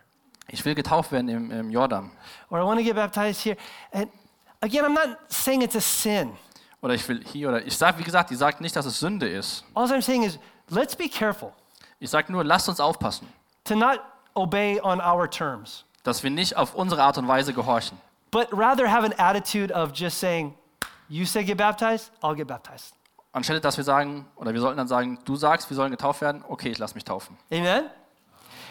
Ich 0.49 0.65
will 0.65 0.73
getauft 0.75 1.11
werden 1.11 1.29
im, 1.29 1.51
im 1.51 1.69
Jordan. 1.69 2.11
or 2.49 2.59
I 2.59 2.63
want 2.63 2.79
to 2.79 2.83
get 2.83 2.95
baptized 2.95 3.41
here. 3.43 3.57
And 3.91 4.09
again, 4.61 4.85
I'm 4.85 4.93
not 4.93 5.17
saying 5.29 5.61
it's 5.61 5.75
a 5.75 5.81
sin. 5.81 6.31
Oder 6.81 6.93
ich 6.93 7.07
will 7.07 7.23
hier 7.23 7.49
oder 7.49 7.65
ich 7.65 7.75
sage, 7.75 7.97
wie 7.99 8.03
gesagt, 8.03 8.29
die 8.29 8.35
sagt 8.35 8.61
nicht, 8.61 8.75
dass 8.75 8.85
es 8.85 8.99
Sünde 8.99 9.27
ist. 9.27 9.63
All 9.73 9.85
I'm 9.85 10.01
saying 10.01 10.23
is, 10.23 10.37
let's 10.69 10.95
be 10.95 11.09
careful 11.09 11.51
Ich 11.99 12.09
sage 12.09 12.31
nur, 12.31 12.43
lasst 12.43 12.69
uns 12.69 12.79
aufpassen, 12.79 13.27
to 13.63 13.75
not 13.75 13.99
obey 14.35 14.79
on 14.81 15.01
our 15.01 15.29
terms, 15.29 15.83
dass 16.03 16.21
wir 16.23 16.29
nicht 16.29 16.55
auf 16.55 16.75
unsere 16.75 17.01
Art 17.01 17.17
und 17.17 17.27
Weise 17.27 17.53
gehorchen, 17.53 17.97
but 18.31 18.47
rather 18.51 18.89
have 18.91 19.03
an 19.03 19.13
attitude 19.17 19.73
of 19.73 19.91
just 19.93 20.19
saying, 20.19 20.53
You 21.09 21.25
say 21.25 21.43
get 21.43 21.57
baptized, 21.57 22.11
I'll 22.21 22.35
get 22.35 22.47
baptized. 22.47 22.93
anstelle 23.31 23.59
dass 23.61 23.77
wir 23.77 23.83
sagen, 23.83 24.27
oder 24.35 24.53
wir 24.53 24.61
sollten 24.61 24.77
dann 24.77 24.87
sagen, 24.87 25.19
du 25.25 25.35
sagst, 25.35 25.69
wir 25.69 25.75
sollen 25.75 25.91
getauft 25.91 26.21
werden, 26.21 26.43
okay, 26.47 26.69
ich 26.69 26.77
lass 26.77 26.93
mich 26.95 27.03
taufen. 27.05 27.37
Amen? 27.51 27.85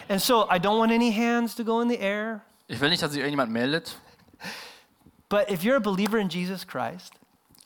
And 0.08 0.20
so 0.20 0.44
I 0.44 0.58
don't 0.58 0.78
want 0.78 0.92
any 0.92 1.12
hands 1.12 1.54
to 1.56 1.64
go 1.64 1.80
in 1.80 1.88
the 1.88 1.98
air, 1.98 2.40
Ich 2.68 2.80
will 2.80 2.90
nicht, 2.90 3.02
dass 3.02 3.10
sich 3.10 3.18
irgendjemand 3.20 3.50
meldet, 3.50 3.96
but 5.28 5.50
if 5.50 5.62
you're 5.64 5.76
a 5.76 5.80
believer 5.80 6.18
in 6.18 6.28
Jesus 6.28 6.66
Christ 6.66 7.12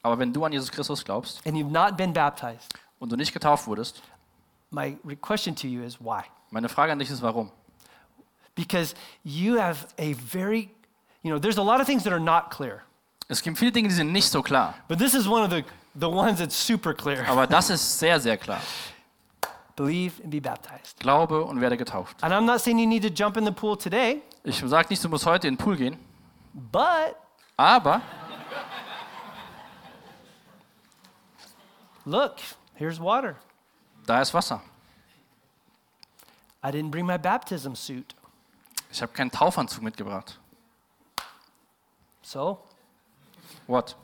aber 0.02 0.18
wenn 0.18 0.32
du 0.32 0.44
an 0.44 0.52
Jesus 0.52 0.70
Christus 0.70 1.04
glaubst 1.04 1.40
and 1.46 1.56
you've 1.56 1.70
not 1.70 1.96
been 1.96 2.12
baptized, 2.12 2.74
und 2.98 3.10
du 3.10 3.16
nicht 3.16 3.32
getauft 3.32 3.66
wurdest, 3.66 4.02
my 4.70 4.96
question 5.20 5.54
to 5.54 5.66
you 5.66 5.82
is 5.82 5.98
why? 6.00 6.22
meine 6.50 6.68
Frage 6.68 6.92
an 6.92 6.98
dich 6.98 7.10
ist, 7.10 7.22
warum? 7.22 7.50
Because 8.54 8.94
you 9.24 9.58
have 9.58 9.86
a 9.98 10.12
very, 10.14 10.70
you 11.22 11.30
know, 11.30 11.38
there's 11.38 11.58
a 11.58 11.62
lot 11.62 11.80
of 11.80 11.86
things 11.86 12.02
that 12.04 12.12
are 12.12 12.20
not 12.20 12.50
clear, 12.50 12.82
Es 13.28 13.42
gibt 13.42 13.58
viele 13.58 13.70
Dinge, 13.72 13.88
die 13.88 13.94
sind 13.94 14.10
nicht 14.10 14.28
so 14.28 14.42
klar, 14.42 14.74
but 14.88 14.98
this 14.98 15.14
is 15.14 15.28
one 15.28 15.42
of 15.44 15.50
the, 15.50 15.64
the 15.94 16.08
ones 16.08 16.38
that's 16.38 16.56
super 16.56 16.92
clear. 16.94 17.24
aber 17.28 17.46
das 17.46 17.70
ist 17.74 17.98
sehr, 17.98 18.18
sehr 18.20 18.36
klar. 18.36 18.60
Believe 19.76 20.20
and 20.22 20.30
be 20.30 20.40
baptized. 20.40 20.98
Glaube 20.98 21.44
und 21.44 21.60
werde 21.60 21.76
getauft. 21.76 22.22
And 22.22 22.34
I'm 22.34 22.44
not 22.44 22.60
saying 22.60 22.78
you 22.78 22.86
need 22.86 23.02
to 23.02 23.08
jump 23.08 23.36
in 23.36 23.44
the 23.44 23.52
pool 23.52 23.76
today, 23.76 24.20
Ich 24.44 24.58
sage 24.58 24.88
nicht, 24.90 25.02
du 25.04 25.08
musst 25.08 25.26
heute 25.26 25.46
in 25.46 25.54
den 25.54 25.58
Pool 25.58 25.76
gehen, 25.76 25.96
but 26.52 27.16
aber 27.60 28.00
look, 32.06 32.38
here's 32.74 32.98
water. 32.98 33.36
da 34.06 34.20
ist 34.22 34.32
Wasser. 34.32 34.62
I 36.62 36.70
didn't 36.70 36.90
bring 36.90 37.06
my 37.06 37.18
baptism 37.18 37.74
suit. 37.74 38.14
Ich 38.90 39.00
habe 39.02 39.12
keinen 39.12 39.30
Taufanzug 39.30 39.82
mitgebracht. 39.82 40.38
So, 42.22 42.58
What? 43.66 43.94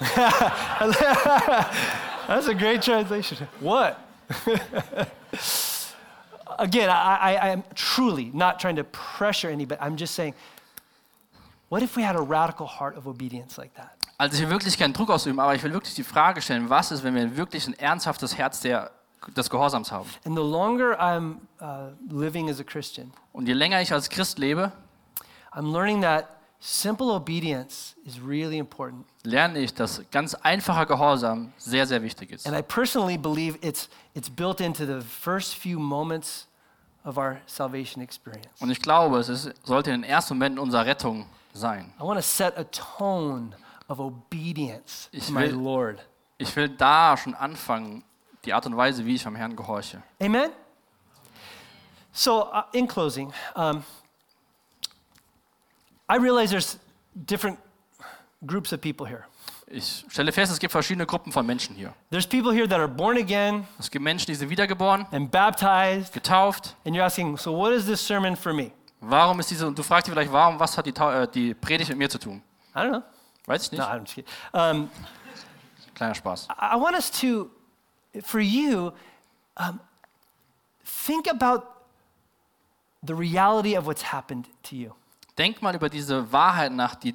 that's 2.26 2.48
a 2.48 2.54
great 2.54 2.82
translation. 2.82 3.48
What? 3.60 3.98
Again, 6.58 6.90
I, 6.90 7.16
I, 7.20 7.50
I'm 7.50 7.62
truly 7.74 8.30
not 8.34 8.58
trying 8.60 8.76
to 8.76 8.84
pressure 8.84 9.48
anybody. 9.50 9.80
I'm 9.80 9.96
just 9.96 10.14
saying, 10.14 10.34
what 11.74 11.82
if 11.82 11.96
we 11.96 12.04
had 12.04 12.14
a 12.14 12.20
radical 12.20 12.68
heart 12.68 12.96
of 12.96 13.08
obedience 13.08 13.58
like 13.58 13.74
that? 13.74 13.90
Also 14.16 14.36
ich 14.36 14.42
will 14.42 14.50
wirklich 14.50 14.78
keinen 14.78 14.92
Druck 14.92 15.10
ausüben, 15.10 15.40
aber 15.40 15.56
ich 15.56 15.62
will 15.64 15.72
wirklich 15.72 15.94
die 15.94 16.04
Frage 16.04 16.40
stellen, 16.40 16.70
was 16.70 16.92
ist, 16.92 17.02
wenn 17.02 17.16
wir 17.16 17.36
wirklich 17.36 17.66
ein 17.66 17.74
ernsthaftes 17.74 18.38
Herz 18.38 18.60
der, 18.60 18.92
des 19.36 19.50
Gehorsams 19.50 19.90
haben? 19.90 20.08
And 20.24 20.36
the 20.36 20.42
longer 20.42 20.96
I'm 21.00 21.38
uh, 21.60 21.90
living 22.08 22.48
as 22.48 22.60
a 22.60 22.62
Christian, 22.62 23.12
Und 23.32 23.48
je 23.48 23.54
länger 23.54 23.82
ich 23.82 23.92
als 23.92 24.08
Christ 24.08 24.38
lebe, 24.38 24.70
I'm 25.52 25.72
learning 25.72 26.02
that 26.02 26.28
simple 26.60 27.10
obedience 27.10 27.96
is 28.04 28.20
really 28.20 28.58
important. 28.58 29.04
lerne 29.24 29.58
ich, 29.58 29.74
dass 29.74 30.00
ganz 30.12 30.36
einfacher 30.36 30.86
Gehorsam 30.86 31.52
sehr, 31.56 31.88
sehr 31.88 32.00
wichtig 32.02 32.30
ist. 32.30 32.46
And 32.46 32.56
I 32.56 32.62
personally 32.62 33.18
believe 33.18 33.58
it's, 33.62 33.88
it's 34.14 34.30
built 34.30 34.60
into 34.60 34.86
the 34.86 35.04
first 35.04 35.56
few 35.56 35.80
moments 35.80 36.46
of 37.04 37.18
our 37.18 37.40
salvation 37.46 38.00
experience. 38.00 38.60
Und 38.60 38.70
ich 38.70 38.80
glaube, 38.80 39.18
es 39.18 39.28
ist, 39.28 39.52
sollte 39.64 39.90
in 39.90 40.02
den 40.02 40.08
ersten 40.08 40.34
Momenten 40.34 40.60
unserer 40.60 40.86
Rettung 40.86 41.26
sein. 41.54 41.92
I 41.98 42.02
want 42.02 42.18
to 42.18 42.22
set 42.22 42.58
a 42.58 42.64
tone 42.64 43.54
of 43.88 44.00
obedience 44.00 45.08
Ich 45.12 45.26
to 45.26 45.32
my 45.32 45.42
will- 45.50 45.54
Lord. 45.62 46.04
Ich 46.38 46.54
will 46.56 46.68
da 46.68 47.16
schon 47.16 47.34
anfangen, 47.34 48.02
die 48.44 48.52
Art 48.52 48.66
und 48.66 48.76
Weise, 48.76 49.04
wie 49.06 49.14
ich 49.14 49.26
am 49.26 49.36
Herrn 49.36 49.56
gehorche. 49.56 50.02
Amen? 50.20 50.50
So, 52.12 52.44
uh, 52.52 52.62
in 52.72 52.86
closing, 52.86 53.32
um, 53.54 53.82
I 56.08 56.16
realize 56.16 56.50
there's 56.50 56.78
different 57.14 57.58
groups 58.46 58.72
of 58.72 58.80
people 58.80 59.06
here. 59.06 59.24
Ich 59.66 60.04
stelle 60.10 60.30
fest, 60.30 60.52
es 60.52 60.58
gibt 60.58 60.72
verschiedene 60.72 61.06
Gruppen 61.06 61.32
von 61.32 61.46
Menschen 61.46 61.74
hier. 61.74 61.94
There's 62.10 62.26
people 62.26 62.52
here 62.52 62.68
that 62.68 62.78
are 62.78 62.86
born 62.88 63.16
again 63.16 63.66
Es 63.78 63.90
gibt 63.90 64.02
Menschen, 64.04 64.26
die 64.26 64.34
sind 64.34 64.50
wiedergeboren, 64.50 65.06
and 65.10 65.30
baptized, 65.30 66.12
getauft. 66.12 66.76
and 66.84 66.94
you're 66.94 67.04
asking, 67.04 67.36
so 67.38 67.52
what 67.56 67.72
is 67.72 67.86
this 67.86 68.00
sermon 68.06 68.36
for 68.36 68.52
me? 68.52 68.72
Warum 69.06 69.40
ist 69.40 69.50
diese, 69.50 69.66
und 69.66 69.78
du 69.78 69.82
fragst 69.82 70.06
dich 70.06 70.14
vielleicht, 70.14 70.32
warum, 70.32 70.58
was 70.58 70.76
hat 70.76 70.86
die, 70.86 70.94
äh, 70.94 71.28
die 71.28 71.54
Predigt 71.54 71.90
mit 71.90 71.98
mir 71.98 72.08
zu 72.08 72.18
tun? 72.18 72.42
I 72.74 72.78
don't 72.78 72.88
know. 72.88 73.02
Weiß 73.46 73.64
ich 73.64 73.72
nicht. 73.72 73.80
No, 73.80 73.86
I'm 73.86 74.00
just 74.00 74.14
kidding. 74.14 74.30
Um, 74.52 74.90
Kleiner 75.94 76.14
Spaß. 76.14 76.48
I 76.50 76.76
want 76.76 76.96
us 76.96 77.10
to, 77.20 77.50
for 78.22 78.40
you, 78.40 78.92
um, 79.56 79.80
think 80.84 81.28
about 81.28 81.62
the 83.02 83.14
reality 83.14 83.76
of 83.76 83.86
what's 83.86 84.02
happened 84.12 84.48
to 84.64 84.74
you. 84.74 84.92
Denk 85.36 85.62
mal 85.62 85.74
über 85.74 85.88
diese 85.88 86.30
Wahrheit 86.32 86.72
nach, 86.72 86.94
die 86.94 87.14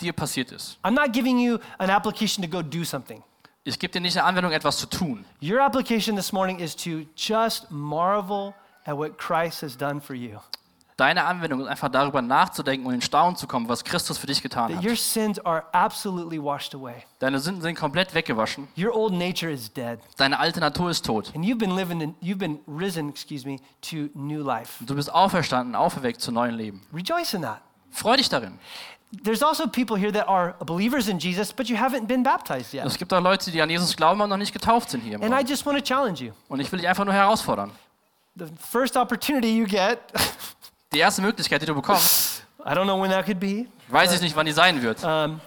dir 0.00 0.12
passiert 0.12 0.52
ist. 0.52 0.78
I'm 0.82 0.92
not 0.92 1.12
giving 1.12 1.38
you 1.38 1.58
an 1.78 1.90
application 1.90 2.42
to 2.42 2.48
go 2.48 2.62
do 2.62 2.84
something. 2.84 3.22
Ich 3.64 3.78
gebe 3.78 3.92
dir 3.92 4.00
nicht 4.00 4.16
eine 4.16 4.24
Anwendung, 4.24 4.52
etwas 4.52 4.78
zu 4.78 4.86
tun. 4.86 5.24
Your 5.42 5.60
application 5.60 6.16
this 6.16 6.32
morning 6.32 6.60
is 6.60 6.74
to 6.76 7.06
just 7.16 7.70
marvel 7.70 8.54
at 8.86 8.96
what 8.96 9.18
Christ 9.18 9.62
has 9.62 9.76
done 9.76 10.00
for 10.00 10.14
you. 10.14 10.40
Deine 11.00 11.24
Anwendung 11.24 11.62
ist 11.62 11.66
einfach 11.66 11.88
darüber 11.88 12.20
nachzudenken 12.20 12.86
und 12.86 12.92
in 12.92 13.00
Staunen 13.00 13.34
zu 13.34 13.46
kommen, 13.46 13.66
was 13.70 13.82
Christus 13.84 14.18
für 14.18 14.26
dich 14.26 14.42
getan 14.42 14.76
hat. 14.76 14.84
your 14.84 14.94
sins 14.94 15.38
are 15.46 15.64
absolutely 15.72 16.38
washed 16.38 16.74
away. 16.74 17.04
Deine 17.20 17.40
Sünden 17.40 17.62
sind 17.62 17.74
komplett 17.74 18.12
weggewaschen. 18.12 18.68
Your 18.76 18.94
old 18.94 19.14
nature 19.14 19.50
is 19.50 19.72
dead. 19.72 19.98
Deine 20.18 20.38
alte 20.38 20.60
Natur 20.60 20.90
ist 20.90 21.06
tot. 21.06 21.32
And 21.34 21.42
you've 21.42 21.56
been 21.56 21.74
living 21.74 22.02
in, 22.02 22.14
you've 22.20 22.36
been 22.36 22.60
risen, 22.68 23.08
excuse 23.08 23.46
me, 23.48 23.60
to 23.80 24.10
new 24.12 24.42
life. 24.42 24.84
Du 24.84 24.94
bist 24.94 25.10
auferstanden, 25.10 25.74
auferweckt 25.74 26.20
zu 26.20 26.32
neuem 26.32 26.56
Leben. 26.56 26.82
Rejoice 26.92 27.32
in 27.32 27.40
that. 27.40 27.62
Freu 27.90 28.18
dich 28.18 28.28
darin. 28.28 28.58
There's 29.24 29.42
also 29.42 29.66
people 29.68 29.96
here 29.96 30.12
that 30.12 30.28
are 30.28 30.54
believers 30.66 31.08
in 31.08 31.18
Jesus, 31.18 31.50
but 31.50 31.66
you 31.70 31.78
haven't 31.78 32.08
been 32.08 32.22
baptized 32.22 32.74
yet. 32.74 32.84
Es 32.84 32.98
gibt 32.98 33.10
auch 33.14 33.22
Leute, 33.22 33.50
die 33.50 33.62
an 33.62 33.70
Jesus 33.70 33.96
glauben 33.96 34.20
und 34.20 34.28
noch 34.28 34.36
nicht 34.36 34.52
getauft 34.52 34.90
sind 34.90 35.00
hier. 35.00 35.14
Im 35.14 35.22
And 35.22 35.32
I 35.32 35.50
just 35.50 35.64
want 35.64 35.78
to 35.78 35.82
challenge 35.82 36.20
you. 36.20 36.32
Und 36.50 36.60
ich 36.60 36.70
will 36.70 36.78
dich 36.78 36.86
einfach 36.86 37.06
nur 37.06 37.14
herausfordern. 37.14 37.72
The 38.36 38.44
first 38.58 38.96
opportunity 38.96 39.56
you 39.56 39.64
get, 39.66 39.98
Die 40.92 40.98
erste 40.98 41.22
Möglichkeit, 41.22 41.62
die 41.62 41.66
du 41.66 41.74
bekommst, 41.74 42.44
I 42.58 42.70
don't 42.70 42.82
know 42.82 43.00
when 43.00 43.10
that 43.12 43.24
could 43.24 43.38
be. 43.38 43.66
weiß 43.88 44.12
ich 44.12 44.20
nicht, 44.20 44.34
wann 44.34 44.46
die 44.46 44.52
sein 44.52 44.82
wird. 44.82 45.02
Um, 45.04 45.40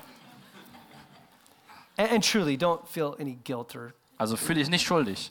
and, 1.98 2.12
and 2.14 2.24
truly, 2.24 2.56
don't 2.56 2.80
feel 2.88 3.14
any 3.20 3.36
guilt 3.44 3.76
or, 3.76 3.94
Also 4.18 4.38
fühle 4.38 4.60
dich 4.60 4.70
nicht 4.70 4.86
schuldig. 4.88 5.30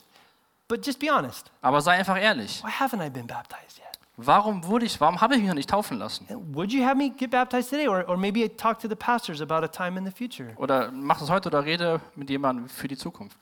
but 0.68 0.84
just 0.86 0.98
be 0.98 1.08
honest. 1.10 1.50
Aber 1.62 1.80
sei 1.80 1.92
einfach 1.92 2.20
ehrlich. 2.20 2.62
Why 2.62 2.70
haven't 2.70 3.02
I 3.04 3.08
been 3.08 3.26
baptized 3.26 3.78
yet? 3.78 3.98
Warum 4.18 4.62
wurde 4.66 4.84
ich, 4.84 5.00
warum 5.00 5.18
habe 5.22 5.34
ich 5.34 5.40
mich 5.40 5.48
noch 5.48 5.54
nicht 5.54 5.70
taufen 5.70 5.98
lassen? 5.98 6.26
Would 6.28 6.72
you 6.72 6.84
have 6.84 6.96
me 6.96 7.08
get 7.08 7.30
baptized 7.30 7.70
today? 7.70 7.88
Or, 7.88 8.06
or 8.06 8.18
maybe 8.18 8.46
talk 8.54 8.78
to 8.80 8.88
the 8.88 8.94
pastors 8.94 9.40
about 9.40 9.64
a 9.64 9.68
time 9.68 9.98
in 9.98 10.04
the 10.04 10.12
future. 10.12 10.52
Oder 10.56 10.90
mach 10.92 11.20
das 11.20 11.30
heute 11.30 11.48
oder 11.48 11.64
rede 11.64 12.02
mit 12.16 12.28
jemandem 12.28 12.68
für 12.68 12.86
die 12.86 12.98
Zukunft. 12.98 13.38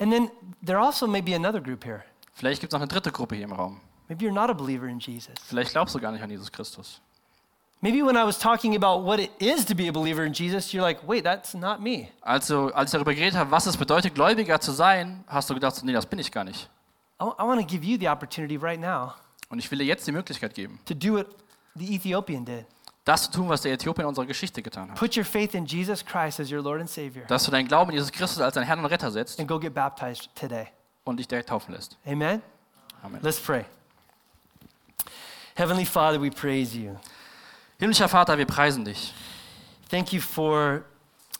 And 0.00 0.12
then 0.12 0.30
there 0.66 0.80
also 0.80 1.06
may 1.06 1.22
be 1.22 1.36
another 1.36 1.60
group 1.60 1.84
here. 1.84 2.02
Vielleicht 2.34 2.60
gibt 2.60 2.72
es 2.72 2.74
noch 2.74 2.80
eine 2.82 2.88
dritte 2.88 3.12
Gruppe 3.12 3.36
hier 3.36 3.44
im 3.44 3.52
Raum. 3.52 3.80
Maybe 4.12 4.26
you're 4.26 4.34
not 4.34 4.50
a 4.50 4.54
believer 4.54 4.88
in 4.88 4.98
Jesus. 4.98 5.32
Vielleicht 5.48 5.72
glaubst 5.72 5.94
du 5.94 5.98
gar 5.98 6.12
nicht 6.12 6.22
an 6.22 6.28
Jesus 6.28 6.52
Christus. 6.52 7.00
Maybe 7.80 8.02
when 8.02 8.14
I 8.14 8.24
was 8.24 8.38
talking 8.38 8.76
about 8.76 9.02
what 9.04 9.18
it 9.18 9.30
is 9.40 9.64
to 9.64 9.74
be 9.74 9.88
a 9.88 9.90
believer 9.90 10.24
in 10.24 10.34
Jesus, 10.34 10.70
you're 10.72 10.82
like, 10.82 11.00
wait, 11.08 11.24
that's 11.24 11.54
not 11.54 11.80
me. 11.80 12.08
Also, 12.20 12.70
als 12.74 12.90
ich 12.90 12.92
darüber 12.92 13.14
geredet 13.14 13.36
habe, 13.38 13.50
was 13.50 13.64
es 13.66 13.76
bedeutet, 13.76 14.14
Gläubiger 14.14 14.60
zu 14.60 14.70
sein, 14.72 15.24
hast 15.26 15.48
du 15.48 15.54
gedacht, 15.54 15.82
nee, 15.82 15.92
das 15.94 16.04
bin 16.04 16.18
ich 16.18 16.30
gar 16.30 16.44
nicht. 16.44 16.68
I, 17.20 17.24
I 17.24 17.42
want 17.42 17.58
to 17.60 17.66
give 17.66 17.84
you 17.84 17.98
the 17.98 18.08
opportunity 18.08 18.56
right 18.56 18.78
now 18.78 19.14
Und 19.48 19.58
ich 19.58 19.70
will 19.70 19.78
dir 19.78 19.84
jetzt 19.84 20.06
die 20.06 20.12
Möglichkeit 20.12 20.54
geben, 20.54 20.78
to 20.84 20.92
do 20.94 21.14
what 21.14 21.26
the 21.74 21.94
Ethiopian 21.94 22.44
did. 22.44 22.66
das 23.04 23.24
zu 23.24 23.30
tun, 23.32 23.48
was 23.48 23.62
der 23.62 23.72
Äthiopier 23.72 24.02
in 24.04 24.08
unserer 24.08 24.26
Geschichte 24.26 24.62
getan 24.62 24.90
hat. 24.90 24.98
Put 24.98 25.16
your 25.16 25.24
faith 25.24 25.54
in 25.54 25.64
Jesus 25.64 26.04
Christ 26.04 26.38
as 26.38 26.52
your 26.52 26.62
Lord 26.62 26.80
and 26.80 26.90
Savior 26.90 27.24
Dass 27.26 27.44
du 27.44 27.50
deinen 27.50 27.66
Glauben 27.66 27.90
in 27.90 27.96
Jesus 27.96 28.12
Christus 28.12 28.40
als 28.42 28.54
deinen 28.54 28.64
Herrn 28.64 28.78
und 28.80 28.86
Retter 28.86 29.10
setzt 29.10 29.40
and 29.40 29.48
go 29.48 29.58
get 29.58 29.74
baptized 29.74 30.28
today. 30.36 30.68
und 31.04 31.16
dich 31.16 31.26
direkt 31.26 31.48
taufen 31.48 31.74
lässt. 31.74 31.96
Amen? 32.06 32.42
Amen. 33.02 33.20
Let's 33.22 33.40
pray. 33.40 33.64
Heavenly 35.54 35.84
Father, 35.84 36.18
we 36.20 36.30
praise 36.30 36.74
you. 36.74 36.96
Himmlischer 37.78 38.08
Vater, 38.08 38.38
wir 38.38 38.46
preisen 38.46 38.84
dich. 38.84 39.12
Thank 39.90 40.12
you 40.12 40.20
for 40.20 40.84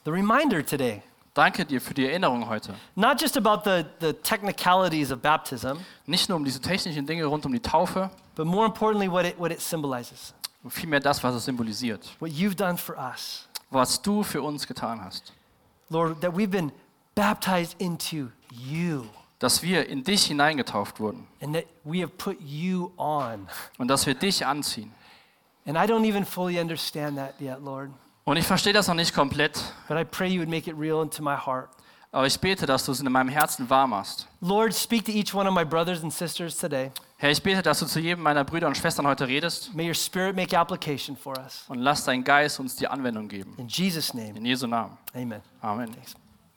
the 0.04 0.12
reminder 0.12 0.62
today. 0.62 1.02
Danke 1.34 1.64
dir 1.64 1.80
für 1.80 1.94
die 1.94 2.06
Erinnerung 2.06 2.46
heute. 2.46 2.74
Not 2.94 3.18
just 3.18 3.38
about 3.38 3.62
the, 3.64 3.86
the 4.00 4.12
technicalities 4.12 5.10
of 5.10 5.22
baptism, 5.22 5.78
Nicht 6.04 6.28
nur 6.28 6.36
um 6.36 6.44
diese 6.44 6.60
technischen 6.60 7.06
Dinge 7.06 7.24
rund 7.24 7.46
um 7.46 7.52
die 7.52 7.60
Taufe, 7.60 8.10
but 8.34 8.46
more 8.46 8.66
importantly, 8.66 9.10
what 9.10 9.24
it, 9.24 9.38
what 9.38 9.50
it 9.50 9.60
symbolizes. 9.62 10.34
vielmehr 10.68 11.00
das, 11.00 11.22
was 11.22 11.34
es 11.34 11.44
symbolisiert. 11.46 12.06
What 12.20 12.30
you've 12.32 12.54
done 12.54 12.76
for 12.76 12.96
us. 12.98 13.48
Was 13.70 14.02
du 14.02 14.22
für 14.22 14.42
uns 14.42 14.66
getan 14.66 15.02
hast. 15.02 15.32
Lord, 15.88 16.20
that 16.20 16.36
we've 16.36 16.50
been 16.50 16.70
baptized 17.14 17.80
into 17.80 18.30
you 18.50 19.06
Dass 19.42 19.62
wir 19.62 19.88
in 19.88 20.04
dich 20.04 20.26
hineingetauft 20.26 21.00
wurden 21.00 21.26
and 21.42 21.54
that 21.54 21.64
we 21.82 22.00
have 22.00 22.12
put 22.16 22.40
you 22.40 22.92
on. 22.96 23.48
und 23.78 23.88
dass 23.88 24.06
wir 24.06 24.14
dich 24.14 24.46
anziehen. 24.46 24.92
And 25.66 25.76
I 25.76 25.80
don't 25.80 26.06
even 26.06 26.24
fully 26.24 26.60
understand 26.60 27.16
that 27.16 27.34
yet, 27.40 27.60
Lord. 27.60 27.90
Und 28.24 28.36
ich 28.36 28.46
verstehe 28.46 28.72
das 28.72 28.86
noch 28.86 28.94
nicht 28.94 29.12
komplett, 29.12 29.60
aber 29.88 30.02
ich 32.26 32.40
bete, 32.40 32.66
dass 32.66 32.84
du 32.84 32.92
es 32.92 33.00
in 33.00 33.10
meinem 33.10 33.28
Herzen 33.30 33.68
wahr 33.68 33.86
machst. 33.88 34.28
Lord, 34.40 34.74
speak 34.74 35.04
to 35.06 35.10
each 35.10 35.34
one 35.34 35.48
of 35.48 35.54
my 35.54 35.64
brothers 35.64 36.04
and 36.04 36.12
sisters 36.12 36.56
today. 36.56 36.92
Herr, 37.16 37.30
ich 37.30 37.42
bete, 37.42 37.62
dass 37.62 37.80
du 37.80 37.86
zu 37.86 37.98
jedem 37.98 38.22
meiner 38.22 38.44
Brüder 38.44 38.68
und 38.68 38.76
Schwestern 38.76 39.06
heute 39.06 39.26
redest 39.26 39.74
May 39.74 39.88
your 39.88 39.94
spirit 39.94 40.36
make 40.36 40.56
application 40.56 41.16
for 41.16 41.36
us. 41.38 41.64
und 41.68 41.80
lass 41.80 42.04
dein 42.04 42.22
Geist 42.22 42.60
uns 42.60 42.76
die 42.76 42.86
Anwendung 42.86 43.26
geben. 43.28 43.54
In 43.56 43.66
Jesus' 43.66 44.14
name, 44.14 44.36
In 44.36 44.44
Jesu 44.44 44.68
Namen. 44.68 44.96
amen. 45.14 45.40
Amen. 45.60 45.92
Thanks. 45.92 46.14